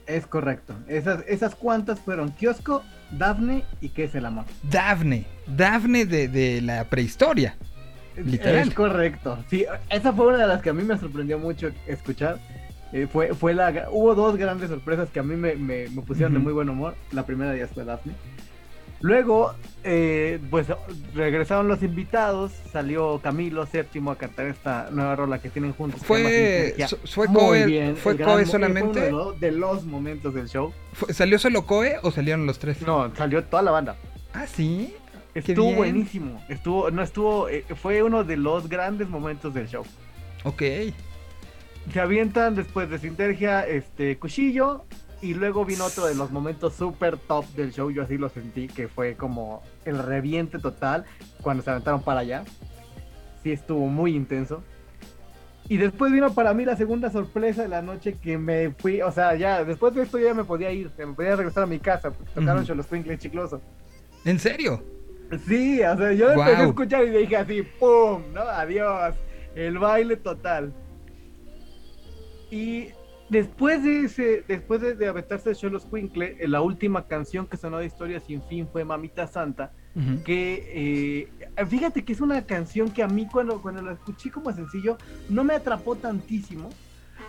Es 0.06 0.26
correcto. 0.26 0.74
Esas, 0.88 1.24
esas 1.28 1.54
cuantas 1.54 2.00
fueron 2.00 2.32
Kiosco, 2.32 2.82
Dafne 3.12 3.62
y 3.80 3.90
¿Qué 3.90 4.04
es 4.04 4.16
el 4.16 4.26
amor? 4.26 4.44
Dafne, 4.68 5.26
Dafne 5.46 6.06
de, 6.06 6.26
de 6.26 6.60
la 6.60 6.84
prehistoria. 6.90 7.56
Literal. 8.16 8.68
Es 8.68 8.74
correcto. 8.74 9.38
Sí, 9.48 9.64
esa 9.90 10.12
fue 10.12 10.26
una 10.26 10.38
de 10.38 10.46
las 10.46 10.60
que 10.60 10.70
a 10.70 10.72
mí 10.72 10.82
me 10.82 10.98
sorprendió 10.98 11.38
mucho 11.38 11.70
escuchar. 11.86 12.38
Eh, 12.92 13.06
fue, 13.10 13.34
fue 13.34 13.54
la, 13.54 13.88
hubo 13.90 14.14
dos 14.14 14.36
grandes 14.36 14.68
sorpresas 14.68 15.08
que 15.10 15.18
a 15.20 15.22
mí 15.22 15.34
me, 15.34 15.54
me- 15.56 15.88
me 15.88 16.02
pusieron 16.02 16.34
de 16.34 16.38
muy 16.40 16.52
buen 16.52 16.68
humor. 16.68 16.94
La 17.12 17.24
primera 17.24 17.54
ellas 17.54 17.70
fue 17.72 17.84
Daphne. 17.84 18.12
Luego, 19.00 19.54
eh, 19.82 20.38
pues 20.48 20.68
regresaron 21.14 21.66
los 21.66 21.82
invitados. 21.82 22.52
Salió 22.70 23.18
Camilo 23.20 23.66
VII 23.66 24.10
a 24.10 24.14
cantar 24.14 24.46
esta 24.46 24.90
nueva 24.92 25.16
rola 25.16 25.40
que 25.40 25.48
tienen 25.50 25.72
juntos. 25.72 26.00
Fue, 26.04 26.74
fue 27.04 27.26
Coe, 27.26 27.66
bien, 27.66 27.96
fue 27.96 28.16
Coe 28.16 28.24
mo- 28.26 28.32
fue 28.32 28.42
uno 28.42 28.50
solamente. 28.52 29.00
de, 29.00 29.10
lo- 29.10 29.32
de 29.32 29.50
los 29.50 29.84
momentos 29.84 30.34
del 30.34 30.48
show. 30.48 30.72
¿Salió 31.10 31.38
solo 31.40 31.66
Coe 31.66 31.96
o 32.02 32.12
salieron 32.12 32.46
los 32.46 32.60
tres? 32.60 32.80
No, 32.82 33.12
salió 33.16 33.42
toda 33.42 33.62
la 33.62 33.72
banda. 33.72 33.96
Ah, 34.34 34.46
sí. 34.46 34.94
Estuvo 35.34 35.72
buenísimo. 35.74 36.40
Estuvo, 36.48 36.90
no 36.90 37.02
estuvo, 37.02 37.48
eh, 37.48 37.64
fue 37.74 38.02
uno 38.02 38.22
de 38.22 38.36
los 38.36 38.68
grandes 38.68 39.08
momentos 39.08 39.52
del 39.54 39.66
show. 39.66 39.82
Ok. 40.44 40.62
Se 41.90 42.00
avientan 42.00 42.54
después 42.54 42.88
de 42.90 42.98
Sintergia, 42.98 43.66
este 43.66 44.18
Cuchillo. 44.18 44.84
Y 45.20 45.34
luego 45.34 45.64
vino 45.64 45.84
otro 45.84 46.06
de 46.06 46.16
los 46.16 46.32
momentos 46.32 46.74
super 46.74 47.16
top 47.16 47.44
del 47.54 47.72
show. 47.72 47.90
Yo 47.92 48.02
así 48.02 48.18
lo 48.18 48.28
sentí, 48.28 48.66
que 48.66 48.88
fue 48.88 49.14
como 49.14 49.62
el 49.84 49.98
reviente 49.98 50.58
total 50.58 51.04
cuando 51.40 51.62
se 51.62 51.70
aventaron 51.70 52.02
para 52.02 52.20
allá. 52.20 52.42
Sí, 53.42 53.52
estuvo 53.52 53.86
muy 53.86 54.16
intenso. 54.16 54.64
Y 55.68 55.76
después 55.76 56.10
vino 56.10 56.34
para 56.34 56.52
mí 56.54 56.64
la 56.64 56.76
segunda 56.76 57.08
sorpresa 57.10 57.62
de 57.62 57.68
la 57.68 57.82
noche 57.82 58.14
que 58.14 58.36
me 58.36 58.70
fui, 58.70 59.00
o 59.00 59.12
sea, 59.12 59.36
ya 59.36 59.64
después 59.64 59.94
de 59.94 60.02
esto 60.02 60.18
ya 60.18 60.34
me 60.34 60.42
podía 60.42 60.72
ir, 60.72 60.90
me 60.98 61.14
podía 61.14 61.36
regresar 61.36 61.62
a 61.62 61.66
mi 61.66 61.78
casa, 61.78 62.10
porque 62.10 62.32
tocaron 62.34 62.58
Ujú. 62.58 62.66
Cholos 62.66 62.88
Twinkle 62.88 63.16
Chicloso. 63.16 63.60
¿En 64.24 64.40
serio? 64.40 64.82
Sí, 65.46 65.80
o 65.82 65.96
sea, 65.96 66.12
yo 66.12 66.32
empecé 66.32 66.56
a 66.56 66.64
escuchar 66.66 67.04
y 67.04 67.10
dije 67.10 67.36
así, 67.36 67.62
¡pum! 67.62 68.22
¿No? 68.34 68.40
Adiós. 68.42 69.14
El 69.54 69.78
baile 69.78 70.16
total. 70.16 70.74
Y 72.52 72.88
después 73.30 73.82
de 73.82 74.04
ese, 74.04 74.44
después 74.46 74.82
de, 74.82 74.94
de 74.94 75.08
aventarse 75.08 75.48
el 75.48 75.56
Cholos 75.56 75.86
Quinkle, 75.86 76.36
la 76.46 76.60
última 76.60 77.06
canción 77.06 77.46
que 77.46 77.56
sonó 77.56 77.78
de 77.78 77.86
Historia 77.86 78.20
Sin 78.20 78.42
Fin 78.42 78.68
fue 78.70 78.84
Mamita 78.84 79.26
Santa. 79.26 79.72
Que 80.24 81.28
eh, 81.56 81.64
fíjate 81.66 82.04
que 82.04 82.12
es 82.12 82.20
una 82.20 82.46
canción 82.46 82.90
que 82.90 83.02
a 83.02 83.08
mí 83.08 83.26
cuando, 83.30 83.60
cuando 83.62 83.80
la 83.80 83.92
escuché 83.92 84.30
como 84.30 84.52
sencillo 84.52 84.98
no 85.30 85.44
me 85.44 85.54
atrapó 85.54 85.96
tantísimo. 85.96 86.68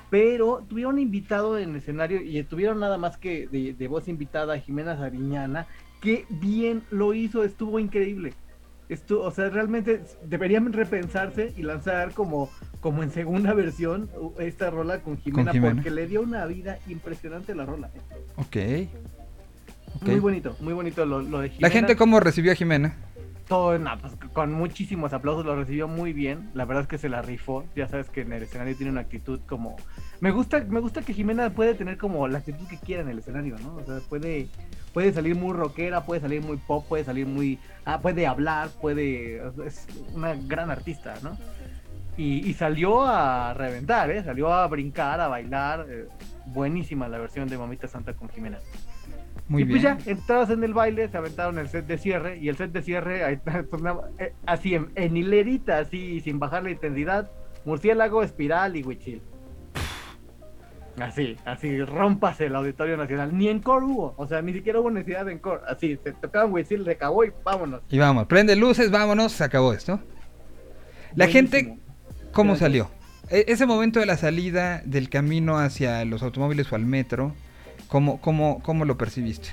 Pero 0.10 0.64
tuvieron 0.68 1.00
invitado 1.00 1.58
en 1.58 1.70
el 1.70 1.76
escenario 1.78 2.22
y 2.22 2.44
tuvieron 2.44 2.82
nada 2.82 2.98
más 2.98 3.18
que 3.18 3.48
de, 3.48 3.74
de 3.74 3.88
voz 3.88 4.10
invitada 4.10 4.56
a 4.56 4.60
Jimena 4.60 4.98
Sariñana, 4.98 5.68
que 6.02 6.26
bien 6.30 6.84
lo 6.92 7.14
hizo, 7.14 7.46
estuvo 7.46 7.80
increíble. 7.80 8.34
Esto, 8.90 9.22
o 9.22 9.32
sea, 9.32 9.50
realmente 9.50 10.02
deberían 10.26 10.72
repensarse 10.74 11.54
y 11.56 11.64
lanzar 11.64 12.14
como, 12.14 12.50
como 12.82 13.02
en 13.02 13.12
segunda 13.12 13.54
versión 13.54 14.10
esta 14.40 14.70
rola 14.70 15.00
con 15.02 15.18
Jimena, 15.18 15.52
Jimena. 15.52 15.76
porque 15.76 15.90
le 15.90 16.08
dio 16.08 16.22
una 16.22 16.46
vida 16.46 16.78
impresionante 16.88 17.54
a 17.54 17.56
la 17.56 17.66
rola. 17.66 17.90
¿eh? 17.96 18.00
Ok. 18.36 19.96
Ok. 19.96 20.08
Muy 20.08 20.20
bonito, 20.20 20.56
muy 20.60 20.74
bonito 20.74 21.06
lo, 21.06 21.22
lo 21.22 21.40
de 21.40 21.48
La 21.48 21.54
Jimena. 21.54 21.70
gente, 21.70 21.96
¿cómo 21.96 22.20
recibió 22.20 22.52
a 22.52 22.56
Jimena? 22.56 22.96
Todo, 23.48 23.78
no, 23.78 23.92
pues, 24.00 24.14
con 24.32 24.52
muchísimos 24.54 25.12
aplausos 25.14 25.46
lo 25.46 25.56
recibió 25.56 25.88
muy 25.88 26.14
bien. 26.14 26.50
La 26.54 26.66
verdad 26.66 26.84
es 26.84 26.88
que 26.88 26.98
se 26.98 27.10
la 27.10 27.22
rifó. 27.22 27.66
Ya 27.76 27.88
sabes 27.88 28.10
que 28.10 28.22
en 28.22 28.32
el 28.32 28.44
escenario 28.44 28.76
tiene 28.76 28.92
una 28.92 29.02
actitud 29.02 29.40
como. 29.48 29.76
Me 30.22 30.32
gusta, 30.32 30.64
me 30.68 30.80
gusta 30.80 31.02
que 31.02 31.14
Jimena 31.14 31.50
puede 31.52 31.74
tener 31.74 31.98
como 31.98 32.28
la 32.28 32.38
actitud 32.40 32.66
que 32.68 32.78
quiera 32.78 33.02
en 33.04 33.10
el 33.10 33.20
escenario, 33.20 33.58
¿no? 33.60 33.76
O 33.76 33.84
sea, 33.86 34.00
puede, 34.08 34.48
puede 34.94 35.12
salir 35.12 35.36
muy 35.36 35.54
rockera, 35.54 36.06
puede 36.06 36.22
salir 36.22 36.42
muy 36.42 36.58
pop, 36.58 36.86
puede 36.88 37.04
salir 37.04 37.26
muy. 37.26 37.60
Ah, 37.86 38.00
puede 38.00 38.28
hablar, 38.28 38.70
puede. 38.82 39.42
Es 39.66 39.88
una 40.14 40.36
gran 40.36 40.70
artista, 40.70 41.16
¿no? 41.24 41.38
Y, 42.16 42.48
y 42.48 42.54
salió 42.54 43.04
a 43.06 43.54
reventar, 43.56 44.12
¿eh? 44.12 44.24
Salió 44.24 44.54
a 44.54 44.68
brincar, 44.68 45.20
a 45.20 45.28
bailar. 45.28 45.88
eh, 45.90 46.08
buenísima 46.46 47.08
la 47.08 47.18
versión 47.18 47.48
de 47.48 47.58
Mamita 47.58 47.88
Santa 47.88 48.14
con 48.14 48.30
Jimena. 48.30 48.60
Muy 49.48 49.64
y 49.64 49.66
bien. 49.66 49.82
pues 49.82 50.06
ya, 50.06 50.12
entradas 50.12 50.52
en 50.52 50.64
el 50.64 50.74
baile, 50.74 51.10
se 51.10 51.18
aventaron 51.18 51.58
el 51.58 51.68
set 51.68 51.86
de 51.88 51.98
cierre. 51.98 52.38
Y 52.38 52.50
el 52.50 52.56
set 52.56 52.72
de 52.72 52.82
cierre, 52.84 53.24
ahí 53.24 53.34
está, 53.34 53.66
sonaba, 53.70 54.10
eh, 54.20 54.34
así 54.46 54.76
en, 54.76 54.92
en 54.96 55.18
hilerita, 55.18 55.80
así, 55.80 56.22
sin 56.22 56.38
bajar 56.40 56.64
la 56.64 56.72
intensidad. 56.72 57.32
Murciélago, 57.66 58.22
espiral 58.24 58.76
y 58.76 58.84
huichil. 58.84 59.22
Así, 61.00 61.38
así, 61.46 61.82
rompas 61.84 62.40
el 62.42 62.56
Auditorio 62.56 62.98
Nacional. 62.98 63.36
Ni 63.36 63.48
en 63.48 63.60
core 63.62 63.86
hubo, 63.86 64.14
o 64.18 64.28
sea, 64.28 64.42
ni 64.42 64.54
siquiera 64.54 64.80
hubo 64.80 64.92
necesidad 64.92 65.26
de 65.26 65.32
encore. 65.34 65.62
Así, 65.68 65.98
se 66.04 66.12
tocaban 66.14 66.52
huichil, 66.54 66.86
se 66.86 66.92
acabó 66.92 67.24
y 67.26 67.32
vámonos. 67.44 67.82
Y 67.90 67.98
vamos, 67.98 68.28
prende 68.28 68.56
luces, 68.56 68.92
vámonos, 68.92 69.32
se 69.32 69.44
acabó 69.44 69.74
esto. 69.74 70.00
La 71.16 71.28
gente. 71.28 71.78
¿cómo 72.32 72.52
Gracias. 72.52 72.60
salió? 72.60 72.92
E- 73.30 73.46
ese 73.48 73.66
momento 73.66 74.00
de 74.00 74.06
la 74.06 74.18
salida 74.18 74.82
del 74.86 75.10
camino 75.10 75.58
hacia 75.60 76.04
los 76.06 76.22
automóviles 76.24 76.72
o 76.72 76.76
al 76.76 76.86
metro, 76.86 77.34
¿cómo, 77.88 78.20
cómo, 78.22 78.62
cómo 78.64 78.86
lo 78.86 78.98
percibiste? 78.98 79.50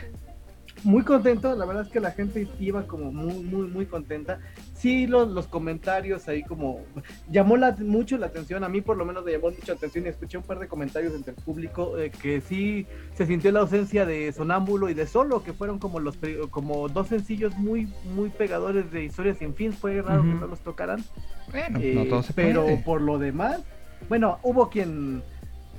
Muy 0.85 1.03
contento, 1.05 1.55
la 1.55 1.65
verdad 1.67 1.85
es 1.85 1.89
que 1.91 2.01
la 2.01 2.13
gente 2.13 2.49
iba 2.59 2.87
como 2.87 3.13
muy, 3.13 3.43
muy, 3.45 3.67
muy 3.67 3.87
contenta. 3.87 4.39
Sí, 4.75 5.07
los, 5.07 5.29
los 5.29 5.47
comentarios 5.49 6.27
ahí 6.29 6.43
como 6.43 6.85
llamó 7.29 7.57
la, 7.57 7.77
mucho 7.81 8.17
la 8.19 8.27
atención, 8.27 8.65
a 8.65 8.69
mí 8.69 8.81
por 8.81 8.97
lo 8.97 9.05
menos 9.05 9.25
me 9.25 9.33
llamó 9.33 9.51
mucha 9.51 9.73
atención 9.73 10.07
y 10.07 10.09
escuché 10.09 10.39
un 10.39 10.45
par 10.45 10.59
de 10.59 10.69
comentarios 10.69 11.15
entre 11.15 11.35
el 11.35 11.43
público 11.43 11.99
eh, 11.99 12.11
que 12.11 12.41
sí 12.41 12.87
se 13.15 13.27
sintió 13.27 13.53
la 13.53 13.61
ausencia 13.61 14.07
de 14.07 14.33
Sonámbulo 14.33 14.89
y 14.89 14.95
de 14.95 15.07
Solo, 15.07 15.43
que 15.43 15.53
fueron 15.53 15.79
como 15.79 16.01
los 16.01 16.19
como 16.51 16.89
dos 16.89 17.09
sencillos 17.09 17.57
muy, 17.59 17.89
muy 18.05 18.31
pegadores 18.31 18.91
de 18.91 19.05
historias 19.05 19.39
sin 19.39 19.55
fin, 19.55 19.73
fue 19.73 20.01
raro 20.03 20.23
que 20.23 20.29
Ujú. 20.31 20.41
no 20.41 20.47
los 20.47 20.61
tocaran. 20.61 21.05
Bueno, 21.51 21.79
Eh, 21.83 21.93
no 21.95 22.07
todo 22.07 22.23
se 22.23 22.33
pero 22.33 22.63
puede. 22.65 22.83
por 22.85 23.01
lo 23.03 23.19
demás, 23.19 23.61
bueno, 24.09 24.39
hubo 24.43 24.71
quien 24.71 25.23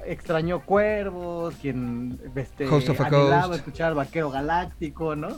extrañó 0.05 0.65
cuervos, 0.65 1.55
quien 1.61 2.19
este, 2.35 2.65
anhelaba 3.23 3.55
escuchar 3.55 3.93
vaquero 3.95 4.29
galáctico, 4.31 5.15
¿no? 5.15 5.29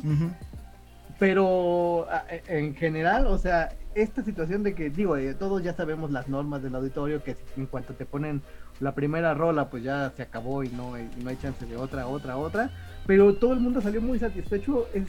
Pero 1.19 2.07
e- 2.29 2.43
en 2.47 2.75
general, 2.75 3.27
o 3.27 3.37
sea, 3.37 3.69
esta 3.95 4.23
situación 4.23 4.63
de 4.63 4.73
que, 4.73 4.89
digo, 4.89 5.15
eh, 5.17 5.33
todos 5.35 5.63
ya 5.63 5.73
sabemos 5.73 6.11
las 6.11 6.27
normas 6.27 6.63
del 6.63 6.75
auditorio, 6.75 7.23
que 7.23 7.37
en 7.55 7.67
cuanto 7.67 7.93
te 7.93 8.05
ponen 8.05 8.41
la 8.79 8.93
primera 8.95 9.33
rola, 9.33 9.69
pues 9.69 9.83
ya 9.83 10.11
se 10.17 10.23
acabó 10.23 10.63
y 10.63 10.69
no, 10.69 10.97
y 10.97 11.07
no 11.23 11.29
hay 11.29 11.37
chance 11.37 11.65
de 11.65 11.77
otra, 11.77 12.07
otra, 12.07 12.37
otra. 12.37 12.71
Pero 13.05 13.35
todo 13.35 13.53
el 13.53 13.59
mundo 13.59 13.79
salió 13.81 14.01
muy 14.01 14.17
satisfecho. 14.19 14.87
Es 14.93 15.03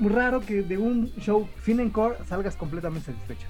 raro 0.00 0.40
que 0.40 0.62
de 0.62 0.76
un 0.78 1.06
show 1.18 1.48
encore 1.66 2.16
salgas 2.26 2.56
completamente 2.56 3.12
satisfecho. 3.12 3.46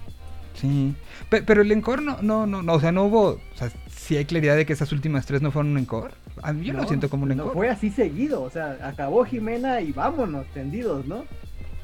Sí, 0.63 0.95
Pe- 1.29 1.43
pero 1.43 1.61
el 1.63 1.73
encore 1.73 2.01
no, 2.03 2.23
no, 2.23 2.47
no, 2.47 2.63
no, 2.63 2.73
o 2.75 2.81
sea, 2.81 2.93
no 2.93 3.05
hubo, 3.07 3.23
o 3.33 3.41
sea, 3.57 3.69
sí 3.95 4.17
hay 4.17 4.25
claridad 4.25 4.55
de 4.57 4.65
que 4.65 4.73
esas 4.73 4.93
últimas 4.93 5.27
tres 5.27 5.43
no 5.43 5.51
fueron 5.51 5.73
un 5.73 5.79
encore. 5.79 6.15
A 6.41 6.53
mí 6.53 6.65
yo 6.67 6.73
no, 6.73 6.83
lo 6.83 6.89
siento 6.89 7.11
como 7.11 7.25
un 7.25 7.31
no, 7.31 7.35
encore. 7.35 7.53
fue 7.53 7.69
así 7.69 7.91
seguido, 7.91 8.43
o 8.43 8.49
sea, 8.49 8.79
acabó 8.81 9.25
Jimena 9.25 9.81
y 9.81 9.91
vámonos, 9.93 10.47
tendidos, 10.55 11.05
¿no? 11.07 11.25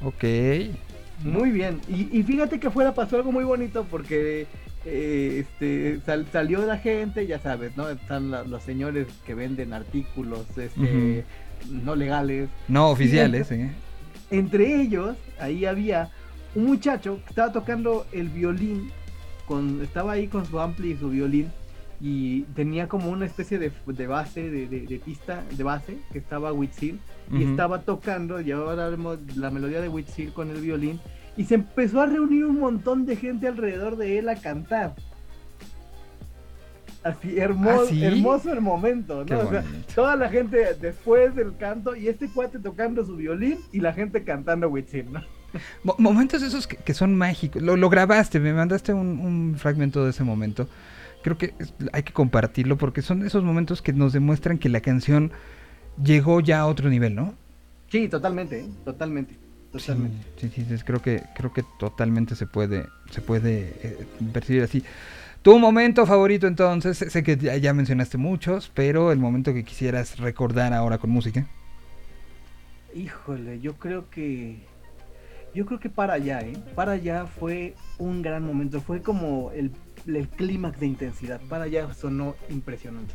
Ok. 0.01 0.23
Muy 1.23 1.51
bien. 1.51 1.81
Y, 1.89 2.17
y 2.17 2.23
fíjate 2.23 2.59
que 2.59 2.67
afuera 2.67 2.93
pasó 2.93 3.17
algo 3.17 3.33
muy 3.33 3.43
bonito 3.43 3.85
porque 3.91 4.47
eh, 4.85 5.39
este, 5.45 5.99
sal- 6.05 6.25
salió 6.31 6.65
la 6.65 6.77
gente, 6.77 7.27
ya 7.27 7.37
sabes, 7.39 7.75
¿no? 7.75 7.89
Están 7.89 8.31
la- 8.31 8.43
los 8.43 8.63
señores 8.63 9.07
que 9.25 9.35
venden 9.35 9.73
artículos 9.73 10.45
este, 10.57 11.25
no 11.69 11.95
legales. 11.97 12.47
No 12.69 12.89
oficiales, 12.89 13.51
¿eh? 13.51 13.71
Entre 14.31 14.81
ellos, 14.81 15.17
ahí 15.39 15.65
había 15.65 16.11
un 16.55 16.65
muchacho 16.65 17.19
que 17.23 17.29
estaba 17.29 17.51
tocando 17.51 18.05
el 18.11 18.29
violín, 18.29 18.89
con, 19.47 19.81
estaba 19.83 20.13
ahí 20.13 20.27
con 20.27 20.45
su 20.45 20.59
ampli 20.59 20.91
y 20.91 20.97
su 20.97 21.09
violín, 21.09 21.47
y 22.01 22.41
tenía 22.55 22.87
como 22.87 23.09
una 23.09 23.25
especie 23.25 23.59
de, 23.59 23.71
de 23.85 24.07
base, 24.07 24.49
de, 24.49 24.67
de- 24.67 24.87
de 24.87 24.99
pista 24.99 25.43
de 25.57 25.63
base, 25.63 25.97
que 26.11 26.19
estaba 26.19 26.53
Witzil, 26.53 26.99
y 27.31 27.43
Ujú. 27.43 27.51
estaba 27.51 27.81
tocando, 27.81 28.39
llevaba 28.41 28.75
la, 28.75 28.97
la 29.35 29.49
melodía 29.51 29.81
de 29.81 29.89
Witzil 29.89 30.31
con 30.33 30.49
el 30.49 30.61
violín, 30.61 30.99
y 31.37 31.43
se 31.45 31.55
empezó 31.55 32.01
a 32.01 32.05
reunir 32.05 32.45
un 32.45 32.59
montón 32.59 33.05
de 33.05 33.15
gente 33.15 33.47
alrededor 33.47 33.97
de 33.97 34.17
él 34.19 34.29
a 34.29 34.35
cantar. 34.35 34.95
Así, 37.03 37.39
hermoso, 37.39 37.85
¿Ah, 37.85 37.89
sí? 37.89 38.03
hermoso 38.03 38.51
el 38.51 38.61
momento, 38.61 39.23
¿no? 39.25 39.39
O 39.39 39.49
sea, 39.49 39.63
toda 39.95 40.15
la 40.17 40.29
gente 40.29 40.73
después 40.81 41.33
del 41.35 41.55
canto 41.57 41.95
y 41.95 42.07
este 42.09 42.27
cuate 42.29 42.59
tocando 42.59 43.05
su 43.05 43.15
violín 43.15 43.57
y 43.71 43.79
la 43.79 43.93
gente 43.93 44.23
cantando 44.23 44.67
Witzil, 44.69 45.11
¿no? 45.13 45.21
Mo- 45.83 45.95
momentos 45.97 46.43
esos 46.43 46.67
que, 46.67 46.75
que 46.77 46.93
son 46.93 47.15
mágicos. 47.15 47.61
Lo, 47.61 47.77
lo 47.77 47.89
grabaste, 47.89 48.39
me 48.39 48.53
mandaste 48.53 48.93
un, 48.93 49.19
un 49.19 49.55
fragmento 49.57 50.03
de 50.03 50.11
ese 50.11 50.23
momento. 50.25 50.67
Creo 51.23 51.37
que 51.37 51.53
es- 51.57 51.73
hay 51.93 52.03
que 52.03 52.11
compartirlo 52.13 52.77
porque 52.77 53.01
son 53.01 53.25
esos 53.25 53.43
momentos 53.43 53.81
que 53.81 53.93
nos 53.93 54.11
demuestran 54.13 54.57
que 54.57 54.67
la 54.69 54.81
canción 54.81 55.31
llegó 56.03 56.41
ya 56.41 56.59
a 56.59 56.65
otro 56.67 56.89
nivel, 56.89 57.15
¿no? 57.15 57.33
Sí, 57.89 58.07
totalmente, 58.09 58.59
¿eh? 58.59 58.65
totalmente, 58.85 59.35
totalmente. 59.71 60.17
Sí, 60.37 60.51
sí, 60.53 60.65
sí, 60.69 60.75
creo 60.85 61.01
que 61.01 61.23
creo 61.35 61.51
que 61.53 61.63
totalmente 61.79 62.35
se 62.35 62.45
puede 62.45 62.85
se 63.09 63.21
puede 63.21 63.73
eh, 63.83 64.05
percibir 64.33 64.63
así. 64.63 64.83
Tu 65.41 65.57
momento 65.57 66.05
favorito 66.05 66.47
entonces, 66.47 66.97
sé 66.97 67.23
que 67.23 67.37
ya, 67.37 67.73
mencionaste 67.73 68.17
muchos, 68.17 68.71
pero 68.73 69.11
el 69.11 69.19
momento 69.19 69.53
que 69.53 69.63
quisieras 69.63 70.19
recordar 70.19 70.73
ahora 70.73 70.97
con 70.97 71.09
música. 71.11 71.47
Híjole, 72.93 73.59
yo 73.61 73.75
creo 73.75 74.09
que 74.09 74.57
yo 75.55 75.65
creo 75.65 75.79
que 75.79 75.89
para 75.89 76.13
allá, 76.13 76.41
¿eh? 76.41 76.57
Para 76.75 76.91
allá 76.93 77.25
fue 77.25 77.73
un 77.97 78.21
gran 78.21 78.45
momento, 78.45 78.81
fue 78.81 79.01
como 79.01 79.51
el, 79.51 79.71
el 80.05 80.27
clímax 80.27 80.79
de 80.79 80.87
intensidad. 80.87 81.39
Para 81.49 81.63
allá 81.63 81.93
sonó 81.93 82.35
impresionante. 82.49 83.13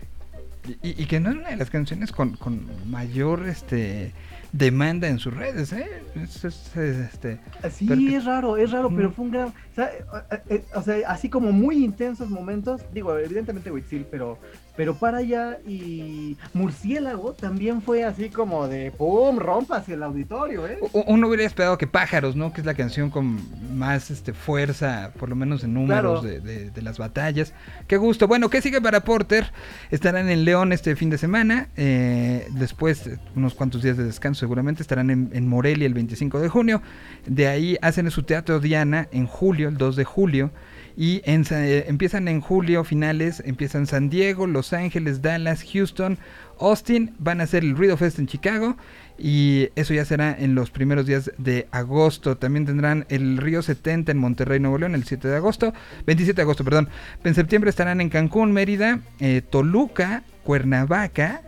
Y, 0.66 0.72
y- 0.90 1.02
y 1.02 1.06
que 1.06 1.20
no 1.20 1.30
es 1.30 1.36
una 1.36 1.50
de 1.50 1.56
las 1.56 1.70
canciones 1.70 2.10
con, 2.10 2.36
con 2.36 2.66
mayor 2.90 3.46
este 3.46 4.12
demanda 4.56 5.08
en 5.08 5.18
sus 5.18 5.34
redes, 5.34 5.72
¿eh? 5.72 5.86
Es- 6.14 6.44
es- 6.44 6.76
es, 6.76 6.96
este, 7.12 7.40
Sí, 7.70 8.14
es 8.14 8.24
raro, 8.24 8.56
es 8.56 8.70
raro, 8.70 8.88
pero 8.94 9.10
fue 9.10 9.24
un 9.24 9.30
gran. 9.32 9.48
O 9.48 9.74
sea, 9.74 9.90
eh, 10.30 10.40
eh, 10.48 10.64
o 10.74 10.82
sea, 10.82 10.96
así 11.08 11.28
como 11.28 11.50
muy 11.50 11.84
intensos 11.84 12.30
momentos. 12.30 12.80
Digo, 12.92 13.18
evidentemente 13.18 13.70
Huitzil, 13.72 14.06
pero, 14.10 14.38
pero 14.76 14.94
para 14.96 15.18
allá 15.18 15.58
y 15.66 16.36
Murciélago 16.52 17.32
también 17.32 17.80
fue 17.82 18.04
así 18.04 18.28
como 18.30 18.66
de 18.68 18.90
¡pum! 18.90 19.38
Rompas 19.38 19.88
el 19.88 20.02
auditorio, 20.02 20.66
¿eh? 20.66 20.78
uno 21.06 21.28
hubiera 21.28 21.44
esperado 21.44 21.78
que 21.78 21.86
Pájaros, 21.86 22.34
¿no? 22.36 22.52
Que 22.52 22.60
es 22.60 22.66
la 22.66 22.74
canción 22.74 23.10
con 23.10 23.38
más 23.76 24.10
este 24.10 24.32
fuerza, 24.32 25.12
por 25.18 25.28
lo 25.28 25.36
menos 25.36 25.62
en 25.64 25.74
números 25.74 26.20
Claro. 26.20 26.22
de, 26.22 26.40
de- 26.40 26.70
de 26.70 26.82
las 26.82 26.98
batallas. 26.98 27.52
Qué 27.86 27.96
gusto. 27.96 28.26
Bueno, 28.26 28.50
¿qué 28.50 28.60
sigue 28.62 28.80
para 28.80 29.00
Porter? 29.04 29.52
Estarán 29.90 30.28
en 30.28 30.44
León 30.44 30.72
este 30.72 30.96
fin 30.96 31.10
de 31.10 31.18
semana. 31.18 31.68
eh, 31.76 32.46
después, 32.52 33.06
eh, 33.06 33.18
unos 33.36 33.54
cuantos 33.54 33.82
días 33.82 33.96
de 33.96 34.04
descanso 34.04 34.40
seguramente. 34.40 34.82
Estarán 34.82 35.10
en, 35.10 35.30
en 35.32 35.48
Morelia 35.48 35.86
el 35.86 35.94
25 35.94 36.40
de 36.40 36.48
junio. 36.48 36.82
De 37.26 37.46
ahí 37.48 37.76
hacen 37.82 38.10
su 38.10 38.22
teatro 38.22 38.60
Diana 38.60 39.08
en 39.12 39.26
julio, 39.26 39.68
el 39.68 39.76
2 39.76 39.96
de 39.96 40.04
julio. 40.04 40.50
Y 40.96 41.22
en 41.24 41.44
eh, 41.50 41.86
empiezan 41.88 42.28
en 42.28 42.40
julio, 42.40 42.84
finales, 42.84 43.42
empiezan 43.44 43.86
San 43.86 44.10
Diego, 44.10 44.46
Los 44.46 44.72
Ángeles, 44.72 45.22
Dallas, 45.22 45.64
Houston, 45.72 46.18
Austin. 46.60 47.14
Van 47.18 47.40
a 47.40 47.44
hacer 47.44 47.64
el 47.64 47.76
Ruido 47.76 47.96
Fest 47.96 48.18
en 48.18 48.26
Chicago. 48.26 48.76
Y 49.18 49.68
eso 49.76 49.94
ya 49.94 50.04
será 50.04 50.36
en 50.36 50.54
los 50.54 50.70
primeros 50.70 51.06
días 51.06 51.32
de 51.38 51.68
agosto. 51.72 52.36
También 52.36 52.66
tendrán 52.66 53.06
el 53.08 53.38
Río 53.38 53.62
70 53.62 54.12
en 54.12 54.18
Monterrey, 54.18 54.60
Nuevo 54.60 54.78
León, 54.78 54.94
el 54.94 55.04
7 55.04 55.28
de 55.28 55.36
agosto. 55.36 55.72
27 56.06 56.36
de 56.36 56.42
agosto, 56.42 56.64
perdón. 56.64 56.88
En 57.24 57.34
septiembre 57.34 57.70
estarán 57.70 58.00
en 58.00 58.08
Cancún, 58.08 58.52
Mérida, 58.52 59.00
eh, 59.20 59.42
Toluca, 59.48 60.22
Cuernavaca. 60.44 61.42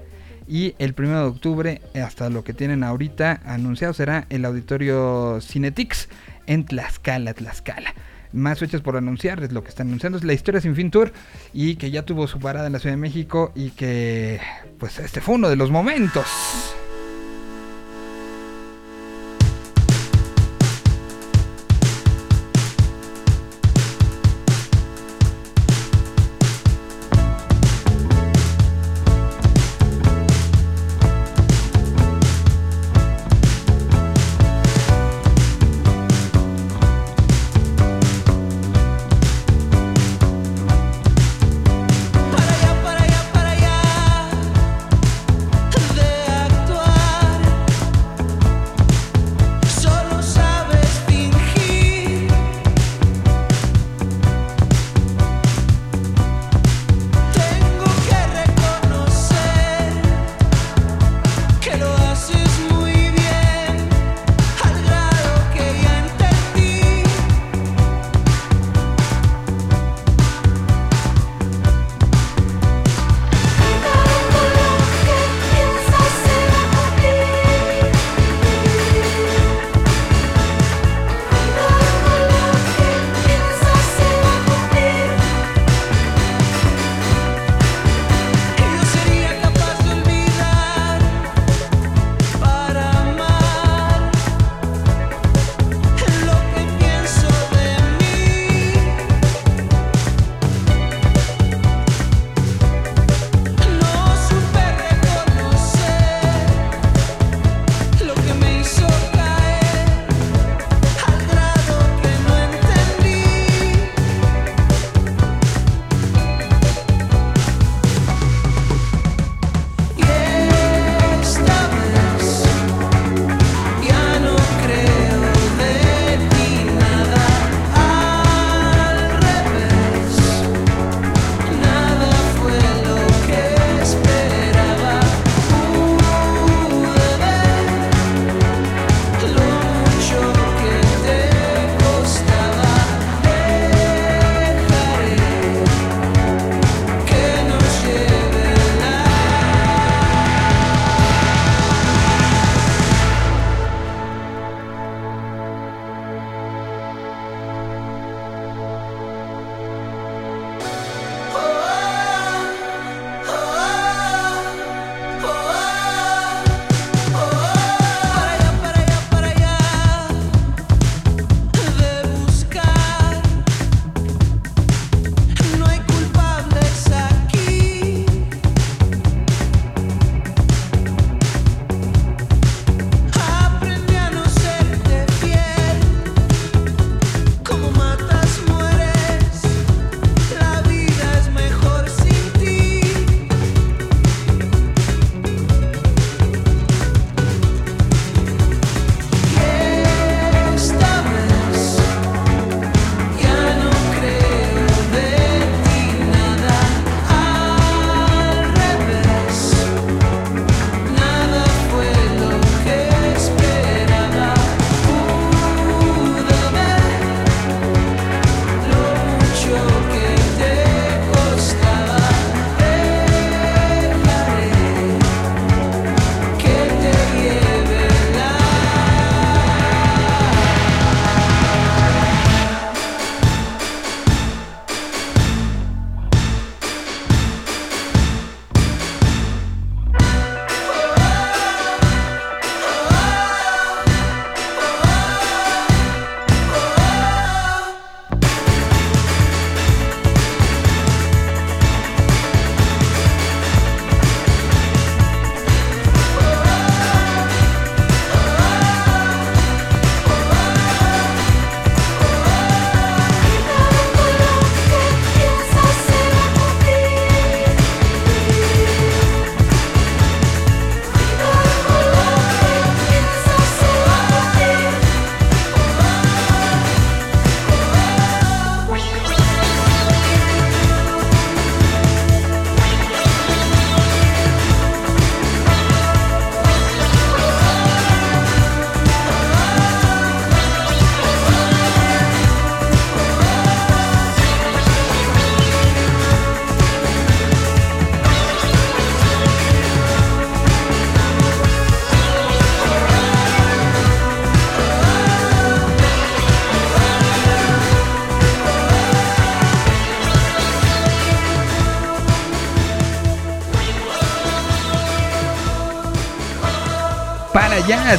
Y 0.48 0.74
el 0.78 0.94
1 0.96 1.08
de 1.08 1.26
octubre, 1.26 1.82
eh, 1.92 2.00
hasta 2.02 2.30
lo 2.30 2.44
que 2.44 2.52
tienen 2.52 2.84
ahorita 2.84 3.40
anunciado, 3.44 3.92
será 3.94 4.26
el 4.30 4.44
auditorio 4.44 5.40
Cinetix 5.40 6.08
en 6.46 6.64
Tlaxcala, 6.64 7.34
Tlaxcala. 7.34 7.94
Más 8.36 8.58
fechas 8.58 8.82
por 8.82 8.98
anunciar, 8.98 9.42
es 9.42 9.50
lo 9.50 9.62
que 9.62 9.70
están 9.70 9.88
anunciando, 9.88 10.18
es 10.18 10.24
la 10.24 10.34
Historia 10.34 10.60
Sin 10.60 10.76
Fin 10.76 10.90
Tour 10.90 11.10
y 11.54 11.76
que 11.76 11.90
ya 11.90 12.02
tuvo 12.02 12.26
su 12.26 12.38
parada 12.38 12.66
en 12.66 12.74
la 12.74 12.78
Ciudad 12.78 12.92
de 12.92 13.00
México 13.00 13.50
y 13.54 13.70
que, 13.70 14.38
pues, 14.78 14.98
este 14.98 15.22
fue 15.22 15.36
uno 15.36 15.48
de 15.48 15.56
los 15.56 15.70
momentos. 15.70 16.26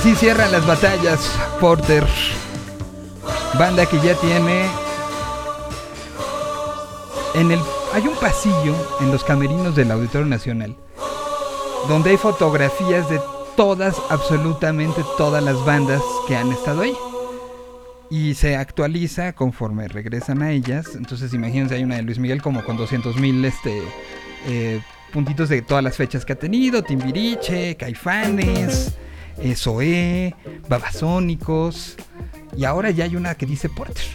Así 0.08 0.16
cierran 0.16 0.51
las 0.53 0.66
batallas, 0.66 1.20
Porter. 1.60 2.05
Banda 3.60 3.86
que 3.86 3.97
ya 3.99 4.16
tiene 4.16 4.66
en 7.36 7.51
el 7.51 7.60
hay 7.93 8.08
un 8.08 8.16
pasillo 8.16 8.74
en 9.01 9.12
los 9.12 9.24
camerinos 9.24 9.76
del 9.76 9.91
Auditorio 9.91 10.28
Nacional 10.28 10.76
donde 11.89 12.12
hay 12.12 12.18
fotografías 12.18 13.10
de 13.10 13.20
todas, 13.58 13.97
absolutamente 14.10 15.03
todas 15.18 15.43
las 15.43 15.64
bandas 15.66 16.01
que 16.28 16.38
han 16.38 16.51
estado 16.51 16.82
ahí. 16.82 16.93
Y 18.10 18.36
se 18.36 18.55
actualiza 18.55 19.34
conforme 19.34 19.89
regresan 19.89 20.41
a 20.41 20.51
ellas. 20.51 20.95
Entonces 20.95 21.34
imagínense, 21.34 21.76
hay 21.76 21.84
una 21.84 21.97
de 21.97 22.03
Luis 22.03 22.20
Miguel 22.20 22.41
como 22.41 22.64
con 22.64 22.78
200 22.78 23.18
mil 23.18 23.43
este, 23.43 23.82
eh, 24.47 24.80
puntitos 25.12 25.49
de 25.49 25.62
todas 25.62 25.84
las 25.84 25.97
fechas 25.97 26.24
que 26.24 26.34
ha 26.34 26.39
tenido. 26.39 26.82
Timbiriche, 26.84 27.76
Caifanes, 27.76 28.97
eh, 29.39 29.55
Zoé, 29.55 30.35
Babasónicos. 30.67 31.95
Y 32.55 32.65
ahora 32.65 32.91
ya 32.91 33.05
hay 33.05 33.15
una 33.15 33.35
que 33.35 33.45
dice 33.45 33.69
Porter. 33.69 34.05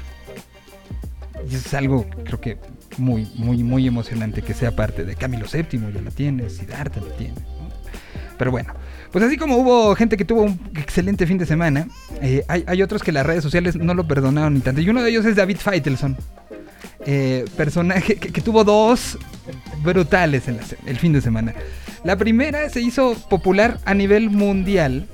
Y 1.49 1.55
eso 1.55 1.67
es 1.67 1.75
algo, 1.75 2.07
creo 2.25 2.41
que 2.41 2.59
muy, 2.99 3.31
muy, 3.35 3.63
muy 3.63 3.87
emocionante 3.87 4.43
que 4.43 4.55
sea 4.55 4.77
parte 4.77 5.05
de 5.05 5.17
Camilo 5.17 5.47
VII, 5.53 5.93
ya 5.93 6.01
la 6.01 6.11
tiene, 6.11 6.49
Siddhartha 6.49 7.01
la 7.01 7.17
tiene. 7.17 7.35
¿no? 7.35 7.69
Pero 8.39 8.51
bueno, 8.51 8.75
pues 9.11 9.25
así 9.25 9.37
como 9.37 9.57
hubo 9.57 9.95
gente 9.95 10.17
que 10.17 10.25
tuvo 10.25 10.43
un 10.43 10.61
excelente 10.77 11.27
fin 11.27 11.39
de 11.39 11.47
semana, 11.47 11.89
eh, 12.21 12.45
hay, 12.49 12.65
hay 12.67 12.83
otros 12.83 13.03
que 13.03 13.13
las 13.13 13.27
redes 13.27 13.43
sociales 13.43 13.77
no 13.77 13.95
lo 13.95 14.07
perdonaron 14.07 14.55
ni 14.55 14.61
tanto. 14.61 14.81
Y 14.81 14.89
uno 14.89 15.03
de 15.03 15.11
ellos 15.11 15.25
es 15.25 15.37
David 15.37 15.57
Feitelson. 15.59 16.17
Eh, 17.05 17.45
personaje 17.57 18.15
que, 18.17 18.41
tuvo 18.41 18.63
dos 18.63 19.19
brutales 19.83 20.47
en 20.47 20.57
la 20.59 20.63
el 20.87 20.99
fin 20.99 21.13
de 21.13 21.21
semana. 21.21 21.53
La 22.05 22.17
primera 22.17 22.69
se 22.71 22.81
hizo 22.81 23.15
popular 23.29 23.79
a 23.85 23.95
nivel 23.95 24.31
mundial 24.31 25.07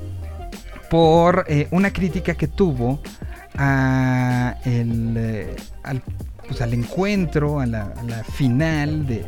por 0.91 1.47
eh, 1.49 1.67
una 1.71 1.91
crítica 1.91 2.35
que 2.35 2.47
tuvo 2.47 3.01
eh, 3.59 5.57
al, 5.83 6.03
pues, 6.47 6.61
al 6.61 6.75
encuentro, 6.75 7.61
a 7.61 7.67
la, 7.67 7.93
final 8.35 9.07
de, 9.07 9.25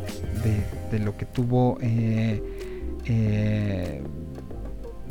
de- 0.91 0.99
lo 0.99 1.15
que 1.17 1.25
tuvo 1.25 1.77
eh, 1.81 2.43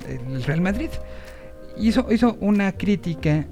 el 0.06 0.42
Real 0.44 0.60
Madrid. 0.60 0.90
Hizo, 1.76 2.06
hizo 2.12 2.36
una 2.40 2.72
crítica 2.72 3.46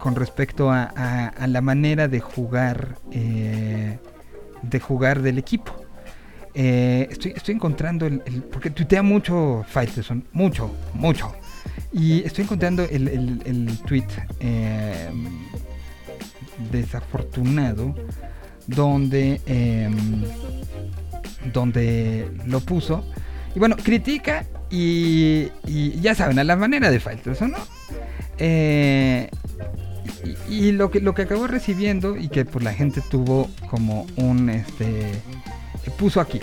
con 0.00 0.14
respecto 0.16 0.70
a, 0.70 0.84
a- 0.96 1.28
a 1.28 1.46
la 1.46 1.60
manera 1.60 2.08
de 2.08 2.20
jugar 2.20 2.96
eh, 3.12 3.98
de 4.62 4.80
jugar 4.80 5.22
del 5.22 5.38
equipo. 5.38 5.72
Eh, 6.54 7.06
estoy, 7.10 7.32
estoy 7.36 7.54
encontrando 7.54 8.06
el, 8.06 8.22
el- 8.26 8.42
porque 8.42 8.70
tuitea 8.70 9.02
mucho 9.02 9.64
Faitelson, 9.68 10.24
mucho, 10.32 10.74
mucho. 10.94 11.32
Y 11.92 12.22
estoy 12.24 12.44
encontrando 12.44 12.82
el, 12.84 13.08
el, 13.08 13.42
el 13.46 13.78
tweet 13.86 14.06
eh, 14.40 15.10
desafortunado 16.70 17.94
donde 18.66 19.40
em, 19.46 20.22
donde 21.52 22.30
lo 22.46 22.60
puso. 22.60 23.04
Y 23.54 23.58
bueno, 23.58 23.76
critica 23.76 24.44
y, 24.70 25.48
y 25.66 26.00
ya 26.00 26.14
saben, 26.14 26.38
a 26.38 26.44
la 26.44 26.54
manera 26.56 26.90
de 26.90 27.00
Faitelson, 27.00 27.50
¿no? 27.52 27.58
Eh, 28.38 29.28
y, 30.48 30.72
lo 30.72 30.90
que 30.90 31.00
lo 31.00 31.14
que 31.14 31.22
acabó 31.22 31.46
recibiendo 31.46 32.16
y 32.16 32.28
que 32.28 32.44
pues 32.44 32.64
la 32.64 32.72
gente 32.72 33.02
tuvo 33.10 33.50
como 33.68 34.06
un 34.16 34.50
este 34.50 35.12
puso 35.98 36.20
aquí. 36.20 36.40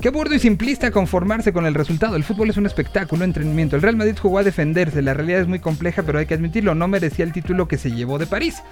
Qué 0.00 0.10
burdo 0.10 0.34
y 0.34 0.38
simplista 0.38 0.90
conformarse 0.90 1.52
con 1.52 1.64
el 1.64 1.74
resultado. 1.74 2.16
El 2.16 2.24
fútbol 2.24 2.50
es 2.50 2.56
un 2.56 2.66
espectáculo, 2.66 3.24
entretenimiento. 3.24 3.76
El 3.76 3.82
Real 3.82 3.96
Madrid 3.96 4.16
jugó 4.20 4.38
a 4.38 4.42
defenderse. 4.42 5.00
La 5.00 5.14
realidad 5.14 5.40
es 5.40 5.46
muy 5.46 5.58
compleja, 5.58 6.02
pero 6.02 6.18
hay 6.18 6.26
que 6.26 6.34
admitirlo. 6.34 6.74
No 6.74 6.86
merecía 6.86 7.24
el 7.24 7.32
título 7.32 7.66
que 7.66 7.78
se 7.78 7.92
llevó 7.92 8.18
de 8.18 8.26
París. 8.26 8.62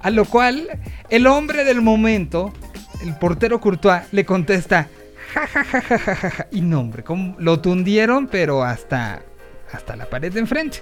A 0.00 0.10
lo 0.10 0.24
cual, 0.24 0.68
el 1.10 1.26
hombre 1.26 1.64
del 1.64 1.82
momento, 1.82 2.52
el 3.02 3.14
portero 3.16 3.60
Courtois, 3.60 4.02
le 4.12 4.24
contesta: 4.24 4.88
ja, 5.34 5.46
ja, 5.46 5.64
ja, 5.64 5.80
ja, 5.82 5.98
ja, 5.98 6.16
ja, 6.16 6.30
ja". 6.30 6.46
Y 6.50 6.62
no, 6.62 6.80
hombre, 6.80 7.02
como 7.02 7.36
lo 7.38 7.60
tundieron, 7.60 8.26
pero 8.28 8.62
hasta, 8.62 9.22
hasta 9.72 9.94
la 9.96 10.06
pared 10.06 10.32
de 10.32 10.40
enfrente. 10.40 10.78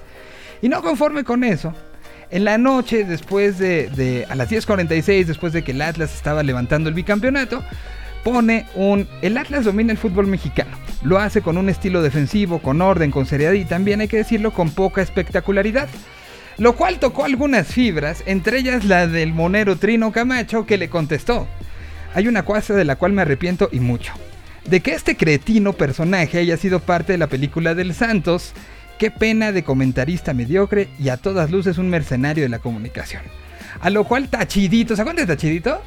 Y 0.63 0.69
no 0.69 0.83
conforme 0.83 1.25
con 1.25 1.43
eso, 1.43 1.75
en 2.31 2.45
la 2.45 2.59
noche, 2.59 3.05
después 3.05 3.59
de, 3.59 4.27
a 4.29 4.35
las 4.35 4.51
10.46, 4.51 5.25
después 5.25 5.53
de 5.53 5.63
que 5.63 5.73
el 5.73 5.83
Atlas 5.83 6.15
estaba 6.15 6.43
levantando 6.43 6.89
el 6.89 6.95
bicampeonato, 6.95 7.65
pone 8.23 8.67
un... 8.75 9.09
El 9.21 9.37
Atlas 9.37 9.65
domina 9.65 9.93
el 9.93 9.99
fútbol 9.99 10.27
mexicano. 10.27 10.77
Lo 11.03 11.19
hace 11.19 11.43
con 11.43 11.59
un 11.59 11.69
estilo 11.69 12.03
defensivo, 12.03 12.61
con 12.61 12.83
orden, 12.83 13.11
con 13.11 13.27
seriedad 13.27 13.53
y 13.53 13.65
también 13.65 14.01
hay 14.01 14.09
que 14.09 14.19
decirlo 14.19 14.53
con 14.53 14.71
poca 14.71 15.03
espectacularidad. 15.03 15.89
Lo 16.57 16.77
cual 16.77 17.01
tocó 17.01 17.25
algunas 17.25 17.69
fibras, 17.69 18.23
entre 18.27 18.59
ellas 18.59 18.85
la 18.85 19.07
del 19.07 19.33
monero 19.33 19.77
Trino 19.77 20.13
Camacho 20.13 20.67
que 20.67 20.79
le 20.79 20.91
contestó. 20.91 21.49
Hay 22.15 22.29
una 22.29 22.45
cosa 22.45 22.75
de 22.75 22.85
la 22.85 22.97
cual 22.97 23.13
me 23.13 23.23
arrepiento 23.23 23.69
y 23.73 23.81
mucho. 23.81 24.13
De 24.67 24.81
que 24.81 24.93
este 24.93 25.17
cretino 25.17 25.73
personaje 25.73 26.39
haya 26.39 26.57
sido 26.57 26.79
parte 26.81 27.13
de 27.13 27.19
la 27.19 27.29
película 27.29 27.75
del 27.75 27.95
Santos, 27.95 28.53
qué 29.01 29.11
pena 29.11 29.51
de 29.51 29.65
comentarista 29.65 30.35
mediocre 30.35 30.91
y 30.99 31.09
a 31.09 31.17
todas 31.17 31.51
luces 31.51 31.79
un 31.79 31.89
mercenario 31.89 32.43
de 32.43 32.51
la 32.51 32.59
comunicación. 32.59 33.23
A 33.81 33.89
lo 33.89 34.05
cual 34.05 34.29
Tachidito, 34.29 34.95
¿se 34.95 35.01
acuerdan 35.01 35.27
de 35.27 35.35
Tachidito? 35.35 35.81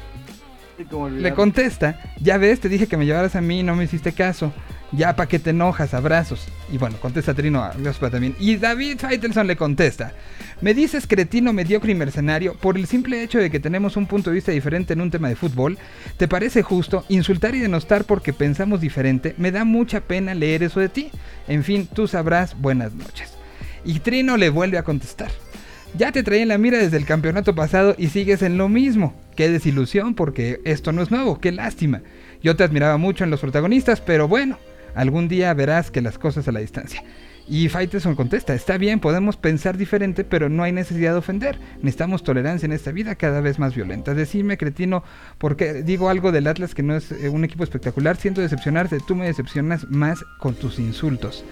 Le 1.22 1.34
contesta, 1.34 2.00
ya 2.20 2.36
ves, 2.36 2.60
te 2.60 2.68
dije 2.68 2.86
que 2.86 2.96
me 2.96 3.06
llevaras 3.06 3.36
a 3.36 3.40
mí, 3.40 3.62
no 3.62 3.76
me 3.76 3.84
hiciste 3.84 4.12
caso. 4.12 4.52
Ya, 4.92 5.16
¿pa' 5.16 5.26
qué 5.26 5.38
te 5.38 5.50
enojas? 5.50 5.92
Abrazos. 5.92 6.46
Y 6.70 6.78
bueno, 6.78 6.96
contesta 7.00 7.34
Trino, 7.34 7.62
adiós 7.62 7.98
pa' 7.98 8.10
también. 8.10 8.36
Y 8.38 8.56
David 8.56 8.98
Feitelson 8.98 9.46
le 9.46 9.56
contesta, 9.56 10.12
me 10.60 10.72
dices 10.72 11.06
cretino, 11.06 11.52
mediocre 11.52 11.92
y 11.92 11.94
mercenario 11.94 12.54
por 12.54 12.76
el 12.76 12.86
simple 12.86 13.22
hecho 13.22 13.38
de 13.38 13.50
que 13.50 13.60
tenemos 13.60 13.96
un 13.96 14.06
punto 14.06 14.30
de 14.30 14.34
vista 14.34 14.52
diferente 14.52 14.92
en 14.92 15.00
un 15.00 15.10
tema 15.10 15.28
de 15.28 15.36
fútbol. 15.36 15.78
¿Te 16.16 16.28
parece 16.28 16.62
justo 16.62 17.04
insultar 17.08 17.54
y 17.54 17.60
denostar 17.60 18.04
porque 18.04 18.32
pensamos 18.32 18.80
diferente? 18.80 19.34
Me 19.36 19.50
da 19.50 19.64
mucha 19.64 20.00
pena 20.00 20.34
leer 20.34 20.62
eso 20.62 20.80
de 20.80 20.88
ti. 20.88 21.10
En 21.48 21.64
fin, 21.64 21.88
tú 21.92 22.06
sabrás, 22.06 22.60
buenas 22.60 22.94
noches. 22.94 23.32
Y 23.84 23.98
Trino 23.98 24.36
le 24.36 24.48
vuelve 24.48 24.78
a 24.78 24.84
contestar. 24.84 25.30
Ya 25.96 26.10
te 26.10 26.24
traía 26.24 26.42
en 26.42 26.48
la 26.48 26.58
mira 26.58 26.78
desde 26.78 26.96
el 26.96 27.06
campeonato 27.06 27.54
pasado 27.54 27.94
y 27.96 28.08
sigues 28.08 28.42
en 28.42 28.58
lo 28.58 28.68
mismo. 28.68 29.14
Qué 29.36 29.48
desilusión 29.48 30.14
porque 30.14 30.60
esto 30.64 30.90
no 30.90 31.02
es 31.02 31.12
nuevo, 31.12 31.38
qué 31.38 31.52
lástima. 31.52 32.02
Yo 32.42 32.56
te 32.56 32.64
admiraba 32.64 32.96
mucho 32.96 33.22
en 33.22 33.30
los 33.30 33.40
protagonistas, 33.40 34.00
pero 34.00 34.26
bueno, 34.26 34.58
algún 34.96 35.28
día 35.28 35.54
verás 35.54 35.92
que 35.92 36.02
las 36.02 36.18
cosas 36.18 36.48
a 36.48 36.52
la 36.52 36.58
distancia. 36.58 37.04
Y 37.46 37.68
Faitelson 37.68 38.16
contesta, 38.16 38.54
está 38.54 38.76
bien, 38.76 38.98
podemos 38.98 39.36
pensar 39.36 39.76
diferente, 39.76 40.24
pero 40.24 40.48
no 40.48 40.64
hay 40.64 40.72
necesidad 40.72 41.12
de 41.12 41.18
ofender. 41.18 41.60
Necesitamos 41.76 42.24
tolerancia 42.24 42.66
en 42.66 42.72
esta 42.72 42.90
vida 42.90 43.14
cada 43.14 43.40
vez 43.40 43.60
más 43.60 43.76
violenta. 43.76 44.14
Decime, 44.14 44.56
cretino, 44.56 45.04
porque 45.38 45.84
digo 45.84 46.08
algo 46.08 46.32
del 46.32 46.48
Atlas 46.48 46.74
que 46.74 46.82
no 46.82 46.96
es 46.96 47.12
eh, 47.12 47.28
un 47.28 47.44
equipo 47.44 47.62
espectacular, 47.62 48.16
siento 48.16 48.40
decepcionarte, 48.40 48.98
tú 49.06 49.14
me 49.14 49.26
decepcionas 49.26 49.88
más 49.90 50.24
con 50.40 50.54
tus 50.54 50.80
insultos. 50.80 51.44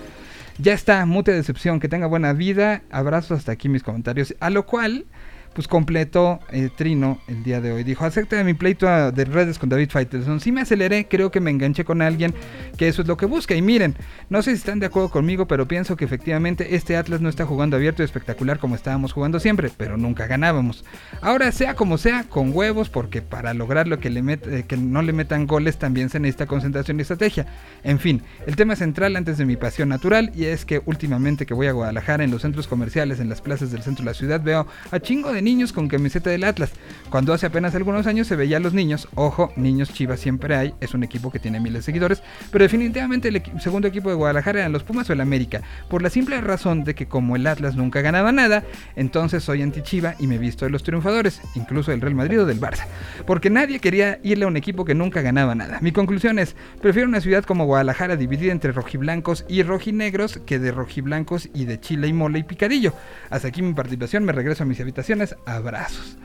Ya 0.62 0.74
está, 0.74 1.04
mute 1.06 1.32
decepción, 1.32 1.80
que 1.80 1.88
tenga 1.88 2.06
buena 2.06 2.32
vida. 2.34 2.82
Abrazos 2.92 3.36
hasta 3.36 3.50
aquí 3.50 3.68
mis 3.68 3.82
comentarios. 3.82 4.36
A 4.38 4.48
lo 4.48 4.64
cual, 4.64 5.06
pues 5.54 5.68
completó 5.68 6.40
eh, 6.50 6.70
Trino 6.74 7.18
el 7.28 7.42
día 7.42 7.60
de 7.60 7.72
hoy. 7.72 7.84
Dijo, 7.84 8.04
acepta 8.04 8.42
mi 8.44 8.54
pleito 8.54 8.88
a- 8.88 9.10
de 9.12 9.24
redes 9.24 9.58
con 9.58 9.68
David 9.68 9.90
Faitelson. 9.90 10.40
Sí 10.40 10.52
me 10.52 10.62
aceleré, 10.62 11.06
creo 11.08 11.30
que 11.30 11.40
me 11.40 11.50
enganché 11.50 11.84
con 11.84 12.02
alguien 12.02 12.34
que 12.76 12.88
eso 12.88 13.02
es 13.02 13.08
lo 13.08 13.16
que 13.16 13.26
busca. 13.26 13.54
Y 13.54 13.62
miren, 13.62 13.94
no 14.30 14.42
sé 14.42 14.52
si 14.52 14.56
están 14.58 14.78
de 14.78 14.86
acuerdo 14.86 15.10
conmigo, 15.10 15.46
pero 15.46 15.68
pienso 15.68 15.96
que 15.96 16.04
efectivamente 16.04 16.74
este 16.74 16.96
Atlas 16.96 17.20
no 17.20 17.28
está 17.28 17.44
jugando 17.46 17.76
abierto 17.76 18.02
y 18.02 18.04
espectacular 18.04 18.58
como 18.58 18.74
estábamos 18.74 19.12
jugando 19.12 19.40
siempre, 19.40 19.70
pero 19.76 19.96
nunca 19.96 20.26
ganábamos. 20.26 20.84
Ahora, 21.20 21.52
sea 21.52 21.74
como 21.74 21.98
sea, 21.98 22.24
con 22.24 22.52
huevos, 22.54 22.88
porque 22.88 23.20
para 23.22 23.52
lograr 23.54 23.86
lo 23.88 23.98
que, 24.00 24.10
le 24.10 24.22
met- 24.22 24.46
eh, 24.50 24.64
que 24.66 24.76
no 24.76 25.02
le 25.02 25.12
metan 25.12 25.46
goles 25.46 25.78
también 25.78 26.08
se 26.08 26.18
necesita 26.20 26.46
concentración 26.46 26.98
y 26.98 27.02
estrategia. 27.02 27.46
En 27.84 27.98
fin, 27.98 28.22
el 28.46 28.56
tema 28.56 28.76
central 28.76 29.16
antes 29.16 29.38
de 29.38 29.44
mi 29.44 29.56
pasión 29.56 29.88
natural 29.90 30.32
y 30.34 30.44
es 30.46 30.64
que 30.64 30.80
últimamente 30.86 31.44
que 31.46 31.54
voy 31.54 31.66
a 31.66 31.72
Guadalajara 31.72 32.24
en 32.24 32.30
los 32.30 32.42
centros 32.42 32.66
comerciales, 32.66 33.20
en 33.20 33.28
las 33.28 33.40
plazas 33.40 33.70
del 33.70 33.82
centro 33.82 34.04
de 34.04 34.10
la 34.10 34.14
ciudad, 34.14 34.40
veo 34.40 34.66
a 34.90 35.00
chingo 35.00 35.32
de 35.32 35.41
niños 35.42 35.72
con 35.72 35.88
camiseta 35.88 36.30
del 36.30 36.44
Atlas. 36.44 36.72
Cuando 37.10 37.32
hace 37.32 37.46
apenas 37.46 37.74
algunos 37.74 38.06
años 38.06 38.26
se 38.26 38.36
veía 38.36 38.56
a 38.56 38.60
los 38.60 38.74
niños, 38.74 39.08
ojo, 39.14 39.52
niños 39.56 39.92
chivas 39.92 40.20
siempre 40.20 40.54
hay, 40.56 40.74
es 40.80 40.94
un 40.94 41.02
equipo 41.02 41.30
que 41.30 41.38
tiene 41.38 41.60
miles 41.60 41.80
de 41.80 41.82
seguidores, 41.82 42.22
pero 42.50 42.62
definitivamente 42.62 43.28
el 43.28 43.42
segundo 43.60 43.88
equipo 43.88 44.08
de 44.08 44.14
Guadalajara 44.16 44.60
eran 44.60 44.72
los 44.72 44.82
Pumas 44.82 45.08
o 45.10 45.12
el 45.12 45.20
América, 45.20 45.62
por 45.88 46.02
la 46.02 46.10
simple 46.10 46.40
razón 46.40 46.84
de 46.84 46.94
que 46.94 47.06
como 47.06 47.36
el 47.36 47.46
Atlas 47.46 47.76
nunca 47.76 48.00
ganaba 48.00 48.32
nada, 48.32 48.64
entonces 48.96 49.44
soy 49.44 49.62
anti-chiva 49.62 50.14
y 50.18 50.26
me 50.26 50.38
visto 50.38 50.64
de 50.64 50.70
los 50.70 50.82
triunfadores, 50.82 51.40
incluso 51.54 51.90
del 51.90 52.00
Real 52.00 52.14
Madrid 52.14 52.40
o 52.40 52.46
del 52.46 52.60
Barça, 52.60 52.86
porque 53.26 53.50
nadie 53.50 53.78
quería 53.78 54.18
irle 54.22 54.44
a 54.44 54.48
un 54.48 54.56
equipo 54.56 54.84
que 54.84 54.94
nunca 54.94 55.22
ganaba 55.22 55.54
nada. 55.54 55.78
Mi 55.80 55.92
conclusión 55.92 56.38
es, 56.38 56.56
prefiero 56.80 57.08
una 57.08 57.20
ciudad 57.20 57.44
como 57.44 57.66
Guadalajara 57.66 58.16
dividida 58.16 58.52
entre 58.52 58.72
rojiblancos 58.72 59.44
y 59.48 59.62
rojinegros 59.62 60.38
que 60.46 60.58
de 60.58 60.72
rojiblancos 60.72 61.48
y 61.54 61.64
de 61.64 61.80
chile 61.80 62.08
y 62.08 62.12
mole 62.12 62.38
y 62.38 62.42
picadillo. 62.42 62.94
Hasta 63.30 63.48
aquí 63.48 63.62
mi 63.62 63.74
participación, 63.74 64.24
me 64.24 64.32
regreso 64.32 64.62
a 64.62 64.66
mis 64.66 64.80
habitaciones, 64.80 65.31
abrazos. 65.46 66.16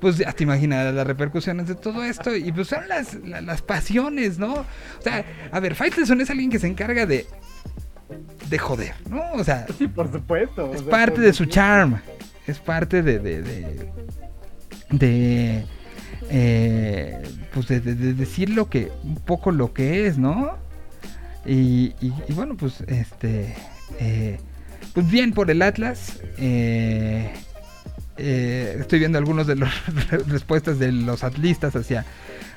Pues 0.00 0.16
ya 0.18 0.32
te 0.32 0.44
imaginas 0.44 0.94
las 0.94 1.06
repercusiones 1.06 1.66
de 1.66 1.74
todo 1.74 2.04
esto 2.04 2.34
y 2.36 2.52
pues 2.52 2.68
son 2.68 2.86
las, 2.88 3.14
la- 3.24 3.40
las 3.40 3.62
pasiones, 3.62 4.38
¿no? 4.38 4.54
O 4.54 5.02
sea, 5.02 5.24
a 5.50 5.58
ver, 5.60 5.74
Faitelson 5.74 6.20
es 6.20 6.30
alguien 6.30 6.50
que 6.50 6.58
se 6.60 6.68
encarga 6.68 7.04
de 7.06 7.26
de 8.48 8.58
joder, 8.58 8.94
¿no? 9.10 9.20
O 9.32 9.44
sea, 9.44 9.66
Sí, 9.76 9.88
por 9.88 10.10
supuesto. 10.10 10.70
o 10.70 10.74
es 10.74 10.80
sea, 10.80 10.88
parte 10.90 11.16
por 11.16 11.24
de 11.24 11.32
su 11.32 11.44
charm. 11.46 12.00
Es 12.46 12.58
parte 12.60 13.02
de. 13.02 13.18
de. 13.18 13.42
de. 13.42 13.90
de, 14.90 15.66
eh, 16.30 17.22
pues 17.52 17.68
de 17.68 17.80
decir 17.80 18.50
lo 18.50 18.70
que. 18.70 18.90
un 19.04 19.16
poco 19.16 19.50
lo 19.50 19.72
que 19.74 20.06
es, 20.06 20.16
¿no? 20.16 20.56
Y, 21.44 21.94
y- 22.00 22.12
y 22.28 22.32
bueno, 22.32 22.56
pues 22.56 22.80
este. 22.86 23.54
eh, 23.98 24.38
pues 24.94 25.10
bien 25.10 25.32
por 25.32 25.50
el 25.50 25.60
Atlas. 25.60 26.20
eh, 26.38 27.32
eh, 28.18 28.76
estoy 28.80 28.98
viendo 28.98 29.18
algunos 29.18 29.46
de 29.46 29.56
las 29.56 29.72
respuestas 30.28 30.78
de 30.78 30.92
los 30.92 31.24
atlistas 31.24 31.74
hacia, 31.76 32.04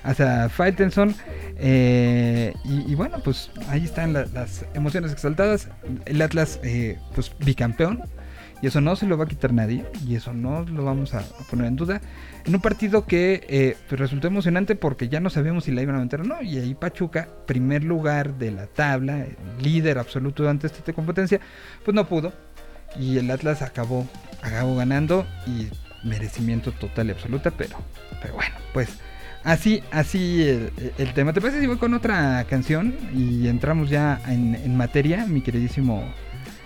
hacia 0.04 0.50
Faitelson. 0.50 1.16
eh, 1.58 2.54
y, 2.64 2.96
bueno, 2.96 3.20
pues 3.24 3.52
ahí 3.68 3.84
están 3.86 4.14
la- 4.14 4.26
las 4.26 4.66
emociones 4.74 5.12
exaltadas. 5.12 5.70
El 6.06 6.22
Atlas, 6.22 6.60
eh, 6.64 6.98
pues 7.16 7.32
bicampeón. 7.40 8.02
Y 8.64 8.68
eso 8.68 8.80
no 8.80 8.96
se 8.96 9.08
lo 9.08 9.18
va 9.18 9.24
a 9.24 9.28
quitar 9.28 9.54
nadie. 9.54 9.86
Y 10.08 10.16
eso 10.16 10.34
no 10.34 10.64
lo 10.66 10.84
vamos 10.86 11.16
a, 11.16 11.24
poner 11.50 11.66
en 11.66 11.76
duda. 11.76 12.00
En 12.46 12.54
un 12.54 12.62
partido 12.62 13.06
que 13.06 13.44
eh, 13.50 13.76
pues 13.90 14.00
resultó 14.00 14.28
emocionante 14.28 14.76
porque 14.76 15.10
ya 15.10 15.20
no 15.20 15.32
sabíamos 15.32 15.64
si 15.64 15.72
la 15.72 15.82
iban 15.82 15.96
a 15.96 16.00
meter 16.00 16.22
o 16.22 16.24
no. 16.26 16.42
Y 16.44 16.60
ahí 16.60 16.76
Pachuca, 16.76 17.28
primer 17.48 17.84
lugar 17.84 18.36
de 18.36 18.52
la 18.52 18.68
tabla, 18.68 19.26
líder 19.62 19.98
absoluto 19.98 20.48
ante 20.48 20.68
esta 20.68 20.94
competencia, 20.94 21.40
pues 21.84 21.96
no 21.96 22.08
pudo. 22.08 22.34
Y 23.00 23.18
el 23.18 23.30
Atlas 23.32 23.62
acabó, 23.62 24.08
acabó 24.42 24.76
ganando 24.76 25.26
y 25.48 25.68
merecimiento 26.08 26.72
total 26.72 27.08
y 27.08 27.12
absoluta, 27.12 27.52
pero, 27.52 27.78
pero 28.22 28.34
bueno, 28.36 28.56
pues 28.74 28.90
así, 29.44 29.82
así 29.92 30.44
el, 30.48 30.72
el 30.98 31.14
tema. 31.14 31.34
¿Te 31.34 31.42
parece 31.42 31.60
si 31.60 31.68
voy 31.68 31.78
con 31.78 31.94
otra 31.94 32.44
canción 32.50 32.96
y 33.14 33.48
entramos 33.48 33.90
ya 33.90 34.22
en, 34.28 34.56
en 34.56 34.76
materia, 34.76 35.26
mi 35.28 35.42
queridísimo, 35.42 36.04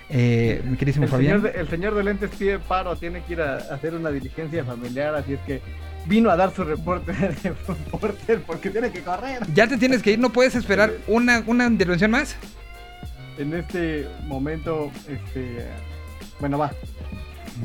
eh, 0.09 0.61
mi 0.65 0.78
queridísimo 0.78 1.05
El 1.05 1.11
Fabián? 1.11 1.41
señor, 1.41 1.53
de, 1.53 1.59
el 1.61 1.69
señor 1.69 1.95
de 1.95 2.03
lentes 2.03 2.30
pide 2.38 2.59
paro, 2.59 2.95
tiene 2.95 3.21
que 3.23 3.34
ir 3.34 3.41
a, 3.41 3.55
a 3.55 3.76
hacer 3.76 3.93
una 3.93 4.09
diligencia 4.09 4.63
familiar, 4.63 5.15
así 5.15 5.34
es 5.34 5.39
que 5.41 5.61
vino 6.05 6.30
a 6.30 6.36
dar 6.36 6.53
su 6.53 6.63
reporte 6.63 7.11
de 7.43 7.49
reporte 7.51 8.38
porque 8.38 8.69
tiene 8.69 8.91
que 8.91 9.01
correr. 9.01 9.39
Ya 9.53 9.67
te 9.67 9.78
tienes 9.78 10.01
que 10.01 10.11
ir, 10.11 10.19
no 10.19 10.32
puedes 10.32 10.55
esperar 10.55 10.91
una, 11.07 11.43
una 11.45 11.65
intervención 11.67 12.11
más. 12.11 12.36
En 13.38 13.53
este 13.53 14.07
momento, 14.28 14.91
este, 15.09 15.65
bueno, 16.39 16.57
va. 16.57 16.71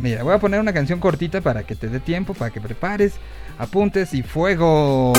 Mira, 0.00 0.22
voy 0.22 0.34
a 0.34 0.38
poner 0.38 0.60
una 0.60 0.72
canción 0.72 1.00
cortita 1.00 1.40
para 1.40 1.64
que 1.64 1.74
te 1.74 1.88
dé 1.88 1.98
tiempo, 2.00 2.32
para 2.34 2.50
que 2.50 2.60
prepares, 2.60 3.14
apuntes 3.58 4.14
y 4.14 4.22
fuego. 4.22 5.12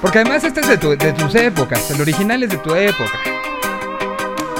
Porque 0.00 0.18
además 0.20 0.44
esta 0.44 0.60
es 0.60 0.68
de, 0.68 0.78
tu- 0.78 0.96
de 0.96 1.12
tus 1.12 1.34
épocas, 1.34 1.90
el 1.90 2.00
original 2.00 2.42
es 2.42 2.50
de 2.50 2.56
tu 2.58 2.74
época. 2.74 3.18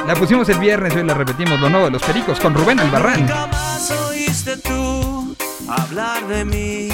La 0.06 0.14
pusimos 0.14 0.48
el 0.48 0.58
viernes 0.58 0.94
y 0.94 0.98
hoy 0.98 1.04
la 1.04 1.14
repetimos, 1.14 1.60
lo 1.60 1.68
nuevo 1.70 1.86
de 1.86 1.92
los 1.92 2.02
pericos 2.02 2.40
con 2.40 2.54
Rubén 2.54 2.80
Albarrán. 2.80 3.20
Nunca 3.20 3.46
más 3.46 3.90
oíste 4.08 4.56
tú 4.58 5.36
hablar 5.68 6.26
de 6.26 6.44
mí. 6.44 6.88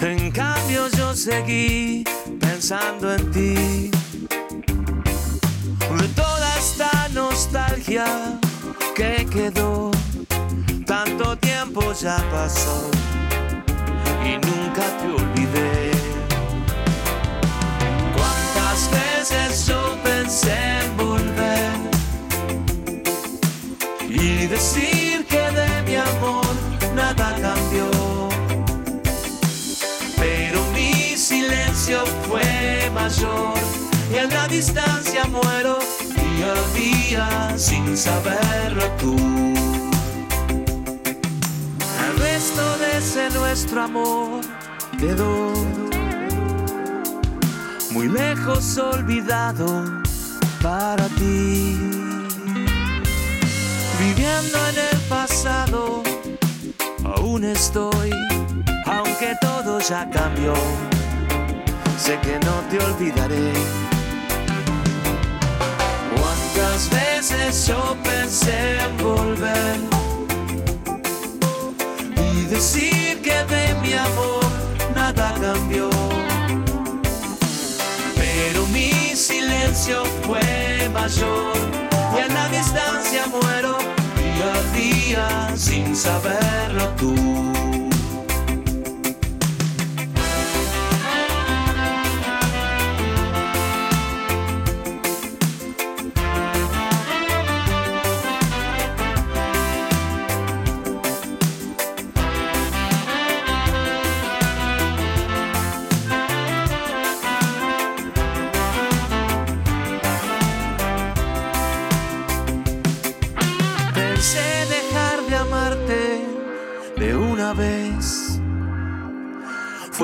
En 0.00 0.30
cambio 0.32 0.88
yo 0.96 1.14
seguí 1.14 2.04
pensando 2.40 3.14
en 3.14 3.30
ti. 3.30 3.90
Esta 6.66 7.08
nostalgia 7.12 8.06
que 8.96 9.26
quedó, 9.26 9.90
tanto 10.86 11.36
tiempo 11.36 11.92
ya 11.92 12.16
pasó 12.32 12.90
y 14.24 14.32
nunca 14.46 14.84
te 14.98 15.08
olvidé. 15.08 15.90
¿Cuántas 18.16 18.90
veces 18.90 19.66
yo 19.66 19.94
pensé 20.02 20.56
en 20.80 20.96
volver? 20.96 21.74
y 24.08 24.46
decir 24.46 25.26
que 25.26 25.44
de 25.60 25.82
mi 25.82 25.96
amor 25.96 26.46
nada 26.94 27.36
cambió. 27.42 27.90
Pero 30.16 30.64
mi 30.72 31.14
silencio 31.14 32.06
fue 32.26 32.90
mayor 32.94 33.52
y 34.10 34.16
en 34.16 34.30
la 34.30 34.48
distancia 34.48 35.26
muero 35.26 35.78
día 36.34 36.52
a 36.52 36.74
día 36.74 37.58
sin 37.58 37.96
saberlo 37.96 38.86
tú. 38.98 39.16
El 42.06 42.18
resto 42.18 42.78
de 42.78 42.98
ese 42.98 43.30
nuestro 43.30 43.82
amor 43.82 44.40
quedó 44.98 45.52
muy 47.92 48.08
lejos 48.08 48.78
olvidado 48.78 49.84
para 50.62 51.06
ti 51.10 51.94
viviendo 53.98 54.58
en 54.68 54.76
el 54.92 55.00
pasado, 55.08 56.02
aún 57.04 57.44
estoy, 57.44 58.10
aunque 58.86 59.34
todo 59.40 59.80
ya 59.80 60.08
cambió, 60.10 60.54
sé 61.96 62.18
que 62.20 62.38
no 62.40 62.54
te 62.70 62.78
olvidaré. 62.84 63.93
Cuántas 66.74 66.90
veces 66.90 67.66
yo 67.68 67.96
pensé 68.02 68.80
en 68.80 68.96
volver 68.96 69.76
y 72.16 72.46
decir 72.46 73.22
que 73.22 73.44
de 73.44 73.74
mi 73.80 73.92
amor 73.92 74.44
nada 74.92 75.34
cambió. 75.40 75.88
Pero 78.16 78.66
mi 78.72 78.90
silencio 79.14 80.02
fue 80.26 80.90
mayor 80.92 81.54
y 82.16 82.20
en 82.22 82.34
la 82.34 82.48
distancia 82.48 83.24
muero 83.28 83.78
día 84.16 84.52
a 84.52 84.62
día 84.76 85.56
sin 85.56 85.94
saberlo 85.94 86.88
tú. 86.98 87.23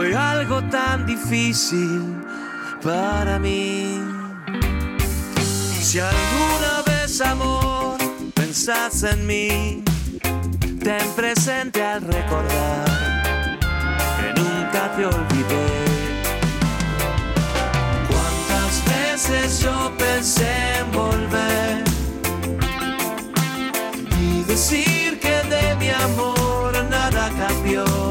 Fue 0.00 0.16
algo 0.16 0.62
tan 0.70 1.04
difícil 1.04 2.16
para 2.82 3.38
mí. 3.38 4.00
Si 5.78 5.98
alguna 6.00 6.82
vez, 6.86 7.20
amor, 7.20 7.98
pensás 8.32 9.02
en 9.02 9.26
mí, 9.26 9.84
ten 10.82 11.06
presente 11.14 11.84
al 11.84 12.00
recordar 12.00 13.58
que 14.16 14.40
nunca 14.40 14.90
te 14.96 15.04
olvidé. 15.04 15.68
Cuántas 18.08 18.82
veces 18.86 19.60
yo 19.60 19.92
pensé 19.98 20.78
en 20.78 20.92
volver 20.92 21.84
y 24.18 24.44
decir 24.44 25.20
que 25.20 25.42
de 25.54 25.76
mi 25.76 25.90
amor 25.90 26.72
nada 26.88 27.30
cambió. 27.38 28.09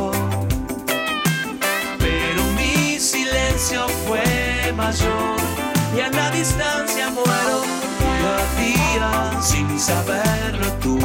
Fue 3.77 4.73
mayor 4.75 5.37
y 5.95 5.99
en 5.99 6.15
la 6.15 6.31
distancia 6.31 7.11
muero 7.11 7.61
día 7.99 8.37
a 8.37 8.45
día 8.59 9.41
sin 9.41 9.79
saberlo 9.79 10.71
tú. 10.81 10.97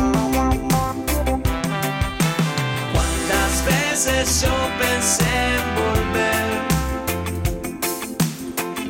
Cuántas 2.93 3.65
veces 3.67 4.43
yo 4.43 4.55
pensé 4.79 5.25
en 5.57 5.65
volver 5.83 6.53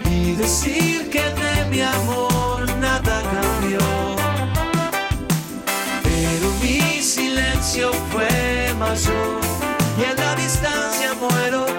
y 0.08 0.34
decir 0.36 1.10
que 1.10 1.22
de 1.22 1.64
mi 1.70 1.80
amor 1.80 2.70
nada 2.78 3.22
cambió. 3.22 3.80
Pero 6.04 6.46
mi 6.62 7.02
silencio 7.02 7.92
fue 8.12 8.72
mayor 8.78 9.40
y 9.98 10.04
en 10.04 10.16
la 10.16 10.36
distancia 10.36 11.14
muero 11.14 11.73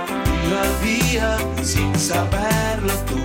a 1.18 1.38
día 1.38 1.64
sin 1.64 1.98
saberlo 1.98 3.25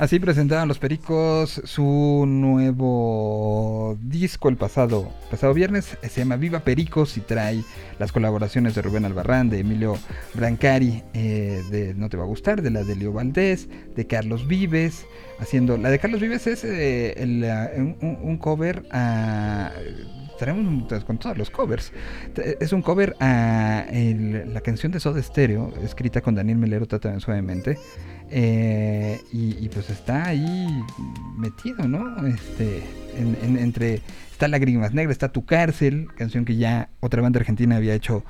Así 0.00 0.18
presentaban 0.18 0.66
los 0.66 0.78
Pericos 0.78 1.60
su 1.64 2.24
nuevo 2.26 3.98
disco 4.00 4.48
el 4.48 4.56
pasado, 4.56 5.12
pasado 5.30 5.52
viernes. 5.52 5.98
Se 6.00 6.22
llama 6.22 6.36
Viva 6.36 6.60
Pericos 6.60 7.18
y 7.18 7.20
trae 7.20 7.62
las 7.98 8.10
colaboraciones 8.10 8.74
de 8.74 8.80
Rubén 8.80 9.04
Albarrán, 9.04 9.50
de 9.50 9.58
Emilio 9.58 9.98
Brancari, 10.32 11.02
eh, 11.12 11.62
de 11.70 11.92
No 11.92 12.08
Te 12.08 12.16
Va 12.16 12.22
a 12.22 12.26
Gustar, 12.26 12.62
de 12.62 12.70
la 12.70 12.82
de 12.82 12.96
Leo 12.96 13.12
Valdés, 13.12 13.68
de 13.94 14.06
Carlos 14.06 14.48
Vives. 14.48 15.04
Haciendo. 15.38 15.76
La 15.76 15.90
de 15.90 15.98
Carlos 15.98 16.22
Vives 16.22 16.46
es 16.46 16.64
eh, 16.64 17.12
el, 17.18 17.44
uh, 17.44 17.78
un, 17.78 18.18
un 18.22 18.38
cover 18.38 18.86
a 18.90 19.70
estaremos 20.40 21.04
con 21.04 21.18
todos 21.18 21.36
los 21.36 21.50
covers. 21.50 21.92
Es 22.60 22.72
un 22.72 22.80
cover 22.80 23.14
a 23.20 23.84
la 23.90 24.60
canción 24.62 24.90
de 24.90 24.98
Soda 24.98 25.22
Stereo, 25.22 25.72
escrita 25.84 26.22
con 26.22 26.34
Daniel 26.34 26.56
Melero, 26.56 26.86
Trata 26.86 27.18
Suavemente. 27.20 27.78
Eh, 28.30 29.20
y, 29.32 29.62
y, 29.62 29.68
pues 29.68 29.90
está 29.90 30.28
ahí 30.28 30.66
metido, 31.36 31.86
¿no? 31.88 32.26
Este, 32.26 32.82
en, 33.18 33.36
en, 33.42 33.58
entre. 33.58 34.00
Está 34.30 34.46
Lágrimas 34.48 34.94
Negras, 34.94 35.14
está 35.14 35.30
Tu 35.30 35.44
Cárcel, 35.44 36.06
canción 36.16 36.44
que 36.44 36.56
ya 36.56 36.88
otra 37.00 37.20
banda 37.20 37.40
argentina 37.40 37.76
había 37.76 37.92
hecho 37.92 38.24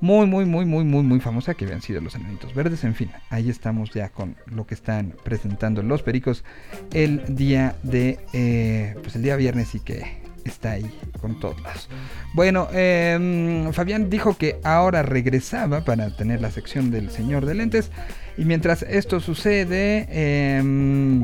muy, 0.00 0.26
muy, 0.26 0.46
muy, 0.46 0.64
muy, 0.64 0.84
muy, 0.84 1.02
muy 1.04 1.20
famosa, 1.20 1.54
que 1.54 1.66
habían 1.66 1.82
sido 1.82 2.00
los 2.00 2.16
Enanitos 2.16 2.54
Verdes. 2.54 2.82
En 2.82 2.94
fin, 2.94 3.10
ahí 3.30 3.50
estamos 3.50 3.90
ya 3.92 4.08
con 4.08 4.36
lo 4.46 4.66
que 4.66 4.74
están 4.74 5.14
presentando 5.22 5.82
los 5.82 6.02
Pericos 6.02 6.44
el 6.92 7.36
día 7.36 7.76
de. 7.84 8.18
Eh, 8.32 8.94
pues 9.02 9.14
el 9.14 9.22
día 9.22 9.36
viernes 9.36 9.74
y 9.74 9.80
que 9.80 10.21
está 10.44 10.72
ahí 10.72 10.90
con 11.20 11.40
todos. 11.40 11.88
Bueno, 12.34 12.68
eh, 12.72 13.68
Fabián 13.72 14.10
dijo 14.10 14.36
que 14.36 14.60
ahora 14.64 15.02
regresaba 15.02 15.84
para 15.84 16.14
tener 16.16 16.40
la 16.40 16.50
sección 16.50 16.90
del 16.90 17.10
señor 17.10 17.46
de 17.46 17.54
lentes. 17.54 17.90
Y 18.36 18.44
mientras 18.44 18.82
esto 18.82 19.20
sucede, 19.20 20.06
eh, 20.08 21.22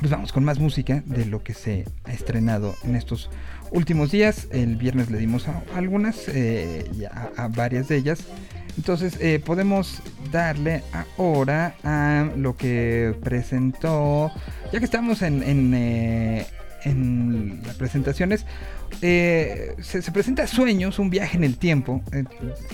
pues 0.00 0.10
vamos 0.10 0.32
con 0.32 0.44
más 0.44 0.58
música 0.58 1.02
de 1.04 1.26
lo 1.26 1.42
que 1.42 1.52
se 1.52 1.84
ha 2.04 2.12
estrenado 2.12 2.74
en 2.84 2.96
estos 2.96 3.30
últimos 3.70 4.10
días. 4.10 4.48
El 4.50 4.76
viernes 4.76 5.10
le 5.10 5.18
dimos 5.18 5.46
algunas, 5.74 6.26
eh, 6.28 6.90
a, 7.36 7.48
varias 7.48 7.88
de 7.88 7.96
ellas. 7.96 8.20
Entonces 8.76 9.18
eh, 9.20 9.42
podemos 9.44 10.02
darle 10.32 10.82
ahora 11.18 11.74
a 11.84 12.30
lo 12.36 12.56
que 12.56 13.14
presentó, 13.22 14.32
ya 14.72 14.78
que 14.78 14.84
estamos 14.84 15.20
en, 15.20 15.42
en 15.42 15.74
eh, 15.74 16.46
en 16.84 17.60
las 17.64 17.76
presentaciones, 17.76 18.46
eh, 19.02 19.74
se, 19.80 20.02
se, 20.02 20.12
presenta 20.12 20.46
Sueños, 20.46 20.98
un 20.98 21.10
viaje 21.10 21.36
en 21.36 21.44
el 21.44 21.56
tiempo, 21.56 22.02
eh, 22.12 22.24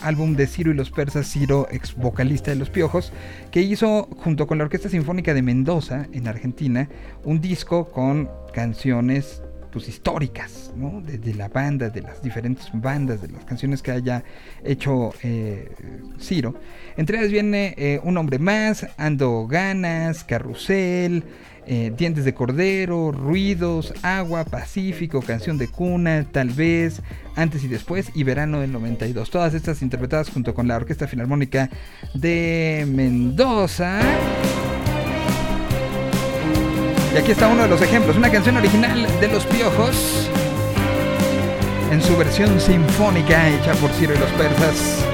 álbum 0.03 0.35
de 0.35 0.47
Ciro 0.47 0.71
y 0.71 0.75
los 0.75 0.91
Persas, 0.91 1.31
Ciro, 1.31 1.69
ex 1.71 1.95
vocalista 1.95 2.51
de 2.51 2.57
Los 2.57 2.71
Piojos, 2.71 3.13
que 3.51 3.61
hizo 3.61 4.09
junto 4.19 4.47
con 4.47 4.59
la 4.59 4.65
Orquesta 4.65 4.89
Sinfónica 4.89 5.35
de 5.35 5.43
Mendoza, 5.43 6.07
en 6.13 6.27
Argentina, 6.27 6.89
un 7.25 7.41
disco 7.41 7.91
con 7.91 8.31
canciones 8.53 9.43
pues, 9.73 9.89
históricas, 9.89 10.73
¿no? 10.75 11.01
de, 11.03 11.35
la 11.35 11.49
banda, 11.49 11.91
de 11.91 12.03
las 12.03 12.23
diferentes 12.23 12.69
bandas, 12.73 13.21
de 13.23 13.29
las 13.29 13.45
canciones 13.45 13.83
que 13.83 13.91
haya 13.93 14.25
hecho 14.65 15.13
eh, 15.23 15.71
Ciro. 16.19 16.55
Entre 16.97 17.19
ellas 17.19 17.31
viene 17.31 18.01
Un 18.03 18.17
hombre 18.17 18.39
más, 18.39 18.87
Ando 18.97 19.47
Ganas, 19.47 20.25
Carrusel, 20.25 21.25
eh, 21.67 21.93
Dientes 21.97 22.25
de 22.25 22.35
Cordero, 22.35 23.13
Ruidos, 23.13 23.93
Agua, 24.03 24.45
Pacífico, 24.45 25.21
Canción 25.21 25.59
de 25.59 25.69
Cuna, 25.69 26.27
Tal 26.31 26.51
vez, 26.51 27.03
Antes 27.35 27.65
y 27.65 27.69
Después 27.69 28.11
y 28.15 28.23
Verano 28.25 28.61
del 28.61 28.73
92. 28.73 29.31
Todas 29.31 29.55
estas 29.55 29.83
interpretadas 29.83 30.31
junto 30.31 30.55
con 30.55 30.69
la 30.69 30.77
Orquesta 30.77 31.07
Filarmónica 31.07 31.71
de 32.15 32.87
Mendoza. 32.89 34.01
Y 37.15 37.19
aquí 37.19 37.33
está 37.33 37.49
uno 37.49 37.63
de 37.63 37.69
los 37.69 37.83
ejemplos, 37.83 38.17
una 38.17 38.31
canción 38.31 38.57
original 38.57 39.07
de 39.21 39.29
Los 39.29 39.47
Piojos 39.47 40.31
en 41.91 42.03
su 42.03 42.17
versión 42.17 42.61
sinfónica 42.61 43.49
hecha 43.49 43.75
por 43.75 43.91
Ciro 43.93 44.15
y 44.15 44.19
los 44.19 44.31
Persas. 44.33 45.06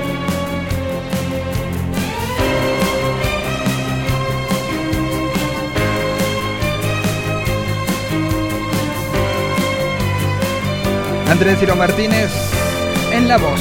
Andrés 11.43 11.59
Ciro 11.59 11.74
Martínez 11.74 12.31
en 13.10 13.27
la 13.27 13.36
voz. 13.36 13.60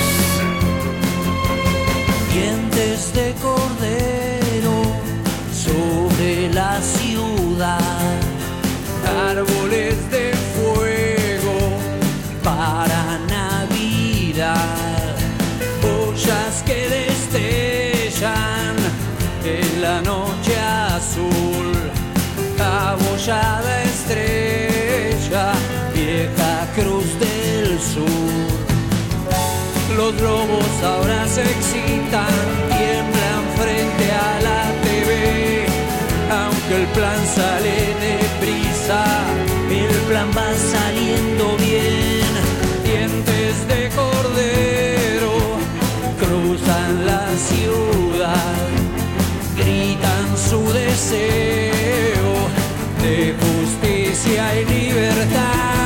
Dientes 2.31 3.11
de 3.11 3.33
cordero 3.41 4.83
sobre 5.51 6.53
la 6.53 6.79
ciudad, 6.79 7.79
árboles 9.27 9.60
Los 30.01 30.19
lobos 30.19 30.83
ahora 30.83 31.27
se 31.27 31.43
excitan, 31.43 32.33
tiemblan 32.75 33.43
frente 33.55 34.05
a 34.11 34.41
la 34.47 34.63
TV. 34.81 35.65
Aunque 36.41 36.75
el 36.81 36.87
plan 36.87 37.21
sale 37.27 37.75
deprisa, 38.09 39.03
el 39.69 39.95
plan 40.09 40.29
va 40.35 40.49
saliendo 40.75 41.55
bien. 41.57 42.31
Dientes 42.83 43.67
de 43.67 43.89
cordero 43.95 45.33
cruzan 46.19 47.05
la 47.05 47.27
ciudad, 47.49 48.57
gritan 49.55 50.27
su 50.49 50.61
deseo 50.73 52.33
de 53.03 53.35
justicia 53.39 54.61
y 54.61 54.65
libertad. 54.65 55.80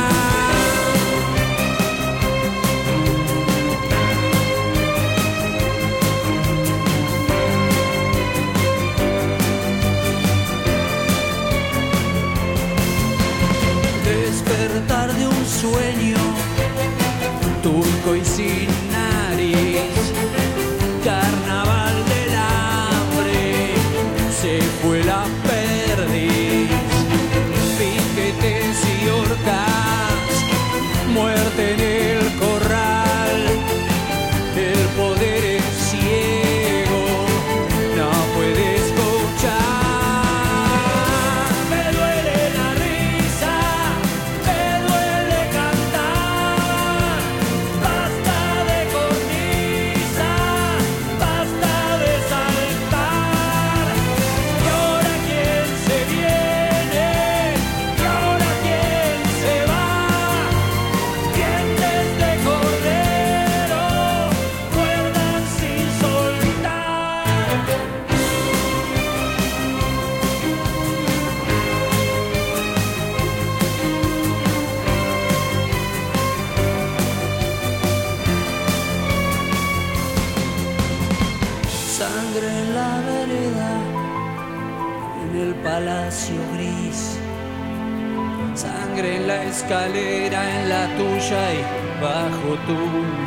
Tuya 90.96 91.54
y 91.54 91.62
bajo 92.02 92.50
tu 92.66 92.78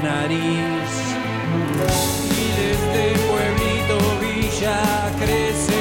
nariz. 0.03 0.91
Miles 2.29 2.81
de 2.95 3.07
pueblito 3.27 3.97
villa 4.21 4.79
crecen 5.19 5.78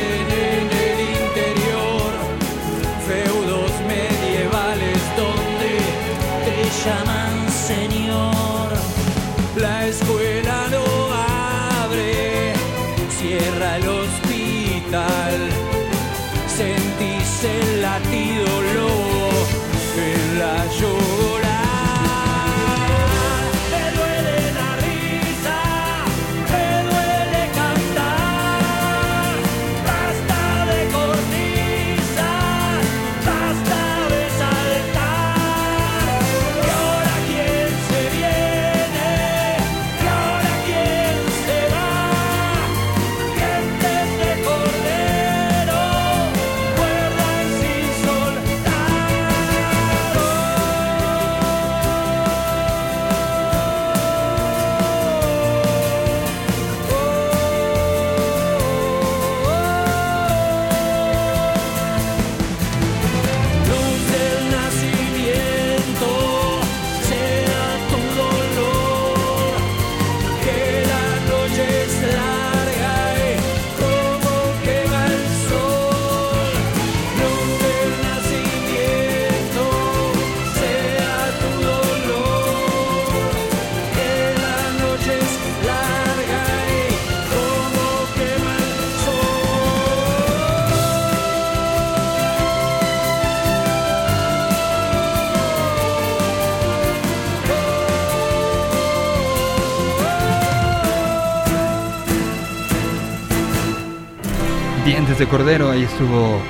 De 105.19 105.27
Cordero, 105.27 105.69
ahí 105.69 105.83
estuvo 105.83 106.41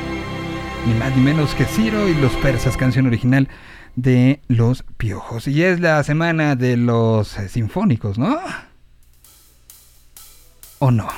ni 0.87 0.93
más 0.93 1.17
ni 1.17 1.23
menos 1.23 1.55
que 1.55 1.65
Ciro 1.65 2.07
y 2.07 2.15
los 2.15 2.33
persas, 2.37 2.77
canción 2.77 3.07
original 3.07 3.49
de 3.97 4.43
Los 4.47 4.85
Piojos. 4.99 5.49
Y 5.49 5.63
es 5.63 5.81
la 5.81 6.05
semana 6.05 6.55
de 6.55 6.77
los 6.77 7.39
eh, 7.39 7.49
sinfónicos, 7.49 8.19
¿no? 8.19 8.39
¿O 10.81 10.91
no? 10.91 11.09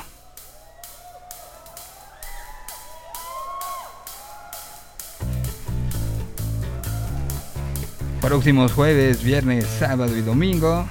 Próximos 8.21 8.71
jueves, 8.73 9.25
viernes, 9.25 9.67
sábado 9.67 10.17
y 10.17 10.21
domingo. 10.21 10.87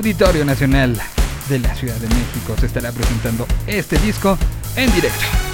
Auditorio 0.00 0.46
Nacional 0.46 0.98
de 1.50 1.58
la 1.58 1.74
Ciudad 1.74 1.96
de 1.96 2.08
México 2.08 2.56
se 2.58 2.64
estará 2.64 2.90
presentando 2.90 3.46
este 3.66 3.98
disco 3.98 4.38
en 4.74 4.90
directo. 4.94 5.49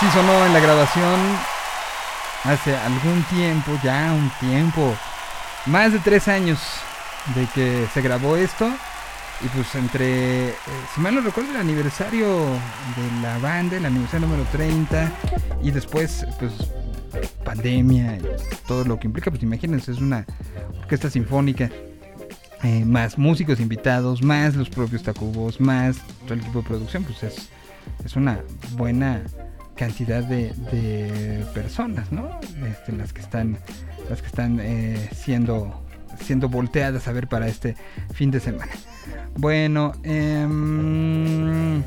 Así 0.00 0.10
sonó 0.12 0.46
en 0.46 0.54
la 0.54 0.60
grabación 0.60 1.20
hace 2.44 2.74
algún 2.74 3.22
tiempo, 3.24 3.78
ya 3.84 4.14
un 4.14 4.30
tiempo, 4.40 4.96
más 5.66 5.92
de 5.92 5.98
tres 5.98 6.26
años 6.26 6.58
de 7.34 7.46
que 7.48 7.86
se 7.92 8.00
grabó 8.00 8.34
esto. 8.38 8.72
Y 9.44 9.48
pues 9.48 9.74
entre, 9.74 10.48
eh, 10.48 10.54
si 10.94 11.02
mal 11.02 11.14
no 11.14 11.20
recuerdo, 11.20 11.50
el 11.50 11.58
aniversario 11.58 12.26
de 12.26 13.20
la 13.20 13.36
banda, 13.40 13.76
el 13.76 13.84
aniversario 13.84 14.26
número 14.26 14.48
30, 14.50 15.12
y 15.62 15.70
después, 15.70 16.24
pues, 16.38 16.52
pandemia 17.44 18.16
y 18.16 18.22
todo 18.66 18.86
lo 18.86 18.98
que 18.98 19.06
implica, 19.06 19.30
pues 19.30 19.42
imagínense, 19.42 19.92
es 19.92 19.98
una 19.98 20.24
orquesta 20.78 21.10
sinfónica, 21.10 21.68
eh, 22.62 22.86
más 22.86 23.18
músicos 23.18 23.60
invitados, 23.60 24.22
más 24.22 24.54
los 24.54 24.70
propios 24.70 25.02
Tacubos, 25.02 25.60
más 25.60 25.98
todo 26.22 26.32
el 26.32 26.40
equipo 26.40 26.60
de 26.60 26.68
producción, 26.68 27.04
pues 27.04 27.22
es, 27.22 27.50
es 28.02 28.16
una 28.16 28.40
buena 28.78 29.22
cantidad 29.80 30.22
de, 30.22 30.52
de 30.70 31.42
personas, 31.54 32.12
¿no? 32.12 32.38
Este, 32.70 32.92
las 32.92 33.14
que 33.14 33.22
están, 33.22 33.56
las 34.10 34.20
que 34.20 34.26
están 34.26 34.60
eh, 34.60 35.08
siendo, 35.14 35.82
siendo 36.22 36.50
volteadas 36.50 37.08
a 37.08 37.12
ver 37.12 37.28
para 37.28 37.48
este 37.48 37.76
fin 38.12 38.30
de 38.30 38.40
semana. 38.40 38.70
Bueno, 39.38 39.92
em, 40.02 41.82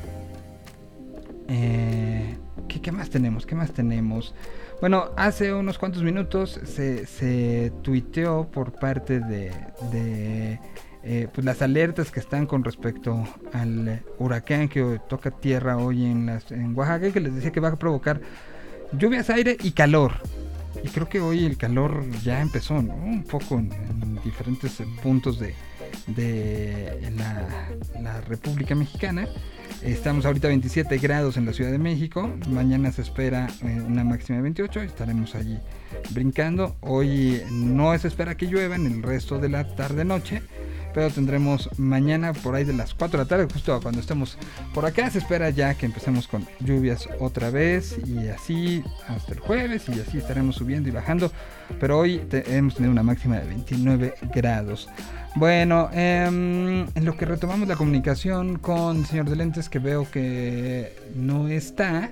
eh, 1.48 2.36
¿qué, 2.68 2.92
más 2.92 3.12
tenemos? 3.12 3.46
¿Qué 3.46 3.54
más 3.54 3.72
tenemos? 3.74 4.34
Bueno, 4.82 5.12
hace 5.16 5.54
unos 5.54 5.78
cuantos 5.78 6.02
minutos 6.02 6.60
se, 6.66 7.06
se 7.06 7.72
tuiteó 7.84 8.50
por 8.50 8.72
parte 8.72 9.20
de, 9.20 10.60
eh, 11.04 11.28
pues 11.34 11.44
las 11.44 11.62
alertas 11.62 12.12
que 12.12 12.20
están 12.20 12.46
con 12.46 12.64
respecto 12.64 13.28
al 13.52 14.02
huracán 14.20 14.70
que 14.70 15.00
toca 15.10 15.32
tierra 15.32 15.78
hoy 15.78 16.06
en, 16.06 16.26
las, 16.26 16.52
en 16.52 16.78
Oaxaca, 16.78 17.12
que 17.12 17.20
les 17.20 17.36
decía 17.36 17.52
que 17.52 17.60
va 17.60 17.70
a 17.70 17.76
provocar 17.76 18.22
lluvias, 18.94 19.30
aire 19.30 19.58
y 19.62 19.72
calor. 19.72 20.14
Y 20.84 20.90
creo 20.90 21.08
que 21.08 21.20
hoy 21.20 21.46
el 21.46 21.58
calor 21.58 22.04
ya 22.24 22.42
empezó. 22.42 22.76
Un 22.76 23.24
poco 23.30 23.60
en, 23.60 23.72
en 23.74 24.20
diferentes 24.24 24.82
puntos 25.02 25.40
de, 25.40 25.54
la 28.02 28.22
República 28.22 28.76
Mexicana. 28.76 29.28
Estamos 29.82 30.26
ahorita 30.26 30.48
a 30.48 30.50
27 30.50 30.98
grados 30.98 31.36
en 31.36 31.46
la 31.46 31.54
Ciudad 31.54 31.72
de 31.72 31.78
México. 31.78 32.30
Mañana 32.48 32.92
se 32.92 33.02
espera 33.02 33.48
eh, 33.64 33.82
una 33.86 34.04
máxima 34.04 34.38
de 34.38 34.44
28. 34.44 34.82
Estaremos 34.82 35.36
allí 35.36 35.60
brincando. 36.12 36.78
Hoy 36.82 37.42
no 37.52 37.98
se 37.98 38.08
espera 38.08 38.36
que 38.36 38.48
llueva 38.48 38.76
en 38.76 38.86
el 38.86 39.04
resto 39.04 39.40
de 39.40 39.50
la 39.50 39.76
tarde-noche. 39.76 40.42
Pero 40.94 41.10
tendremos 41.10 41.70
mañana 41.78 42.34
por 42.34 42.56
ahí 42.56 42.64
de 42.64 42.74
las 42.74 42.94
4 42.94 43.18
de 43.18 43.24
la 43.24 43.28
tarde, 43.28 43.48
justo 43.52 43.80
cuando 43.82 44.00
estemos 44.00 44.38
por 44.74 44.86
acá. 44.86 45.10
Se 45.10 45.18
espera 45.18 45.50
ya 45.50 45.74
que 45.74 45.86
empecemos 45.88 46.28
con 46.28 46.46
lluvias 46.60 47.10
otra 47.20 47.50
vez. 47.50 47.98
Y 48.06 48.28
así 48.28 48.84
hasta 49.08 49.34
el 49.34 49.40
jueves. 49.40 49.86
Y 49.90 50.00
así 50.00 50.18
estaremos 50.20 50.56
subiendo 50.56 50.90
y 50.90 50.92
bajando. 50.92 51.32
Pero 51.80 51.98
hoy 52.00 52.20
te- 52.30 52.56
hemos 52.58 52.76
tenido 52.76 52.92
una 52.92 53.04
máxima 53.04 53.38
de 53.40 53.48
29 53.48 54.14
grados. 54.34 54.88
Bueno, 55.36 55.90
em, 55.94 56.82
en 56.94 57.06
lo 57.06 57.18
que 57.18 57.26
retomamos 57.26 57.68
la 57.68 57.76
comunicación 57.76 58.60
con 58.60 58.98
el 58.98 59.06
señor 59.08 59.28
de 59.30 59.36
lentes, 59.36 59.68
que 59.68 59.80
veo 59.80 60.10
que 60.12 60.96
no 61.16 61.48
está, 61.48 62.12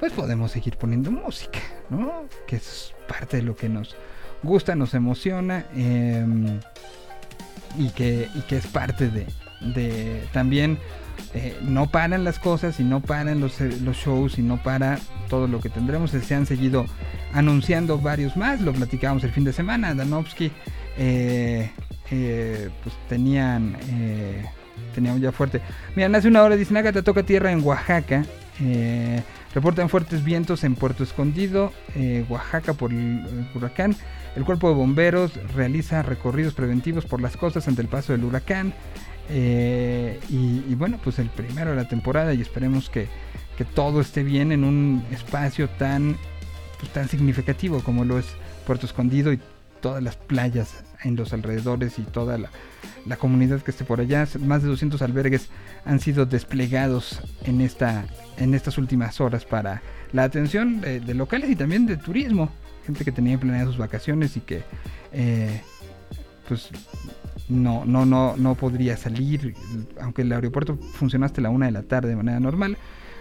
pues 0.00 0.12
podemos 0.12 0.50
seguir 0.50 0.76
poniendo 0.76 1.12
música, 1.12 1.60
¿no? 1.88 2.24
Que 2.48 2.56
es 2.56 2.94
parte 3.08 3.36
de 3.36 3.44
lo 3.44 3.54
que 3.54 3.68
nos 3.68 3.94
gusta, 4.42 4.74
nos 4.74 4.94
emociona 4.94 5.66
em, 5.76 6.58
y, 7.76 7.90
que, 7.90 8.28
y 8.34 8.40
que 8.42 8.56
es 8.56 8.66
parte 8.66 9.08
de, 9.10 9.26
de 9.60 10.22
también. 10.32 10.78
eh, 11.34 11.56
no 11.62 11.88
paran 11.90 12.24
las 12.24 12.38
cosas 12.38 12.80
y 12.80 12.84
no 12.84 13.00
paran 13.00 13.40
los, 13.40 13.60
eh, 13.60 13.70
los 13.82 13.96
shows 13.96 14.38
y 14.38 14.42
no 14.42 14.62
para 14.62 14.98
todo 15.28 15.46
lo 15.46 15.60
que 15.60 15.68
tendremos. 15.68 16.10
Se 16.10 16.34
han 16.34 16.46
seguido 16.46 16.86
anunciando 17.32 17.98
varios 17.98 18.36
más, 18.36 18.60
lo 18.60 18.72
platicábamos 18.72 19.24
el 19.24 19.30
fin 19.30 19.44
de 19.44 19.52
semana. 19.52 19.94
Danovsky 19.94 20.50
eh, 20.96 21.70
eh, 22.10 22.70
pues 22.82 22.94
tenían 23.08 23.76
tenían 24.94 25.20
ya 25.20 25.32
fuerte. 25.32 25.60
Mira, 25.94 26.16
hace 26.16 26.28
una 26.28 26.42
hora 26.42 26.56
dicen, 26.56 26.82
te 26.92 27.02
toca 27.02 27.22
tierra 27.22 27.52
en 27.52 27.62
Oaxaca. 27.64 28.24
Reportan 29.54 29.88
fuertes 29.88 30.24
vientos 30.24 30.64
en 30.64 30.74
Puerto 30.74 31.02
Escondido, 31.02 31.72
Oaxaca 32.28 32.72
por 32.72 32.92
el 32.92 33.46
huracán. 33.54 33.96
El 34.38 34.44
cuerpo 34.44 34.68
de 34.68 34.76
bomberos 34.76 35.32
realiza 35.52 36.00
recorridos 36.00 36.54
preventivos 36.54 37.04
por 37.04 37.20
las 37.20 37.36
costas 37.36 37.66
ante 37.66 37.82
el 37.82 37.88
paso 37.88 38.12
del 38.12 38.22
huracán. 38.22 38.72
Eh, 39.30 40.20
y, 40.28 40.76
bueno, 40.76 41.00
pues 41.02 41.18
el 41.18 41.28
primero 41.28 41.70
de 41.70 41.76
la 41.76 41.88
temporada 41.88 42.32
y 42.34 42.40
esperemos 42.40 42.88
que, 42.88 43.08
que 43.56 43.64
todo 43.64 44.00
esté 44.00 44.22
bien 44.22 44.52
en 44.52 44.62
un 44.62 45.04
espacio 45.10 45.68
tan, 45.70 46.16
pues, 46.78 46.92
tan 46.92 47.08
significativo 47.08 47.80
como 47.80 48.04
lo 48.04 48.16
es 48.16 48.26
Puerto 48.64 48.86
Escondido 48.86 49.32
y 49.32 49.40
todas 49.80 50.04
las 50.04 50.14
playas 50.14 50.84
en 51.02 51.16
los 51.16 51.32
alrededores 51.32 51.98
y 51.98 52.02
toda 52.02 52.38
la, 52.38 52.50
la 53.06 53.16
comunidad 53.16 53.60
que 53.62 53.72
esté 53.72 53.84
por 53.84 53.98
allá. 53.98 54.28
Más 54.38 54.62
de 54.62 54.68
200 54.68 55.02
albergues 55.02 55.48
han 55.84 55.98
sido 55.98 56.26
desplegados 56.26 57.22
en, 57.42 57.60
esta, 57.60 58.06
en 58.36 58.54
estas 58.54 58.78
últimas 58.78 59.20
horas 59.20 59.44
para 59.44 59.82
la 60.12 60.22
atención 60.22 60.80
de, 60.80 61.00
de 61.00 61.14
locales 61.14 61.50
y 61.50 61.56
también 61.56 61.86
de 61.86 61.96
turismo. 61.96 62.52
Gente 62.88 63.04
que 63.04 63.12
tenía 63.12 63.38
planeadas 63.38 63.68
sus 63.68 63.76
vacaciones 63.76 64.34
y 64.38 64.40
que 64.40 64.62
eh, 65.12 65.60
pues 66.48 66.70
no, 67.50 67.84
no, 67.84 68.06
no, 68.06 68.34
no 68.38 68.54
podría 68.54 68.96
salir, 68.96 69.54
aunque 70.00 70.22
el 70.22 70.32
aeropuerto 70.32 70.78
funcionó 70.94 71.26
hasta 71.26 71.42
la 71.42 71.50
una 71.50 71.66
de 71.66 71.72
la 71.72 71.82
tarde 71.82 72.08
de 72.08 72.16
manera 72.16 72.40
normal, 72.40 72.78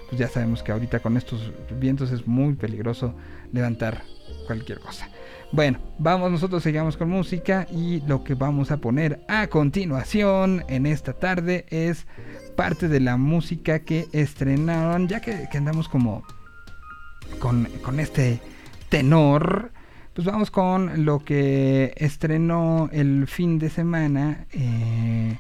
pues 0.08 0.20
ya 0.20 0.30
sabemos 0.30 0.64
que 0.64 0.72
ahorita 0.72 1.02
con 1.02 1.18
estos 1.18 1.52
vientos 1.82 2.14
es 2.14 2.26
muy 2.26 2.54
peligroso 2.54 3.14
levantar 3.52 4.04
cualquier 4.46 4.80
cosa. 4.80 5.10
Bueno, 5.52 5.80
vamos, 6.00 6.32
nosotros 6.32 6.64
seguimos 6.64 6.96
con 6.96 7.10
música 7.10 7.68
y 7.70 8.00
lo 8.08 8.24
que 8.24 8.36
vamos 8.36 8.72
a 8.72 8.78
poner 8.78 9.20
a 9.28 9.48
continuación 9.48 10.64
en 10.70 10.86
esta 10.86 11.12
tarde 11.12 11.66
es 11.72 12.08
parte 12.56 12.88
de 12.88 13.02
la 13.02 13.18
música 13.18 13.80
que 13.80 14.08
estrenaron, 14.14 15.10
ya 15.10 15.20
que, 15.20 15.50
que 15.52 15.58
andamos 15.58 15.90
como 15.90 16.24
con, 17.40 17.66
con 17.84 18.00
este 18.00 18.40
tenor. 18.90 19.72
Pues 20.14 20.26
vamos 20.26 20.50
con 20.50 21.06
lo 21.06 21.20
que 21.20 21.94
estrenó 21.98 22.90
el 22.92 23.28
fin 23.28 23.60
de 23.60 23.70
semana. 23.70 24.46
eh, 24.52 25.38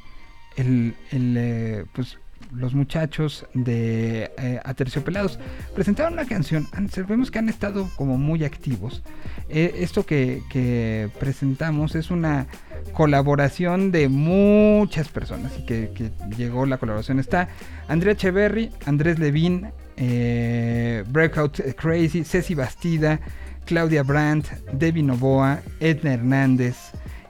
el, 0.55 0.95
el, 1.11 1.35
eh, 1.37 1.85
pues 1.93 2.17
los 2.51 2.73
muchachos 2.73 3.45
de 3.53 4.31
eh, 4.37 4.59
Aterciopelados 4.63 5.39
presentaron 5.75 6.13
una 6.13 6.25
canción. 6.25 6.67
Vemos 7.07 7.31
que 7.31 7.39
han 7.39 7.49
estado 7.49 7.89
como 7.95 8.17
muy 8.17 8.43
activos. 8.43 9.03
Eh, 9.49 9.75
esto 9.79 10.05
que, 10.05 10.41
que 10.49 11.09
presentamos 11.19 11.95
es 11.95 12.11
una 12.11 12.47
colaboración 12.93 13.91
de 13.91 14.09
muchas 14.09 15.09
personas 15.09 15.53
y 15.59 15.65
que, 15.65 15.91
que 15.93 16.11
llegó 16.35 16.65
la 16.65 16.77
colaboración. 16.77 17.19
Está 17.19 17.49
Andrea 17.87 18.13
Echeverry, 18.13 18.71
Andrés 18.85 19.19
Levin, 19.19 19.67
eh, 19.97 21.03
Breakout 21.07 21.59
Crazy, 21.75 22.23
Ceci 22.23 22.53
Bastida, 22.55 23.19
Claudia 23.65 24.03
Brandt, 24.03 24.47
Debbie 24.71 25.03
Novoa, 25.03 25.61
Edna 25.79 26.13
Hernández. 26.13 26.77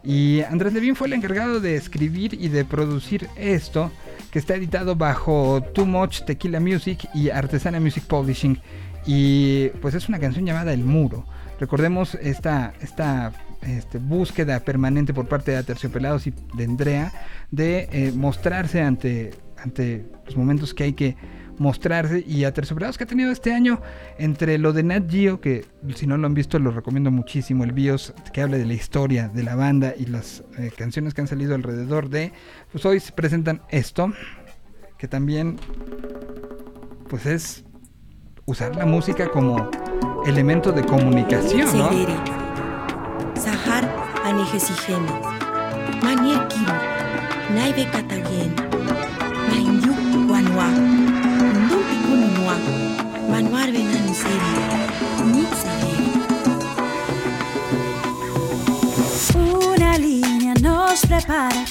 Y 0.03 0.41
Andrés 0.41 0.73
Levin 0.73 0.95
fue 0.95 1.07
el 1.07 1.13
encargado 1.13 1.59
de 1.59 1.75
escribir 1.75 2.33
y 2.33 2.49
de 2.49 2.63
producir 2.63 3.27
esto, 3.35 3.91
está 4.37 4.55
editado 4.55 4.95
bajo 4.95 5.61
Too 5.73 5.85
Much 5.85 6.21
Tequila 6.21 6.59
Music 6.59 7.07
y 7.13 7.29
Artesana 7.29 7.79
Music 7.79 8.03
Publishing. 8.05 8.59
Y 9.05 9.69
pues 9.81 9.95
es 9.95 10.09
una 10.09 10.19
canción 10.19 10.45
llamada 10.45 10.73
El 10.73 10.83
Muro. 10.83 11.25
Recordemos 11.59 12.15
esta, 12.15 12.73
esta 12.81 13.31
este, 13.61 13.97
búsqueda 13.97 14.59
permanente 14.59 15.13
por 15.13 15.27
parte 15.27 15.51
de 15.51 15.57
Aterciopelados 15.57 16.27
y 16.27 16.33
de 16.53 16.63
Andrea 16.65 17.11
de 17.49 17.89
eh, 17.91 18.11
mostrarse 18.15 18.81
ante, 18.81 19.31
ante 19.57 20.05
los 20.25 20.35
momentos 20.35 20.73
que 20.73 20.83
hay 20.83 20.93
que 20.93 21.15
mostrarse 21.57 22.23
y 22.25 22.43
Aterciopelados 22.43 22.97
que 22.97 23.03
ha 23.03 23.07
tenido 23.07 23.31
este 23.31 23.53
año 23.53 23.81
entre 24.17 24.57
lo 24.57 24.73
de 24.73 24.83
Nat 24.83 25.09
Geo, 25.09 25.41
que 25.41 25.65
si 25.95 26.07
no 26.07 26.17
lo 26.17 26.27
han 26.27 26.33
visto 26.33 26.59
lo 26.59 26.71
recomiendo 26.71 27.11
muchísimo, 27.11 27.63
el 27.63 27.71
BIOS 27.71 28.13
que 28.33 28.41
habla 28.41 28.57
de 28.57 28.65
la 28.65 28.73
historia 28.73 29.29
de 29.29 29.43
la 29.43 29.55
banda 29.55 29.93
y 29.97 30.05
las 30.05 30.43
eh, 30.57 30.71
canciones 30.75 31.13
que 31.13 31.21
han 31.21 31.27
salido 31.27 31.55
alrededor 31.55 32.09
de, 32.09 32.31
pues 32.71 32.85
hoy 32.85 32.99
se 32.99 33.11
presentan 33.11 33.61
esto, 33.69 34.13
que 34.97 35.07
también 35.07 35.57
pues 37.09 37.25
es 37.25 37.63
usar 38.45 38.75
la 38.75 38.85
música 38.85 39.29
como 39.29 39.69
elemento 40.25 40.71
de 40.71 40.83
comunicación, 40.83 41.77
¿no? 41.77 41.89
Kiru, 41.89 42.13
Naive 47.53 47.85
Katagien, 47.91 48.55
Manuar 52.47 53.69
Benaniseri, 53.73 54.51
Nixageri. 55.33 56.11
Una 59.35 59.97
línea 59.97 60.53
nos 60.61 61.01
prepara, 61.01 61.65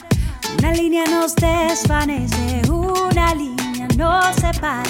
una 0.58 0.72
línea 0.72 1.04
nos 1.06 1.34
desvanece, 1.34 2.60
una 2.70 3.34
línea 3.34 3.88
nos 3.96 4.36
separa 4.36 4.82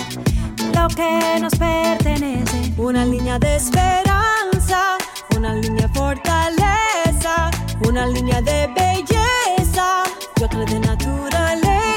de 0.56 0.64
lo 0.74 0.88
que 0.88 1.38
nos 1.40 1.54
pertenece. 1.54 2.72
Una 2.76 3.04
línea 3.04 3.38
de 3.38 3.54
esperanza, 3.54 4.98
una 5.36 5.54
línea 5.54 5.86
de 5.86 5.94
fortaleza, 5.94 7.50
una 7.86 8.06
línea 8.08 8.42
de 8.42 8.66
belleza 8.74 10.02
y 10.40 10.42
otra 10.42 10.64
de 10.64 10.80
naturaleza. 10.80 11.95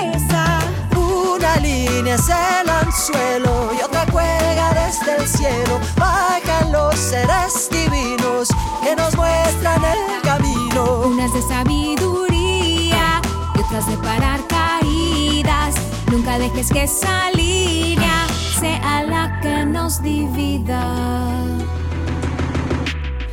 Una 1.60 1.68
línea 1.68 2.16
es 2.16 2.30
el 2.30 2.70
anzuelo 2.70 3.72
y 3.78 3.82
otra 3.84 4.06
cuelga 4.06 4.74
desde 4.74 5.18
el 5.18 5.28
cielo. 5.28 5.80
Bajan 5.98 6.72
los 6.72 6.96
seres 6.96 7.70
divinos 7.70 8.48
que 8.82 8.96
nos 8.96 9.14
muestran 9.18 9.84
el 9.84 10.22
camino. 10.22 11.02
Unas 11.08 11.34
de 11.34 11.42
sabiduría 11.42 13.22
y 13.56 13.60
otras 13.60 13.88
de 13.88 13.98
parar 13.98 14.40
caídas. 14.48 15.76
Nunca 16.10 16.40
dejes 16.40 16.72
que 16.72 16.84
esa 16.84 17.30
línea 17.32 18.26
sea 18.58 19.04
la 19.04 19.42
que 19.42 19.66
nos 19.66 20.02
divida. 20.02 21.26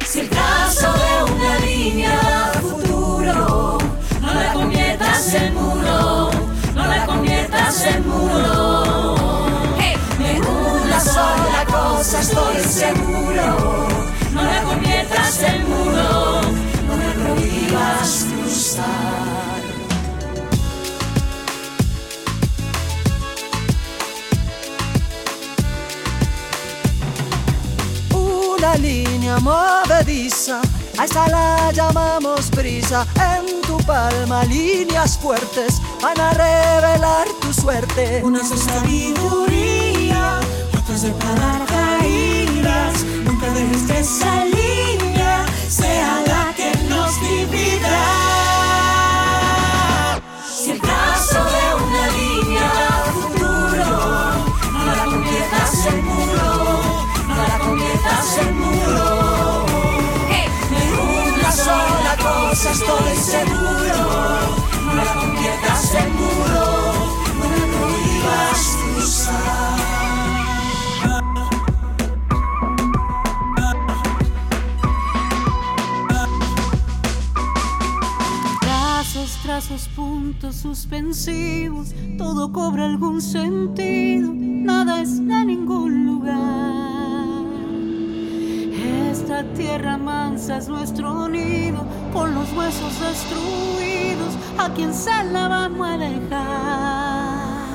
Si 0.05 0.21
el 0.21 0.29
trazo 0.31 0.93
de 0.93 1.33
una 1.33 1.59
línea 1.61 2.51
futuro, 2.61 3.79
no 4.21 4.35
la 4.35 4.53
conviertas 4.53 5.33
en 5.35 5.55
muro, 5.55 6.31
conviertas 7.67 7.87
en 7.87 8.09
muro. 8.09 9.17
De 10.19 10.41
una 10.41 11.01
sola 11.01 11.65
cosa 11.67 12.21
estoy 12.21 12.57
seguro, 12.61 13.89
no 14.33 14.43
la 14.43 14.63
conviertas 14.63 15.43
en 15.43 15.69
muro, 15.69 16.41
no 16.87 16.97
me 16.97 17.11
prohíbas 17.13 18.27
cruzar. 18.31 18.85
Una 28.13 28.77
línea 28.77 29.39
movediza, 29.39 30.61
a 30.99 31.05
esa 31.05 31.29
la 31.29 31.73
llamamos 31.73 32.51
brisa. 32.51 33.07
En 33.17 33.61
tu 33.63 33.77
palma 33.79 34.45
líneas 34.45 35.19
fuertes 35.19 35.81
van 36.03 36.19
a 36.21 36.31
revelar 36.33 37.27
tu 37.41 37.53
suerte. 37.53 38.21
Unas 38.25 38.51
de 38.51 38.57
sabiduría, 38.57 40.41
otras 40.79 41.03
de 41.03 41.11
parar 41.13 41.65
caídas. 41.67 43.05
Nunca 43.25 43.47
dejes 43.53 43.83
que 43.83 43.99
esa 44.01 44.45
línea 44.45 45.47
sea 45.69 46.23
la 46.27 46.55
que 46.55 46.73
nos 46.89 47.21
divida. 47.21 48.26
Cosa 62.57 62.71
estoy 62.73 63.17
seguro, 63.17 64.57
no 64.87 64.95
la 64.95 65.15
conviertas 65.15 65.95
en 65.95 66.13
muro, 66.15 66.65
no 67.39 67.49
me 67.51 67.61
prohíbas 67.77 68.79
cruzar. 68.95 69.77
Trazos, 79.43 79.89
puntos 79.95 80.57
suspensivos, 80.57 81.95
todo 82.19 82.53
cobra 82.53 82.85
algún 82.87 83.23
sentido, 83.23 84.33
nada 84.35 85.03
es 85.03 85.25
de 85.25 85.45
ningún 85.45 86.05
lugar. 86.05 87.16
Esta 89.19 89.43
tierra 89.55 89.97
mansa 89.97 90.59
es 90.59 90.69
nuestro 90.69 91.27
nido, 91.27 91.87
con 92.13 92.35
los 92.35 92.53
huesos 92.53 92.93
destruidos, 93.01 94.35
a 94.59 94.69
quien 94.75 94.93
se 94.93 95.11
la 95.33 95.49
vamos 95.49 95.89
a 95.89 95.97
dejar. 95.97 97.67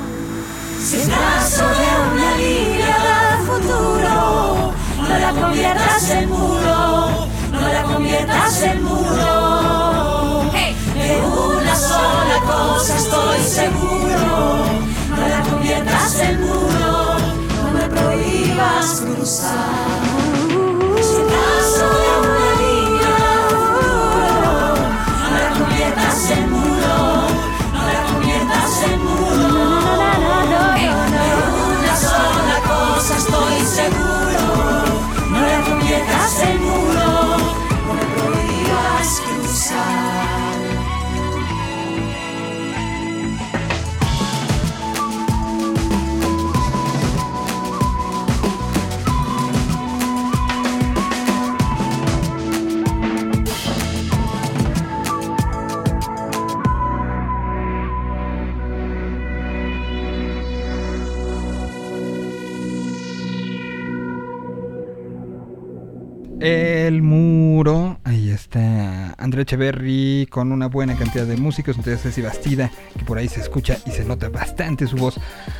Si 0.79 0.97
el 0.97 1.07
trazo 1.07 1.65
de 1.67 1.87
una 2.13 2.37
línea 2.37 2.97
da 3.07 3.39
futuro. 3.43 4.73
No 5.01 5.19
la 5.19 5.31
conviertas 5.31 6.09
en 6.11 6.29
muro, 6.29 7.27
no 7.51 7.59
la 7.59 7.83
conviertas 7.91 8.61
en 8.61 8.83
muro. 8.83 10.43
De 10.93 11.21
una 11.21 11.75
sola 11.75 12.39
cosa 12.45 12.97
estoy 12.97 13.39
seguro. 13.39 14.65
No 15.09 15.27
la 15.27 15.41
conviertas 15.49 16.19
en 16.19 16.39
muro, 16.39 17.17
no 17.63 17.71
me 17.73 17.89
prohíbas 17.89 19.01
cruzar. 19.01 20.00
André 69.31 69.43
Echeverry 69.43 70.27
con 70.29 70.51
una 70.51 70.67
buena 70.67 70.93
cantidad 70.97 71.25
de 71.25 71.37
músicos, 71.37 71.77
entonces 71.77 72.01
Ceci 72.01 72.21
Bastida, 72.21 72.69
que 72.99 73.05
por 73.05 73.17
ahí 73.17 73.29
se 73.29 73.39
escucha 73.39 73.77
y 73.85 73.91
se 73.91 74.03
nota 74.03 74.27
bastante 74.27 74.85
su 74.87 74.97
voz. 74.97 75.17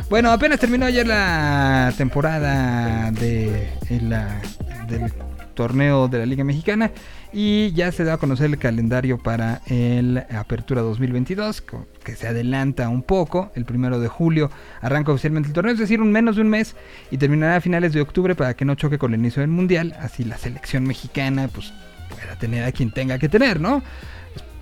Bueno, 0.10 0.30
apenas 0.30 0.60
terminó 0.60 0.86
ayer 0.88 1.08
la 1.08 1.94
temporada 1.98 3.12
de 3.12 3.70
la- 4.02 4.42
del 4.90 5.10
torneo 5.54 6.10
de 6.10 6.18
la 6.18 6.26
Liga 6.26 6.44
Mexicana 6.44 6.92
y 7.32 7.72
ya 7.72 7.94
se 7.94 8.04
da 8.04 8.16
a 8.16 8.18
conocer 8.18 8.48
el 8.48 8.58
calendario 8.58 9.18
para 9.18 9.62
el 9.68 10.18
Apertura 10.38 10.82
2022, 10.82 11.62
co- 11.62 11.88
que 12.04 12.18
se 12.18 12.28
adelanta 12.28 12.90
un 12.90 13.04
poco, 13.04 13.54
el 13.56 13.64
primero 13.64 14.02
de 14.02 14.10
julio 14.10 14.52
arranca 14.82 15.14
oficialmente 15.14 15.48
el 15.48 15.54
torneo, 15.54 15.72
es 15.72 15.80
decir, 15.80 16.02
un 16.02 16.12
menos 16.12 16.36
de 16.36 16.42
un 16.42 16.50
mes 16.50 16.76
y 17.10 17.18
terminará 17.18 17.56
a 17.56 17.62
finales 17.62 17.94
de 17.94 18.02
octubre 18.02 18.36
para 18.36 18.54
que 18.54 18.66
no 18.66 18.76
choque 18.76 18.98
con 18.98 19.14
el 19.14 19.22
inicio 19.22 19.40
del 19.40 19.50
Mundial, 19.50 19.96
así 20.02 20.26
la 20.26 20.38
selección 20.38 20.84
mexicana 20.84 21.48
pues 21.48 21.72
pueda 22.12 22.36
tener 22.38 22.64
a 22.64 22.72
quien 22.72 22.92
tenga 22.92 23.18
que 23.20 23.30
tener, 23.30 23.60
¿no? 23.60 23.82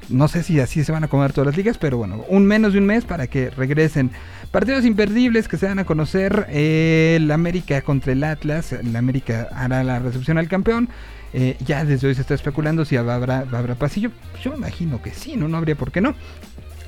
No 0.09 0.27
sé 0.27 0.41
si 0.41 0.59
así 0.59 0.83
se 0.83 0.91
van 0.91 1.03
a 1.03 1.07
comer 1.07 1.33
todas 1.33 1.47
las 1.47 1.57
ligas, 1.57 1.77
pero 1.77 1.97
bueno, 1.97 2.25
un 2.29 2.45
menos 2.45 2.73
de 2.73 2.79
un 2.79 2.85
mes 2.85 3.05
para 3.05 3.27
que 3.27 3.51
regresen. 3.51 4.09
Partidos 4.49 4.83
imperdibles 4.83 5.47
que 5.47 5.57
se 5.57 5.67
van 5.67 5.77
a 5.77 5.85
conocer. 5.85 6.47
eh, 6.49 7.17
el 7.17 7.29
América 7.29 7.81
contra 7.83 8.13
el 8.13 8.23
Atlas. 8.23 8.73
El 8.73 8.95
América 8.95 9.47
hará 9.51 9.83
la 9.83 9.99
recepción 9.99 10.39
al 10.39 10.47
campeón. 10.47 10.89
Eh, 11.33 11.57
ya 11.63 11.85
desde 11.85 12.07
hoy 12.07 12.15
se 12.15 12.21
está 12.21 12.33
especulando 12.33 12.85
si 12.85 12.97
habrá, 12.97 13.39
habrá 13.51 13.75
pasillo. 13.75 14.09
Yo 14.41 14.51
me 14.51 14.57
imagino 14.57 14.99
que 14.99 15.11
sí, 15.11 15.35
¿no? 15.35 15.47
No 15.47 15.57
habría 15.57 15.75
por 15.75 15.91
qué 15.91 16.01
no. 16.01 16.15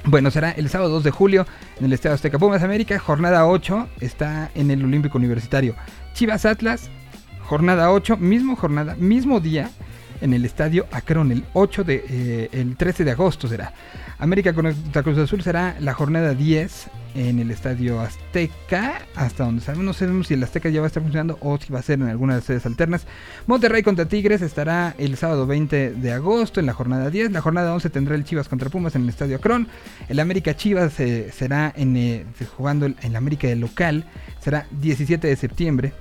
Bueno, 0.06 0.32
será 0.32 0.50
el 0.50 0.68
sábado 0.70 0.90
2 0.94 1.04
de 1.04 1.12
julio 1.12 1.46
en 1.80 1.86
el 1.86 1.94
Estadio 1.94 2.16
Azteca 2.16 2.40
Pumas 2.40 2.64
América. 2.64 2.98
Jornada 2.98 3.46
8 3.46 3.88
está 4.00 4.50
en 4.56 4.72
el 4.72 4.84
Olímpico 4.84 5.20
Universitario. 5.20 5.76
Chivas 6.16 6.46
Atlas, 6.48 6.90
jornada 7.44 7.92
8, 7.92 8.18
mismo 8.18 8.56
jornada, 8.56 8.96
mismo 8.96 9.40
día 9.40 9.70
en 10.22 10.34
el 10.34 10.46
Estadio 10.46 10.86
Akron 10.92 11.32
el 11.32 11.44
8 11.54 11.84
de 11.84 12.06
eh, 12.10 12.50
el 12.54 12.78
13 12.78 13.04
de 13.04 13.12
agosto 13.12 13.48
será. 13.48 13.74
América 14.20 14.54
contra 14.54 15.04
Cruz 15.04 15.18
Azul 15.18 15.42
será 15.42 15.76
la 15.80 15.94
jornada 15.94 16.34
10 16.34 16.90
en 17.16 17.40
el 17.40 17.52
Estadio 17.52 18.00
Azteca, 18.00 19.02
hasta 19.16 19.44
donde 19.44 19.62
sabemos, 19.62 19.86
no 19.86 19.94
sabemos 19.94 20.28
si 20.28 20.36
el 20.36 20.44
Azteca 20.44 20.70
ya 20.70 20.80
va 20.80 20.86
a 20.86 20.88
estar 20.88 21.04
funcionando 21.04 21.38
o 21.42 21.58
si 21.58 21.74
va 21.74 21.80
a 21.80 21.82
ser 21.82 22.00
en 22.00 22.08
alguna 22.08 22.34
de 22.34 22.40
las 22.40 22.46
sedes 22.46 22.66
alternas. 22.66 23.06
Monterrey 23.48 23.84
contra 23.84 24.06
Tigres 24.06 24.42
estará 24.42 24.96
el 24.98 25.18
sábado 25.18 25.48
20 25.48 25.94
de 25.94 26.12
agosto 26.12 26.60
en 26.60 26.66
la 26.68 26.74
jornada 26.74 27.10
10. 27.10 27.32
La 27.32 27.42
jornada 27.42 27.74
11 27.74 27.90
tendrá 27.90 28.16
el 28.16 28.24
Chivas 28.24 28.48
contra 28.48 28.70
Pumas 28.70 28.96
en 28.96 29.04
el 29.04 29.10
Estadio 29.10 29.38
Akron. 29.38 29.68
El 30.08 30.20
América 30.20 30.56
Chivas 30.56 31.00
eh, 31.00 31.32
será 31.34 31.74
en, 31.76 31.98
eh, 31.98 32.26
jugando 32.56 32.86
en 32.86 32.96
el 33.02 33.16
América 33.16 33.48
del 33.48 33.60
local, 33.60 34.06
será 34.40 34.68
17 34.72 35.28
de 35.28 35.36
septiembre. 35.36 35.94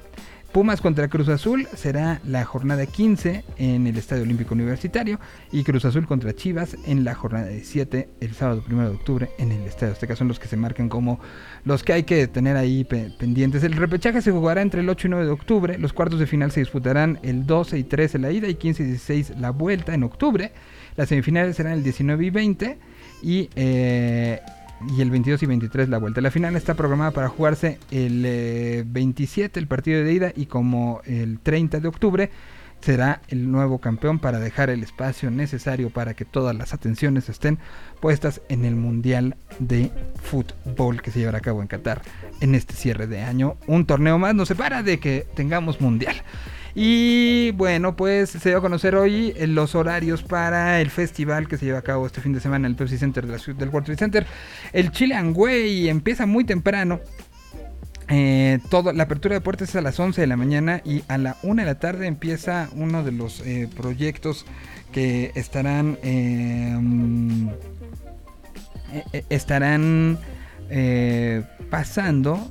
Pumas 0.52 0.80
contra 0.80 1.06
Cruz 1.06 1.28
Azul 1.28 1.68
será 1.76 2.20
la 2.24 2.44
jornada 2.44 2.84
15 2.84 3.44
en 3.58 3.86
el 3.86 3.96
Estadio 3.96 4.24
Olímpico 4.24 4.52
Universitario 4.52 5.20
y 5.52 5.62
Cruz 5.62 5.84
Azul 5.84 6.08
contra 6.08 6.34
Chivas 6.34 6.76
en 6.86 7.04
la 7.04 7.14
jornada 7.14 7.46
17 7.46 8.08
el 8.20 8.34
sábado 8.34 8.64
1 8.68 8.82
de 8.82 8.88
octubre 8.96 9.30
en 9.38 9.52
el 9.52 9.62
Estadio 9.62 9.92
Azteca. 9.92 10.16
Son 10.16 10.26
los 10.26 10.40
que 10.40 10.48
se 10.48 10.56
marcan 10.56 10.88
como 10.88 11.20
los 11.64 11.84
que 11.84 11.92
hay 11.92 12.02
que 12.02 12.26
tener 12.26 12.56
ahí 12.56 12.82
pe- 12.82 13.12
pendientes. 13.16 13.62
El 13.62 13.74
repechaje 13.74 14.22
se 14.22 14.32
jugará 14.32 14.60
entre 14.60 14.80
el 14.80 14.88
8 14.88 15.06
y 15.06 15.10
9 15.10 15.24
de 15.26 15.30
octubre. 15.30 15.78
Los 15.78 15.92
cuartos 15.92 16.18
de 16.18 16.26
final 16.26 16.50
se 16.50 16.58
disputarán 16.58 17.20
el 17.22 17.46
12 17.46 17.78
y 17.78 17.84
13 17.84 18.18
la 18.18 18.32
ida 18.32 18.48
y 18.48 18.56
15 18.56 18.82
y 18.82 18.86
16 18.86 19.34
la 19.38 19.50
vuelta 19.50 19.94
en 19.94 20.02
octubre. 20.02 20.50
Las 20.96 21.10
semifinales 21.10 21.54
serán 21.54 21.74
el 21.74 21.84
19 21.84 22.24
y 22.26 22.30
20 22.30 22.78
y 23.22 23.48
eh, 23.54 24.40
y 24.88 25.00
el 25.00 25.10
22 25.10 25.42
y 25.42 25.46
23 25.46 25.88
la 25.88 25.98
vuelta. 25.98 26.20
La 26.20 26.30
final 26.30 26.56
está 26.56 26.74
programada 26.74 27.10
para 27.10 27.28
jugarse 27.28 27.78
el 27.90 28.24
eh, 28.24 28.84
27 28.86 29.58
el 29.58 29.66
partido 29.66 30.02
de 30.02 30.12
ida 30.12 30.32
y 30.34 30.46
como 30.46 31.00
el 31.04 31.38
30 31.38 31.80
de 31.80 31.88
octubre 31.88 32.30
será 32.80 33.20
el 33.28 33.50
nuevo 33.50 33.78
campeón 33.78 34.18
para 34.18 34.38
dejar 34.38 34.70
el 34.70 34.82
espacio 34.82 35.30
necesario 35.30 35.90
para 35.90 36.14
que 36.14 36.24
todas 36.24 36.56
las 36.56 36.72
atenciones 36.72 37.28
estén 37.28 37.58
puestas 38.00 38.40
en 38.48 38.64
el 38.64 38.74
Mundial 38.74 39.36
de 39.58 39.90
Fútbol 40.22 41.02
que 41.02 41.10
se 41.10 41.18
llevará 41.18 41.38
a 41.38 41.42
cabo 41.42 41.60
en 41.60 41.68
Qatar 41.68 42.00
en 42.40 42.54
este 42.54 42.74
cierre 42.74 43.06
de 43.06 43.20
año. 43.20 43.56
Un 43.66 43.84
torneo 43.84 44.18
más 44.18 44.34
nos 44.34 44.48
separa 44.48 44.82
de 44.82 44.98
que 44.98 45.26
tengamos 45.34 45.80
Mundial. 45.80 46.16
Y 46.74 47.50
bueno, 47.52 47.96
pues 47.96 48.30
se 48.30 48.48
dio 48.48 48.58
a 48.58 48.60
conocer 48.60 48.94
hoy 48.94 49.32
eh, 49.36 49.46
los 49.46 49.74
horarios 49.74 50.22
para 50.22 50.80
el 50.80 50.90
festival 50.90 51.48
que 51.48 51.56
se 51.56 51.66
lleva 51.66 51.78
a 51.78 51.82
cabo 51.82 52.06
este 52.06 52.20
fin 52.20 52.32
de 52.32 52.40
semana 52.40 52.66
en 52.66 52.72
el 52.72 52.76
Pepsi 52.76 52.98
Center 52.98 53.26
del 53.26 53.68
World 53.68 53.86
Trade 53.86 53.98
Center. 53.98 54.26
El 54.72 54.90
Chilean 54.90 55.32
Way 55.34 55.88
empieza 55.88 56.26
muy 56.26 56.44
temprano. 56.44 57.00
Eh, 58.08 58.58
todo, 58.70 58.92
la 58.92 59.04
apertura 59.04 59.34
de 59.34 59.40
puertas 59.40 59.68
es 59.68 59.76
a 59.76 59.80
las 59.82 60.00
11 60.00 60.20
de 60.20 60.26
la 60.26 60.36
mañana 60.36 60.82
y 60.84 61.04
a 61.06 61.16
la 61.16 61.36
1 61.44 61.62
de 61.62 61.66
la 61.66 61.78
tarde 61.78 62.08
empieza 62.08 62.68
uno 62.74 63.04
de 63.04 63.12
los 63.12 63.40
eh, 63.46 63.68
proyectos 63.76 64.46
que 64.92 65.30
estarán 65.36 65.96
eh, 66.02 66.76
mm, 66.76 67.48
eh, 68.92 69.04
eh, 69.12 69.24
estarán 69.28 70.18
eh, 70.68 71.42
pasando 71.70 72.50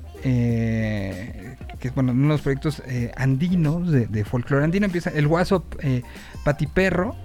que 1.80 1.88
es 1.88 1.96
bueno 1.96 2.12
uno 2.12 2.24
de 2.24 2.30
los 2.30 2.42
proyectos 2.42 2.84
eh, 2.86 3.12
andinos 3.16 3.92
de, 3.92 4.08
de 4.08 4.26
folclore 4.26 4.64
andino. 4.64 4.86
Empieza 4.86 5.10
el 5.10 5.28
guaso 5.28 5.66
eh, 5.82 6.04
patiperro 6.44 7.16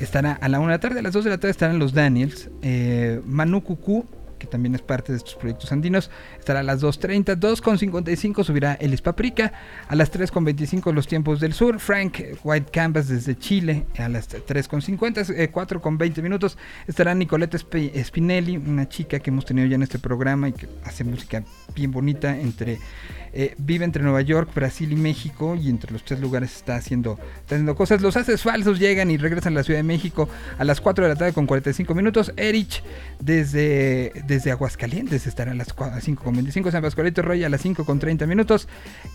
estará 0.00 0.32
a 0.32 0.48
la 0.48 0.60
1 0.60 0.68
de 0.68 0.72
la 0.72 0.80
tarde 0.80 0.98
a 1.00 1.02
las 1.02 1.12
2 1.12 1.24
de 1.24 1.30
la 1.30 1.38
tarde 1.38 1.50
estarán 1.50 1.78
los 1.78 1.92
Daniels 1.92 2.50
eh, 2.62 3.20
Manu 3.26 3.62
Cucú 3.62 4.06
que 4.38 4.46
también 4.46 4.74
es 4.74 4.82
parte 4.82 5.12
de 5.12 5.18
estos 5.18 5.34
proyectos 5.34 5.72
andinos, 5.72 6.10
estará 6.38 6.60
a 6.60 6.62
las 6.62 6.82
2.30, 6.82 7.36
2.55 7.38 8.44
subirá 8.44 8.74
Elis 8.74 9.02
Paprika, 9.02 9.52
a 9.88 9.94
las 9.96 10.12
3.25 10.12 10.92
Los 10.92 11.06
Tiempos 11.06 11.40
del 11.40 11.52
Sur, 11.52 11.80
Frank 11.80 12.18
White 12.44 12.70
Canvas 12.72 13.08
desde 13.08 13.36
Chile, 13.36 13.86
a 13.98 14.08
las 14.08 14.28
3.50, 14.30 15.34
eh, 15.36 15.50
4.20 15.52 16.22
minutos 16.22 16.56
estará 16.86 17.14
Nicolette 17.14 17.54
Sp- 17.58 17.92
Spinelli, 18.04 18.56
una 18.56 18.88
chica 18.88 19.18
que 19.18 19.30
hemos 19.30 19.44
tenido 19.44 19.66
ya 19.66 19.74
en 19.76 19.82
este 19.82 19.98
programa 19.98 20.48
y 20.48 20.52
que 20.52 20.68
hace 20.84 21.04
música 21.04 21.42
bien 21.74 21.90
bonita 21.90 22.38
entre... 22.38 22.78
eh, 23.32 23.54
vive 23.58 23.84
entre 23.84 24.02
Nueva 24.02 24.22
York, 24.22 24.50
Brasil 24.54 24.90
y 24.90 24.96
México 24.96 25.54
y 25.54 25.68
entre 25.68 25.92
los 25.92 26.02
tres 26.04 26.18
lugares 26.20 26.56
está 26.56 26.76
haciendo, 26.76 27.18
está 27.40 27.54
haciendo 27.56 27.74
cosas. 27.74 28.00
Los 28.00 28.16
haces 28.16 28.42
falsos 28.42 28.78
llegan 28.78 29.10
y 29.10 29.16
regresan 29.18 29.52
a 29.52 29.56
la 29.56 29.62
Ciudad 29.64 29.78
de 29.80 29.84
México 29.84 30.28
a 30.58 30.64
las 30.64 30.80
4 30.80 31.04
de 31.04 31.10
la 31.10 31.16
tarde 31.16 31.32
con 31.34 31.46
45 31.46 31.94
minutos. 31.94 32.32
Erich 32.36 32.82
desde, 33.20 34.12
desde 34.28 34.52
Aguascalientes 34.52 35.26
estará 35.26 35.52
a 35.52 35.54
las 35.54 35.74
5.25. 35.74 36.70
San 36.70 36.82
Pascualito 36.82 37.22
Roy 37.22 37.42
a 37.42 37.48
las 37.48 37.64
5.30 37.64 38.26
minutos. 38.26 38.68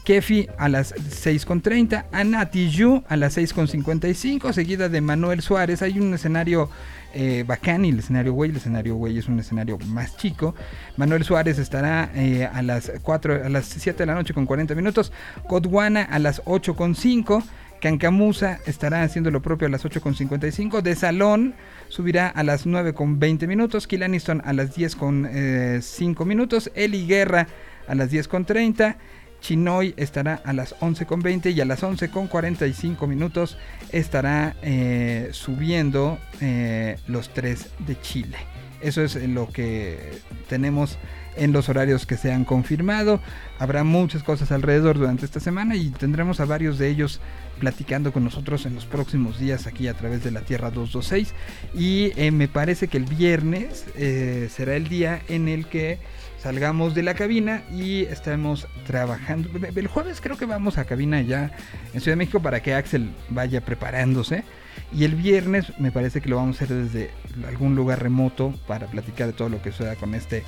Kefi 0.03 0.49
a 0.57 0.67
las 0.67 0.93
6.30. 0.93 2.05
Ana 2.11 2.49
Tijoux 2.49 3.03
a 3.07 3.15
las 3.15 3.37
6.55. 3.37 4.51
Seguida 4.51 4.89
de 4.89 4.99
Manuel 4.99 5.41
Suárez. 5.41 5.81
Hay 5.81 5.99
un 5.99 6.13
escenario 6.13 6.69
eh, 7.13 7.43
bacán 7.45 7.85
y 7.85 7.89
el 7.89 7.99
escenario 7.99 8.33
güey, 8.33 8.49
el 8.49 8.57
escenario 8.57 8.95
güey 8.95 9.19
es 9.19 9.27
un 9.27 9.39
escenario 9.39 9.77
más 9.85 10.17
chico. 10.17 10.55
Manuel 10.97 11.23
Suárez 11.23 11.59
estará 11.59 12.09
eh, 12.15 12.49
a 12.51 12.63
las 12.63 12.91
4, 13.03 13.45
a 13.45 13.49
las 13.49 13.65
7 13.67 13.99
de 13.99 14.05
la 14.07 14.15
noche 14.15 14.33
con 14.33 14.47
40 14.47 14.73
minutos. 14.73 15.13
Godwana 15.47 16.01
a 16.01 16.17
las 16.17 16.41
8 16.45 16.75
con 16.75 16.95
5. 16.95 17.43
Cancamusa 17.79 18.59
estará 18.65 19.03
haciendo 19.03 19.29
lo 19.29 19.41
propio 19.41 19.67
a 19.67 19.69
las 19.69 19.85
8 19.85 20.01
con 20.01 20.15
55. 20.15 20.81
De 20.81 20.95
Salón 20.95 21.53
subirá 21.93 22.27
a 22.27 22.41
las 22.41 22.65
9 22.65 22.93
con 22.93 23.19
20 23.19 23.45
minutos. 23.45 23.85
Kill 23.85 24.01
Aniston 24.01 24.41
a 24.43 24.51
las 24.53 24.73
10 24.73 24.95
con 24.95 25.27
eh, 25.29 25.79
5 25.79 26.25
minutos. 26.25 26.71
Eli 26.73 27.05
Guerra 27.05 27.47
a 27.87 27.93
las 27.93 28.09
10 28.09 28.27
con 28.27 28.45
30. 28.45 28.97
Chinoy 29.41 29.93
estará 29.95 30.41
a 30.43 30.53
las 30.53 30.75
11.20 30.79 31.53
y 31.53 31.61
a 31.61 31.65
las 31.65 31.83
11.45 31.83 33.07
minutos 33.07 33.57
estará 33.91 34.55
eh, 34.63 35.29
subiendo 35.33 36.17
eh, 36.41 36.97
los 37.07 37.31
tres 37.31 37.69
de 37.79 37.99
Chile. 38.01 38.37
Eso 38.81 39.03
es 39.03 39.15
lo 39.27 39.49
que 39.49 40.13
tenemos 40.49 40.97
en 41.35 41.51
los 41.51 41.69
horarios 41.69 42.05
que 42.05 42.17
se 42.17 42.31
han 42.31 42.45
confirmado. 42.45 43.19
Habrá 43.59 43.83
muchas 43.83 44.23
cosas 44.23 44.51
alrededor 44.51 44.97
durante 44.97 45.25
esta 45.25 45.39
semana 45.39 45.75
y 45.75 45.89
tendremos 45.89 46.39
a 46.39 46.45
varios 46.45 46.77
de 46.77 46.89
ellos 46.89 47.19
platicando 47.59 48.11
con 48.11 48.23
nosotros 48.23 48.65
en 48.65 48.75
los 48.75 48.85
próximos 48.85 49.39
días 49.39 49.67
aquí 49.67 49.87
a 49.87 49.93
través 49.93 50.23
de 50.23 50.31
la 50.31 50.41
Tierra 50.41 50.69
226. 50.69 51.33
Y 51.73 52.11
eh, 52.15 52.31
me 52.31 52.47
parece 52.47 52.87
que 52.87 52.97
el 52.97 53.05
viernes 53.05 53.85
eh, 53.95 54.49
será 54.51 54.75
el 54.75 54.87
día 54.87 55.21
en 55.27 55.47
el 55.47 55.67
que 55.67 55.99
salgamos 56.43 56.93
de 56.93 57.03
la 57.03 57.13
cabina 57.13 57.63
y 57.71 58.01
estaremos 58.01 58.67
trabajando. 58.85 59.49
El 59.75 59.87
jueves 59.87 60.19
creo 60.19 60.37
que 60.37 60.45
vamos 60.45 60.77
a 60.77 60.83
cabina 60.83 61.21
ya 61.21 61.51
en 61.93 62.01
Ciudad 62.01 62.13
de 62.13 62.17
México 62.17 62.41
para 62.41 62.61
que 62.61 62.73
Axel 62.73 63.11
vaya 63.29 63.61
preparándose. 63.61 64.43
Y 64.91 65.05
el 65.05 65.15
viernes 65.15 65.71
me 65.79 65.91
parece 65.91 66.21
que 66.21 66.29
lo 66.29 66.35
vamos 66.35 66.59
a 66.59 66.65
hacer 66.65 66.75
desde 66.75 67.11
algún 67.47 67.75
lugar 67.75 68.01
remoto 68.03 68.53
para 68.67 68.87
platicar 68.87 69.27
de 69.27 69.33
todo 69.33 69.49
lo 69.49 69.61
que 69.61 69.71
suceda 69.71 69.95
con 69.95 70.13
este, 70.13 70.43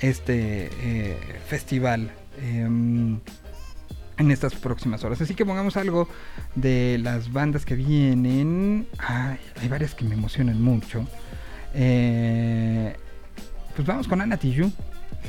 este 0.00 0.70
eh, 0.80 1.18
festival 1.46 2.10
em, 2.42 3.18
en 4.18 4.30
estas 4.30 4.54
próximas 4.54 5.04
horas. 5.04 5.20
Así 5.20 5.34
que 5.34 5.44
pongamos 5.44 5.76
algo 5.76 6.08
de 6.54 6.98
las 7.02 7.32
bandas 7.32 7.64
que 7.64 7.74
vienen. 7.74 8.86
Ay, 8.98 9.38
hay 9.60 9.68
varias 9.68 9.94
que 9.94 10.04
me 10.04 10.14
emocionan 10.14 10.60
mucho. 10.60 11.06
Eh, 11.74 12.96
pues 13.74 13.86
vamos 13.86 14.08
con 14.08 14.20
Ana 14.20 14.36
Tijoux, 14.36 14.72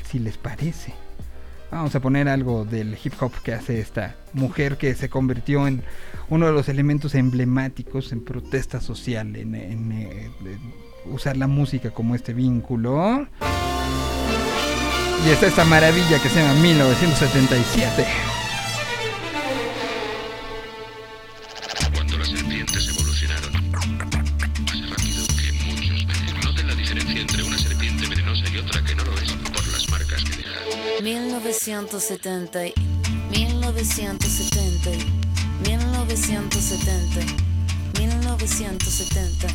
si 0.10 0.19
les 0.19 0.38
parece. 0.38 0.94
Vamos 1.69 1.94
a 1.95 1.99
poner 1.99 2.30
algo 2.30 2.64
del 2.64 2.98
hip 3.03 3.14
hop 3.19 3.34
que 3.44 3.53
hace 3.53 3.81
esta 3.81 4.15
mujer 4.31 4.77
que 4.77 4.95
se 4.95 5.10
convirtió 5.10 5.68
en 5.68 5.84
uno 6.30 6.45
de 6.45 6.53
los 6.53 6.69
elementos 6.69 7.14
emblemáticos 7.14 8.14
en 8.14 8.23
protesta 8.23 8.80
social, 8.80 9.35
en, 9.35 9.53
en, 9.53 9.91
eh, 9.91 10.30
usar 11.06 11.35
la 11.35 11.48
música 11.48 11.91
como 11.91 12.15
este 12.15 12.34
vínculo. 12.34 13.27
Y 15.26 15.30
está 15.30 15.48
esta 15.48 15.65
maravilla 15.65 16.22
que 16.22 16.30
se 16.30 16.35
llama 16.39 16.53
1977. 16.53 18.06
Cuando 21.94 22.18
las 22.18 22.27
serpientes 22.30 22.88
evolucionaron, 22.89 23.72
más 23.72 24.89
rápido 24.89 25.27
que 25.27 25.52
muchos. 25.65 26.06
Noten 26.45 26.68
la 26.68 26.76
diferencia 26.76 27.22
entre 27.22 27.44
una 27.44 27.57
serpiente 27.57 28.07
venenosa 28.07 28.44
y 28.53 28.57
otra 28.57 28.84
que 28.84 28.95
no 28.95 29.03
lo 29.03 29.18
es 29.18 29.31
por 29.34 29.68
las 29.68 29.89
marcas 29.89 30.23
que 30.23 30.38
deja. 30.38 30.60
1970, 31.02 32.60
1970, 33.31 34.89
1970, 35.68 37.22
1970. 37.99 39.48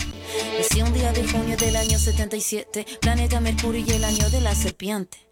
Nací 0.58 0.82
un 0.82 0.92
día 0.92 1.12
de 1.12 1.26
junio 1.26 1.56
del 1.56 1.76
año 1.76 1.98
77, 1.98 2.84
planeta 3.00 3.40
Mercurio 3.40 3.84
y 3.86 3.90
el 3.90 4.04
año 4.04 4.28
de 4.28 4.40
la 4.40 4.54
serpiente. 4.54 5.31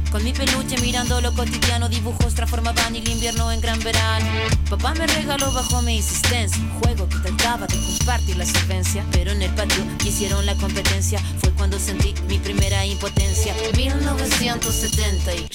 Con 0.11 0.23
mi 0.25 0.33
peluche 0.33 0.75
mirando 0.81 1.21
lo 1.21 1.33
cotidiano, 1.33 1.87
dibujos 1.87 2.35
transformaban 2.35 2.93
el 2.97 3.07
invierno 3.07 3.49
en 3.49 3.61
gran 3.61 3.79
verano. 3.79 4.27
Papá 4.69 4.93
me 4.93 5.07
regaló 5.07 5.49
bajo 5.53 5.81
mi 5.83 5.95
insistencia 5.95 6.61
un 6.61 6.81
juego 6.81 7.07
que 7.07 7.17
trataba 7.19 7.65
de 7.65 7.77
compartir 7.77 8.35
la 8.35 8.45
solvencia. 8.45 9.05
Pero 9.13 9.31
en 9.31 9.41
el 9.41 9.53
patio 9.55 9.81
hicieron 10.05 10.45
la 10.45 10.55
competencia, 10.55 11.17
fue 11.39 11.51
cuando 11.51 11.79
sentí 11.79 12.13
mi 12.27 12.39
primera 12.39 12.85
impotencia. 12.85 13.55
1970, 13.77 15.33
y 15.33 15.47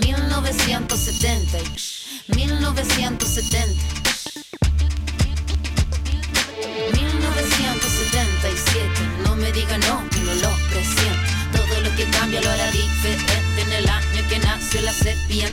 1970, 0.00 1.58
y 2.28 2.34
1970. 2.34 3.97
Nació 14.68 14.82
la 14.82 14.92
sepia. 14.92 15.50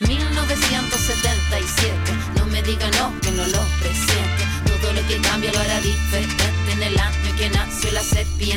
1977, 0.00 1.96
no 2.38 2.46
me 2.46 2.62
diga 2.62 2.90
no, 2.92 3.12
que 3.20 3.30
no 3.32 3.46
lo 3.48 3.60
presiente. 3.80 4.46
Todo 4.64 4.94
lo 4.94 5.06
que 5.06 5.20
cambia 5.20 5.52
lo 5.52 5.58
hará 5.58 5.78
diferente 5.82 6.72
en 6.72 6.82
el 6.82 6.98
año 6.98 7.36
que 7.36 7.50
nació 7.50 7.92
la 7.92 8.02
sepia. 8.02 8.56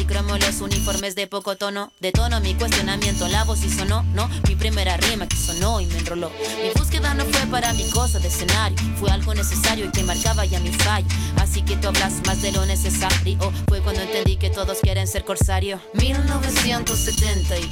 policromos, 0.00 0.40
los 0.40 0.60
uniformes 0.62 1.14
de 1.14 1.26
poco 1.26 1.56
tono. 1.56 1.92
De 2.00 2.10
tono 2.10 2.40
mi 2.40 2.54
cuestionamiento, 2.54 3.28
la 3.28 3.44
voz 3.44 3.62
y 3.64 3.70
sonó, 3.70 4.02
no. 4.14 4.28
Mi 4.48 4.56
primera 4.56 4.96
rima 4.96 5.26
que 5.26 5.36
sonó 5.36 5.78
y 5.80 5.86
me 5.86 5.98
enroló. 5.98 6.30
Mi 6.62 6.70
búsqueda 6.74 7.12
no 7.14 7.26
fue 7.26 7.46
para 7.50 7.74
mi 7.74 7.88
cosa 7.90 8.18
de 8.18 8.28
escenario, 8.28 8.78
fue 8.98 9.10
algo 9.10 9.34
necesario 9.34 9.84
y 9.86 9.90
que 9.90 10.02
marcaba 10.02 10.46
ya 10.46 10.58
mi 10.60 10.72
fallo. 10.72 11.06
Así 11.36 11.60
que 11.62 11.76
tú 11.76 11.88
hablas 11.88 12.14
más 12.26 12.40
de 12.40 12.52
lo 12.52 12.64
necesario. 12.64 13.38
Fue 13.68 13.80
cuando 13.80 14.00
entendí 14.00 14.36
que 14.36 14.48
todos 14.48 14.78
quieren 14.80 15.06
ser 15.06 15.24
corsario. 15.24 15.78
1970, 15.94 17.58
y 17.58 17.70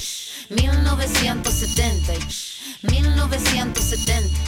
1970, 0.51 2.15
y 2.15 2.19
1970. 2.83 4.39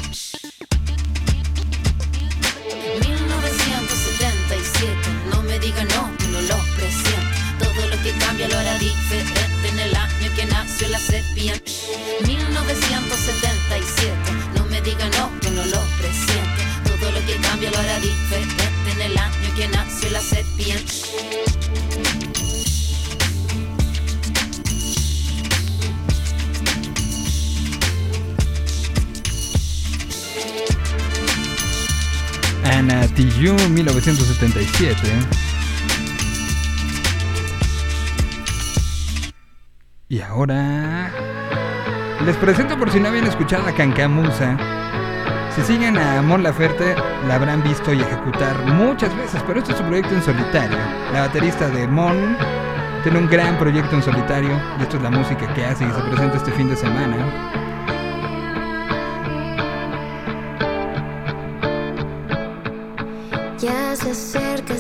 1977, 3.01 4.95
no 5.31 5.43
me 5.43 5.59
diga 5.59 5.83
no, 5.85 6.11
que 6.19 6.27
no 6.27 6.41
lo 6.43 6.57
presiento. 6.77 7.10
Que 8.11 8.19
cambia 8.19 8.49
lo 8.49 8.59
hará 8.59 8.77
diferente 8.79 9.69
en 9.69 9.79
el 9.79 9.95
año 9.95 10.35
que 10.35 10.45
nació 10.47 10.89
la 10.89 10.99
sepia. 10.99 11.55
1977, 12.27 14.13
no 14.57 14.65
me 14.65 14.81
diga 14.81 15.09
no, 15.11 15.31
que 15.39 15.49
no 15.51 15.65
lo 15.65 15.81
presiente. 15.97 16.65
Todo 16.87 17.13
lo 17.13 17.25
que 17.25 17.37
cambia 17.37 17.71
lo 17.71 17.79
hará 17.79 18.01
diferente 18.01 18.65
en 18.93 19.03
el 19.03 19.17
año 19.17 19.55
que 19.55 19.69
nació 19.69 20.11
la 20.11 20.21
sepia. 20.21 20.75
Ana 32.65 33.07
Tijoux, 33.15 33.69
1977. 33.69 35.50
Y 40.11 40.21
ahora 40.23 41.13
les 42.27 42.37
presento 42.39 42.77
por 42.77 42.91
si 42.91 42.99
no 42.99 43.11
habían 43.11 43.29
escuchado 43.29 43.69
a 43.69 43.73
Cancamusa. 43.73 44.59
Si 45.55 45.63
siguen 45.63 45.97
a 45.97 46.21
Mon 46.21 46.43
Laferte, 46.43 46.97
la 47.29 47.37
habrán 47.37 47.63
visto 47.63 47.95
y 47.95 48.01
ejecutar 48.01 48.59
muchas 48.67 49.17
veces, 49.17 49.41
pero 49.47 49.61
este 49.61 49.71
es 49.71 49.79
su 49.79 49.85
proyecto 49.85 50.13
en 50.13 50.23
solitario. 50.25 50.77
La 51.13 51.29
baterista 51.29 51.69
de 51.69 51.87
Mon 51.87 52.37
tiene 53.05 53.21
un 53.21 53.29
gran 53.29 53.57
proyecto 53.57 53.95
en 53.95 54.03
solitario 54.03 54.61
y 54.81 54.83
esto 54.83 54.97
es 54.97 55.03
la 55.05 55.11
música 55.11 55.55
que 55.55 55.65
hace 55.65 55.85
y 55.85 55.93
se 55.93 56.01
presenta 56.01 56.39
este 56.39 56.51
fin 56.51 56.69
de 56.69 56.75
semana. 56.75 57.17
Ya 63.61 63.95
se 63.95 64.11
acerca, 64.11 64.75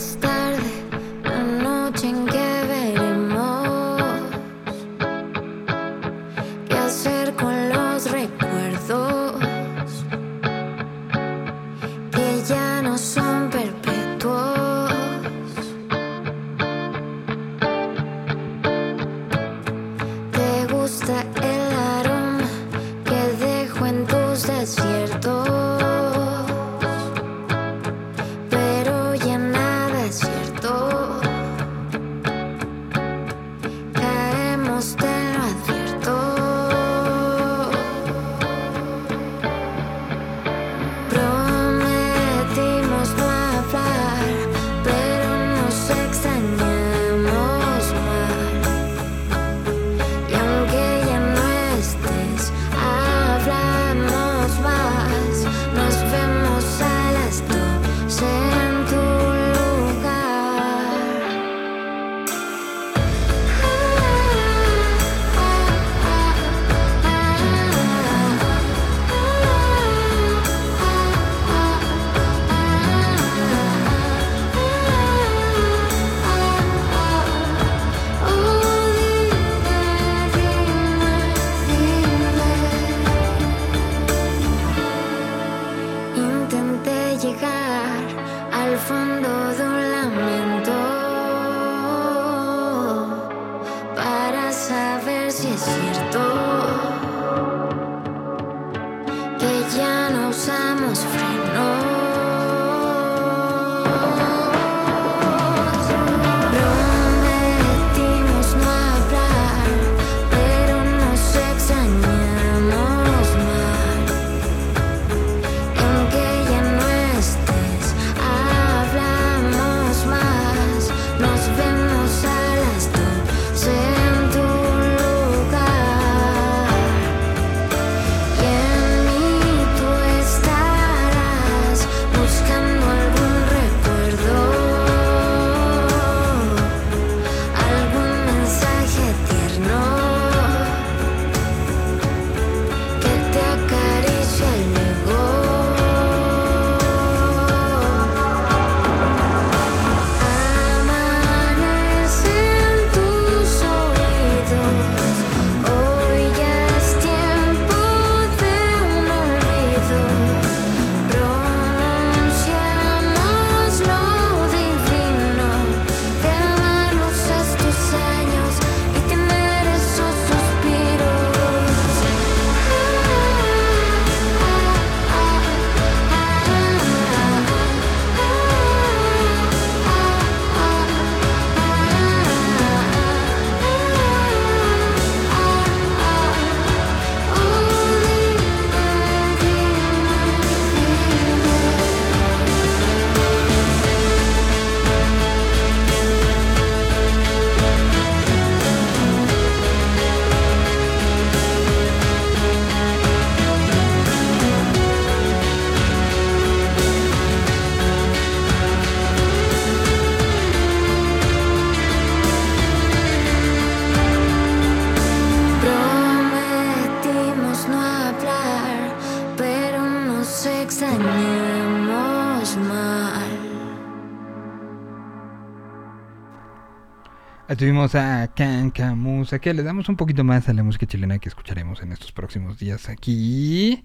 Estuvimos 227.60 227.94
a 227.94 228.26
Cancamus, 228.34 229.34
que 229.38 229.52
le 229.52 229.62
damos 229.62 229.86
un 229.90 229.96
poquito 229.96 230.24
más 230.24 230.48
a 230.48 230.54
la 230.54 230.62
música 230.62 230.86
chilena 230.86 231.18
que 231.18 231.28
escucharemos 231.28 231.82
en 231.82 231.92
estos 231.92 232.10
próximos 232.10 232.58
días 232.58 232.88
aquí 232.88 233.84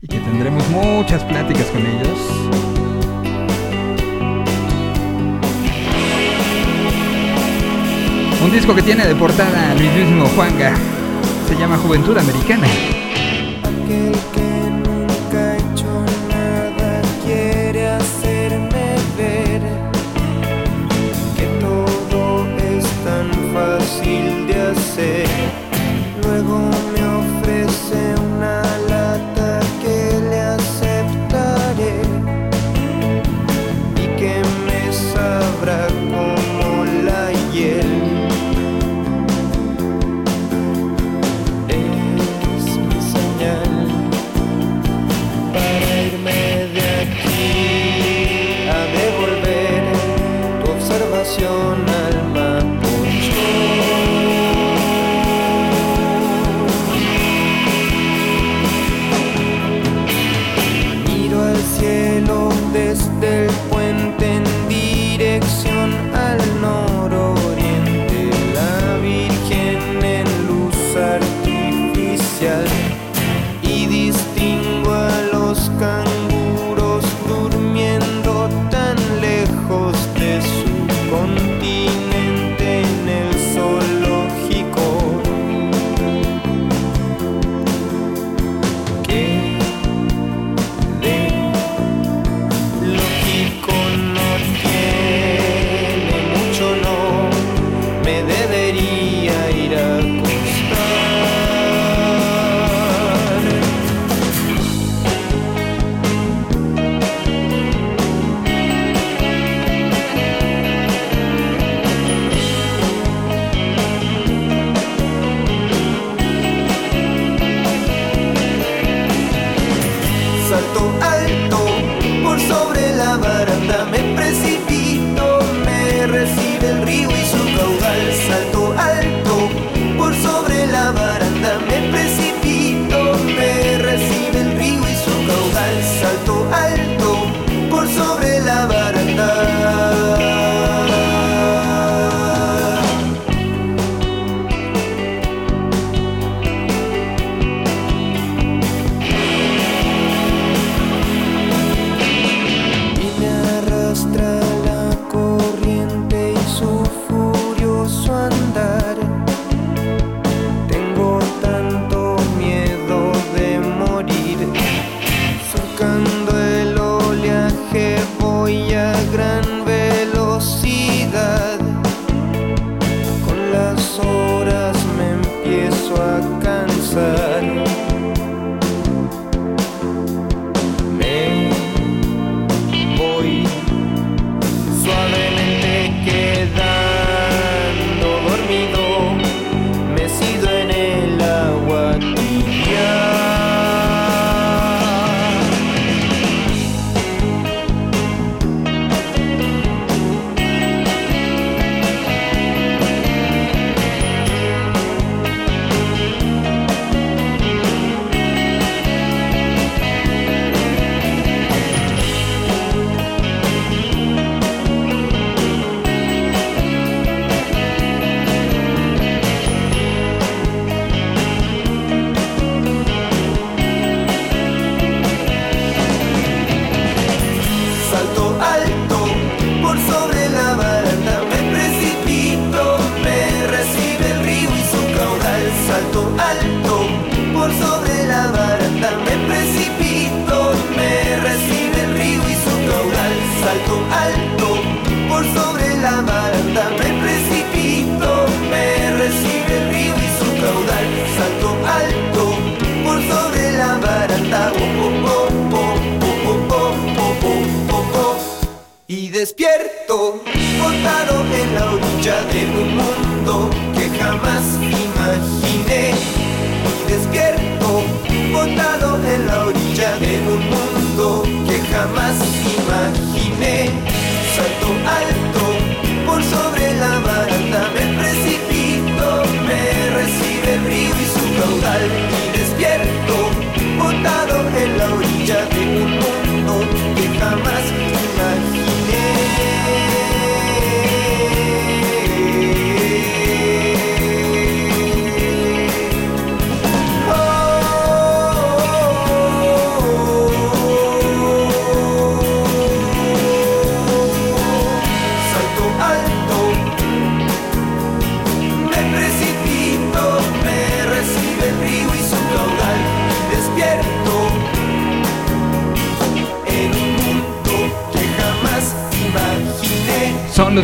y 0.00 0.06
que 0.06 0.20
tendremos 0.20 0.68
muchas 0.68 1.24
pláticas 1.24 1.66
con 1.66 1.84
ellos. 1.84 2.16
Un 8.40 8.52
disco 8.52 8.72
que 8.72 8.82
tiene 8.82 9.04
de 9.04 9.16
portada 9.16 9.72
al 9.72 9.80
mismísimo 9.80 10.26
Juanga. 10.36 10.76
Se 11.48 11.56
llama 11.56 11.76
Juventud 11.76 12.16
Americana. 12.16 12.68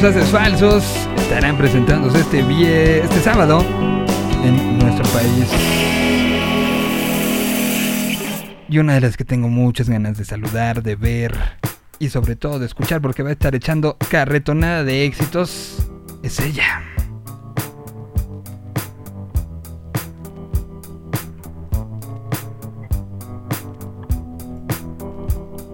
Haces 0.04 0.28
Falsos 0.28 0.84
estarán 1.16 1.56
presentándose 1.56 2.20
este, 2.20 2.42
vie 2.42 2.98
este 3.02 3.20
sábado 3.20 3.64
en 4.44 4.78
nuestro 4.78 5.02
país. 5.14 5.48
Y 8.68 8.78
una 8.78 8.94
de 8.94 9.00
las 9.00 9.16
que 9.16 9.24
tengo 9.24 9.48
muchas 9.48 9.88
ganas 9.88 10.18
de 10.18 10.26
saludar, 10.26 10.82
de 10.82 10.96
ver 10.96 11.34
y 11.98 12.10
sobre 12.10 12.36
todo 12.36 12.58
de 12.58 12.66
escuchar 12.66 13.00
porque 13.00 13.22
va 13.22 13.30
a 13.30 13.32
estar 13.32 13.54
echando 13.54 13.96
carretonada 14.10 14.84
de 14.84 15.06
éxitos 15.06 15.78
es 16.22 16.38
ella. 16.38 16.82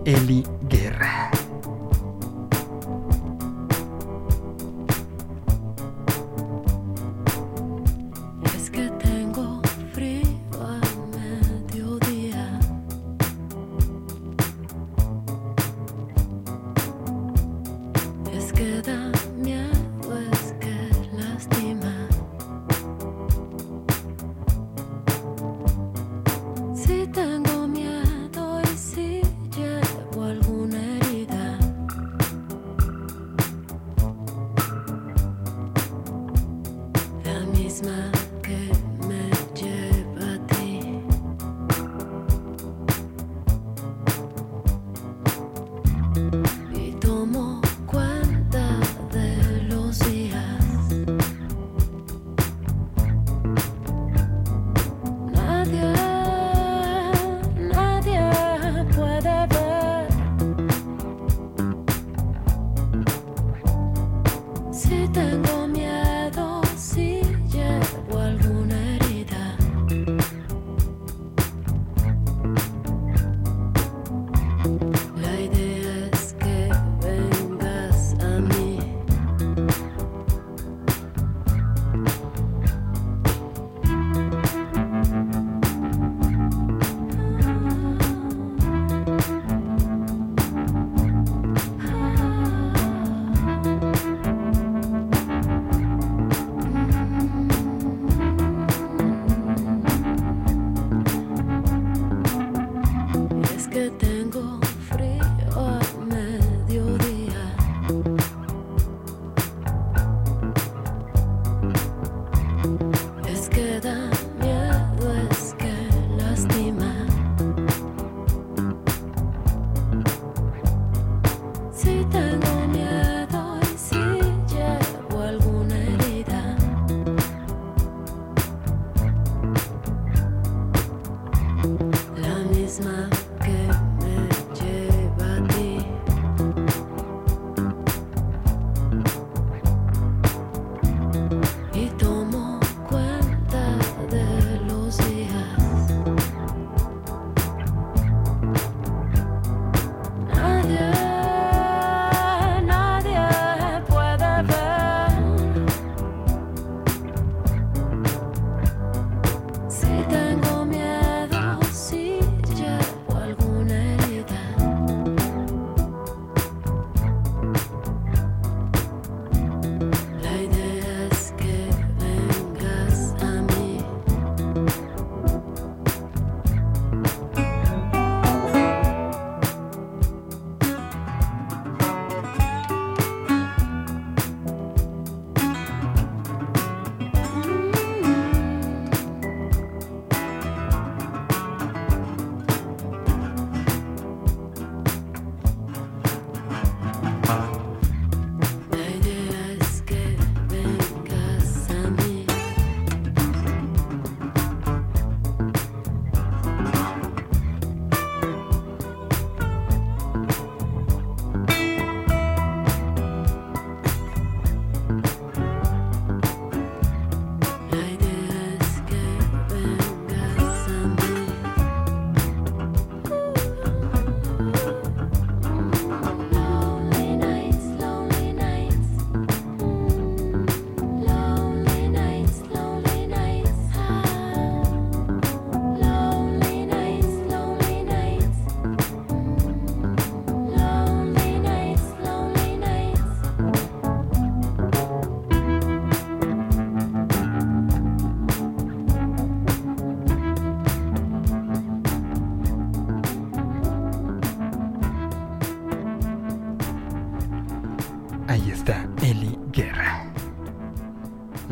Eli 0.05 0.45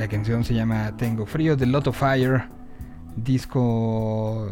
Canción 0.08 0.42
se 0.42 0.54
llama 0.54 0.96
Tengo 0.96 1.26
Frío 1.26 1.54
de 1.54 1.66
Lot 1.66 1.88
of 1.88 1.98
Fire, 1.98 2.44
disco 3.14 4.50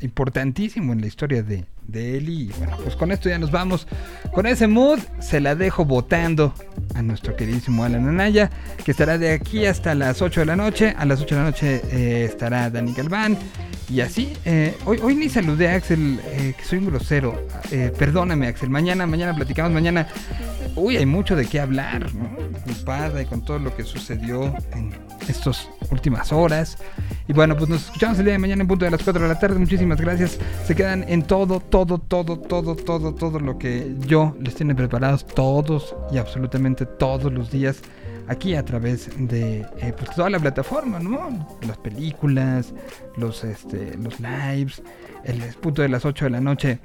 importantísimo 0.00 0.92
en 0.92 1.00
la 1.00 1.06
historia 1.06 1.42
de, 1.42 1.64
de. 1.86 2.18
Y 2.18 2.50
bueno, 2.58 2.76
pues 2.82 2.96
con 2.96 3.12
esto 3.12 3.28
ya 3.28 3.38
nos 3.38 3.50
vamos. 3.50 3.86
Con 4.34 4.46
ese 4.46 4.66
mood 4.66 4.98
se 5.20 5.40
la 5.40 5.54
dejo 5.54 5.84
votando 5.84 6.54
a 6.94 7.02
nuestro 7.02 7.36
queridísimo 7.36 7.84
Alan 7.84 8.08
Anaya, 8.08 8.50
que 8.84 8.90
estará 8.90 9.16
de 9.16 9.32
aquí 9.32 9.66
hasta 9.66 9.94
las 9.94 10.22
8 10.22 10.40
de 10.40 10.46
la 10.46 10.56
noche. 10.56 10.94
A 10.98 11.04
las 11.04 11.20
8 11.20 11.34
de 11.34 11.40
la 11.40 11.46
noche 11.46 11.82
eh, 11.90 12.24
estará 12.24 12.68
Dani 12.68 12.92
Galván. 12.92 13.38
Y 13.88 14.00
así, 14.00 14.32
eh, 14.44 14.76
hoy, 14.84 14.98
hoy 15.02 15.16
ni 15.16 15.28
saludé 15.28 15.68
a 15.68 15.74
Axel, 15.74 16.20
eh, 16.24 16.54
que 16.56 16.64
soy 16.64 16.78
un 16.78 16.86
grosero. 16.86 17.46
Perdóname, 17.98 18.46
Axel. 18.46 18.70
Mañana, 18.70 19.06
mañana 19.06 19.34
platicamos. 19.34 19.72
Mañana, 19.72 20.08
uy, 20.76 20.96
hay 20.96 21.06
mucho 21.06 21.36
de 21.36 21.46
qué 21.46 21.60
hablar. 21.60 22.06
Y 22.70 23.24
con 23.26 23.44
todo 23.44 23.58
lo 23.58 23.74
que 23.74 23.84
sucedió 23.84 24.54
en 24.72 24.94
estas 25.28 25.68
últimas 25.90 26.32
horas. 26.32 26.78
Y 27.28 27.32
bueno, 27.32 27.56
pues 27.56 27.68
nos 27.68 27.84
escuchamos 27.86 28.18
el 28.18 28.24
día 28.24 28.32
de 28.34 28.38
mañana 28.38 28.62
en 28.62 28.68
punto 28.68 28.84
de 28.84 28.90
las 28.90 29.02
4 29.02 29.22
de 29.22 29.28
la 29.28 29.38
tarde. 29.38 29.58
Muchísimas 29.58 30.00
gracias. 30.00 30.38
Se 30.66 30.74
quedan 30.74 31.04
en 31.08 31.22
todo, 31.22 31.60
todo, 31.60 31.98
todo, 31.98 32.38
todo, 32.38 32.76
todo, 32.76 33.14
todo 33.14 33.40
lo 33.40 33.58
que 33.58 33.94
yo 34.06 34.36
les 34.40 34.54
tiene 34.54 34.74
preparados 34.74 35.26
todos 35.26 35.94
y 36.12 36.18
absolutamente 36.18 36.86
todos 36.86 37.32
los 37.32 37.50
días 37.50 37.82
aquí 38.28 38.54
a 38.54 38.64
través 38.64 39.10
de 39.18 39.66
eh, 39.78 39.92
pues, 39.96 40.10
toda 40.14 40.30
la 40.30 40.38
plataforma, 40.38 41.00
¿no? 41.00 41.48
Las 41.66 41.78
películas, 41.78 42.72
los, 43.16 43.42
este, 43.44 43.96
los 43.96 44.20
lives, 44.20 44.82
el 45.24 45.42
punto 45.54 45.82
de 45.82 45.88
las 45.88 46.04
8 46.04 46.26
de 46.26 46.30
la 46.30 46.40
noche, 46.40 46.78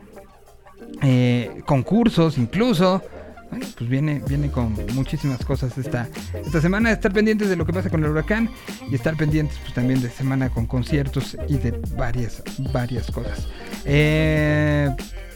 eh, 1.01 1.61
concursos 1.65 2.37
incluso. 2.37 3.01
Pues 3.49 3.89
viene, 3.89 4.21
viene 4.27 4.49
con 4.51 4.73
muchísimas 4.93 5.43
cosas 5.45 5.77
esta, 5.77 6.07
esta 6.43 6.61
semana. 6.61 6.91
Estar 6.91 7.13
pendientes 7.13 7.49
de 7.49 7.55
lo 7.55 7.65
que 7.65 7.73
pasa 7.73 7.89
con 7.89 8.03
el 8.03 8.09
huracán 8.09 8.49
y 8.89 8.95
estar 8.95 9.15
pendientes 9.15 9.57
pues 9.59 9.73
también 9.73 10.01
de 10.01 10.09
semana 10.09 10.49
con 10.49 10.65
conciertos 10.65 11.37
y 11.47 11.57
de 11.57 11.71
varias, 11.95 12.43
varias 12.71 13.09
cosas. 13.11 13.47
Eh, 13.85 14.89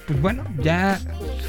pues 0.10 0.22
bueno, 0.22 0.44
ya 0.64 1.00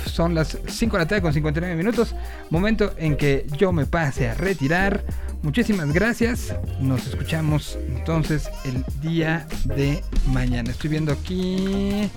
son 0.05 0.35
las 0.35 0.59
5 0.67 0.95
de 0.99 1.03
la 1.03 1.09
tarde 1.09 1.23
con 1.23 1.33
59 1.33 1.77
minutos. 1.77 2.15
Momento 2.51 2.93
en 2.99 3.17
que 3.17 3.47
yo 3.57 3.73
me 3.73 3.87
pase 3.87 4.29
a 4.29 4.35
retirar. 4.35 5.03
Muchísimas 5.43 5.95
gracias. 5.95 6.55
Nos 6.79 7.07
escuchamos 7.07 7.79
entonces 7.89 8.51
el 8.67 8.85
día 9.01 9.47
de 9.65 10.05
mañana. 10.27 10.73
Estoy 10.73 10.91
viendo 10.91 11.11
aquí. 11.11 12.11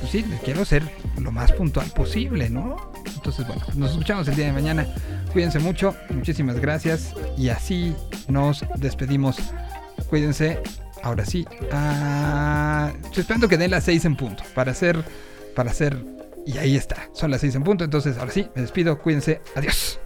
Pues 0.00 0.10
sí, 0.10 0.24
quiero 0.42 0.64
ser 0.64 0.90
lo 1.18 1.30
más 1.30 1.52
puntual 1.52 1.90
posible, 1.90 2.48
¿no? 2.48 2.90
Entonces, 3.14 3.46
bueno, 3.46 3.62
nos 3.74 3.90
escuchamos 3.90 4.26
el 4.28 4.36
día 4.36 4.46
de 4.46 4.52
mañana. 4.54 4.86
Cuídense 5.34 5.58
mucho. 5.58 5.94
Muchísimas 6.08 6.60
gracias. 6.60 7.12
Y 7.36 7.50
así 7.50 7.94
nos 8.26 8.64
despedimos. 8.76 9.36
Cuídense. 10.08 10.62
Ahora 11.02 11.26
sí. 11.26 11.46
Ah, 11.70 12.90
estoy 13.04 13.20
esperando 13.20 13.48
que 13.48 13.58
den 13.58 13.70
las 13.70 13.84
6 13.84 14.06
en 14.06 14.16
punto. 14.16 14.44
Para 14.54 14.72
hacer. 14.72 15.04
Para 15.54 15.70
hacer. 15.70 15.96
Y 16.46 16.58
ahí 16.58 16.76
está. 16.76 17.08
Son 17.12 17.30
las 17.30 17.40
6 17.40 17.54
en 17.56 17.64
punto. 17.64 17.84
Entonces, 17.84 18.18
ahora 18.18 18.32
sí, 18.32 18.48
me 18.54 18.62
despido. 18.62 18.98
Cuídense. 18.98 19.40
Adiós. 19.54 19.98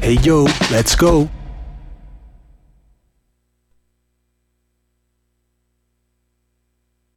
Hey 0.00 0.18
yo, 0.22 0.46
let's 0.70 0.96
go. 0.96 1.28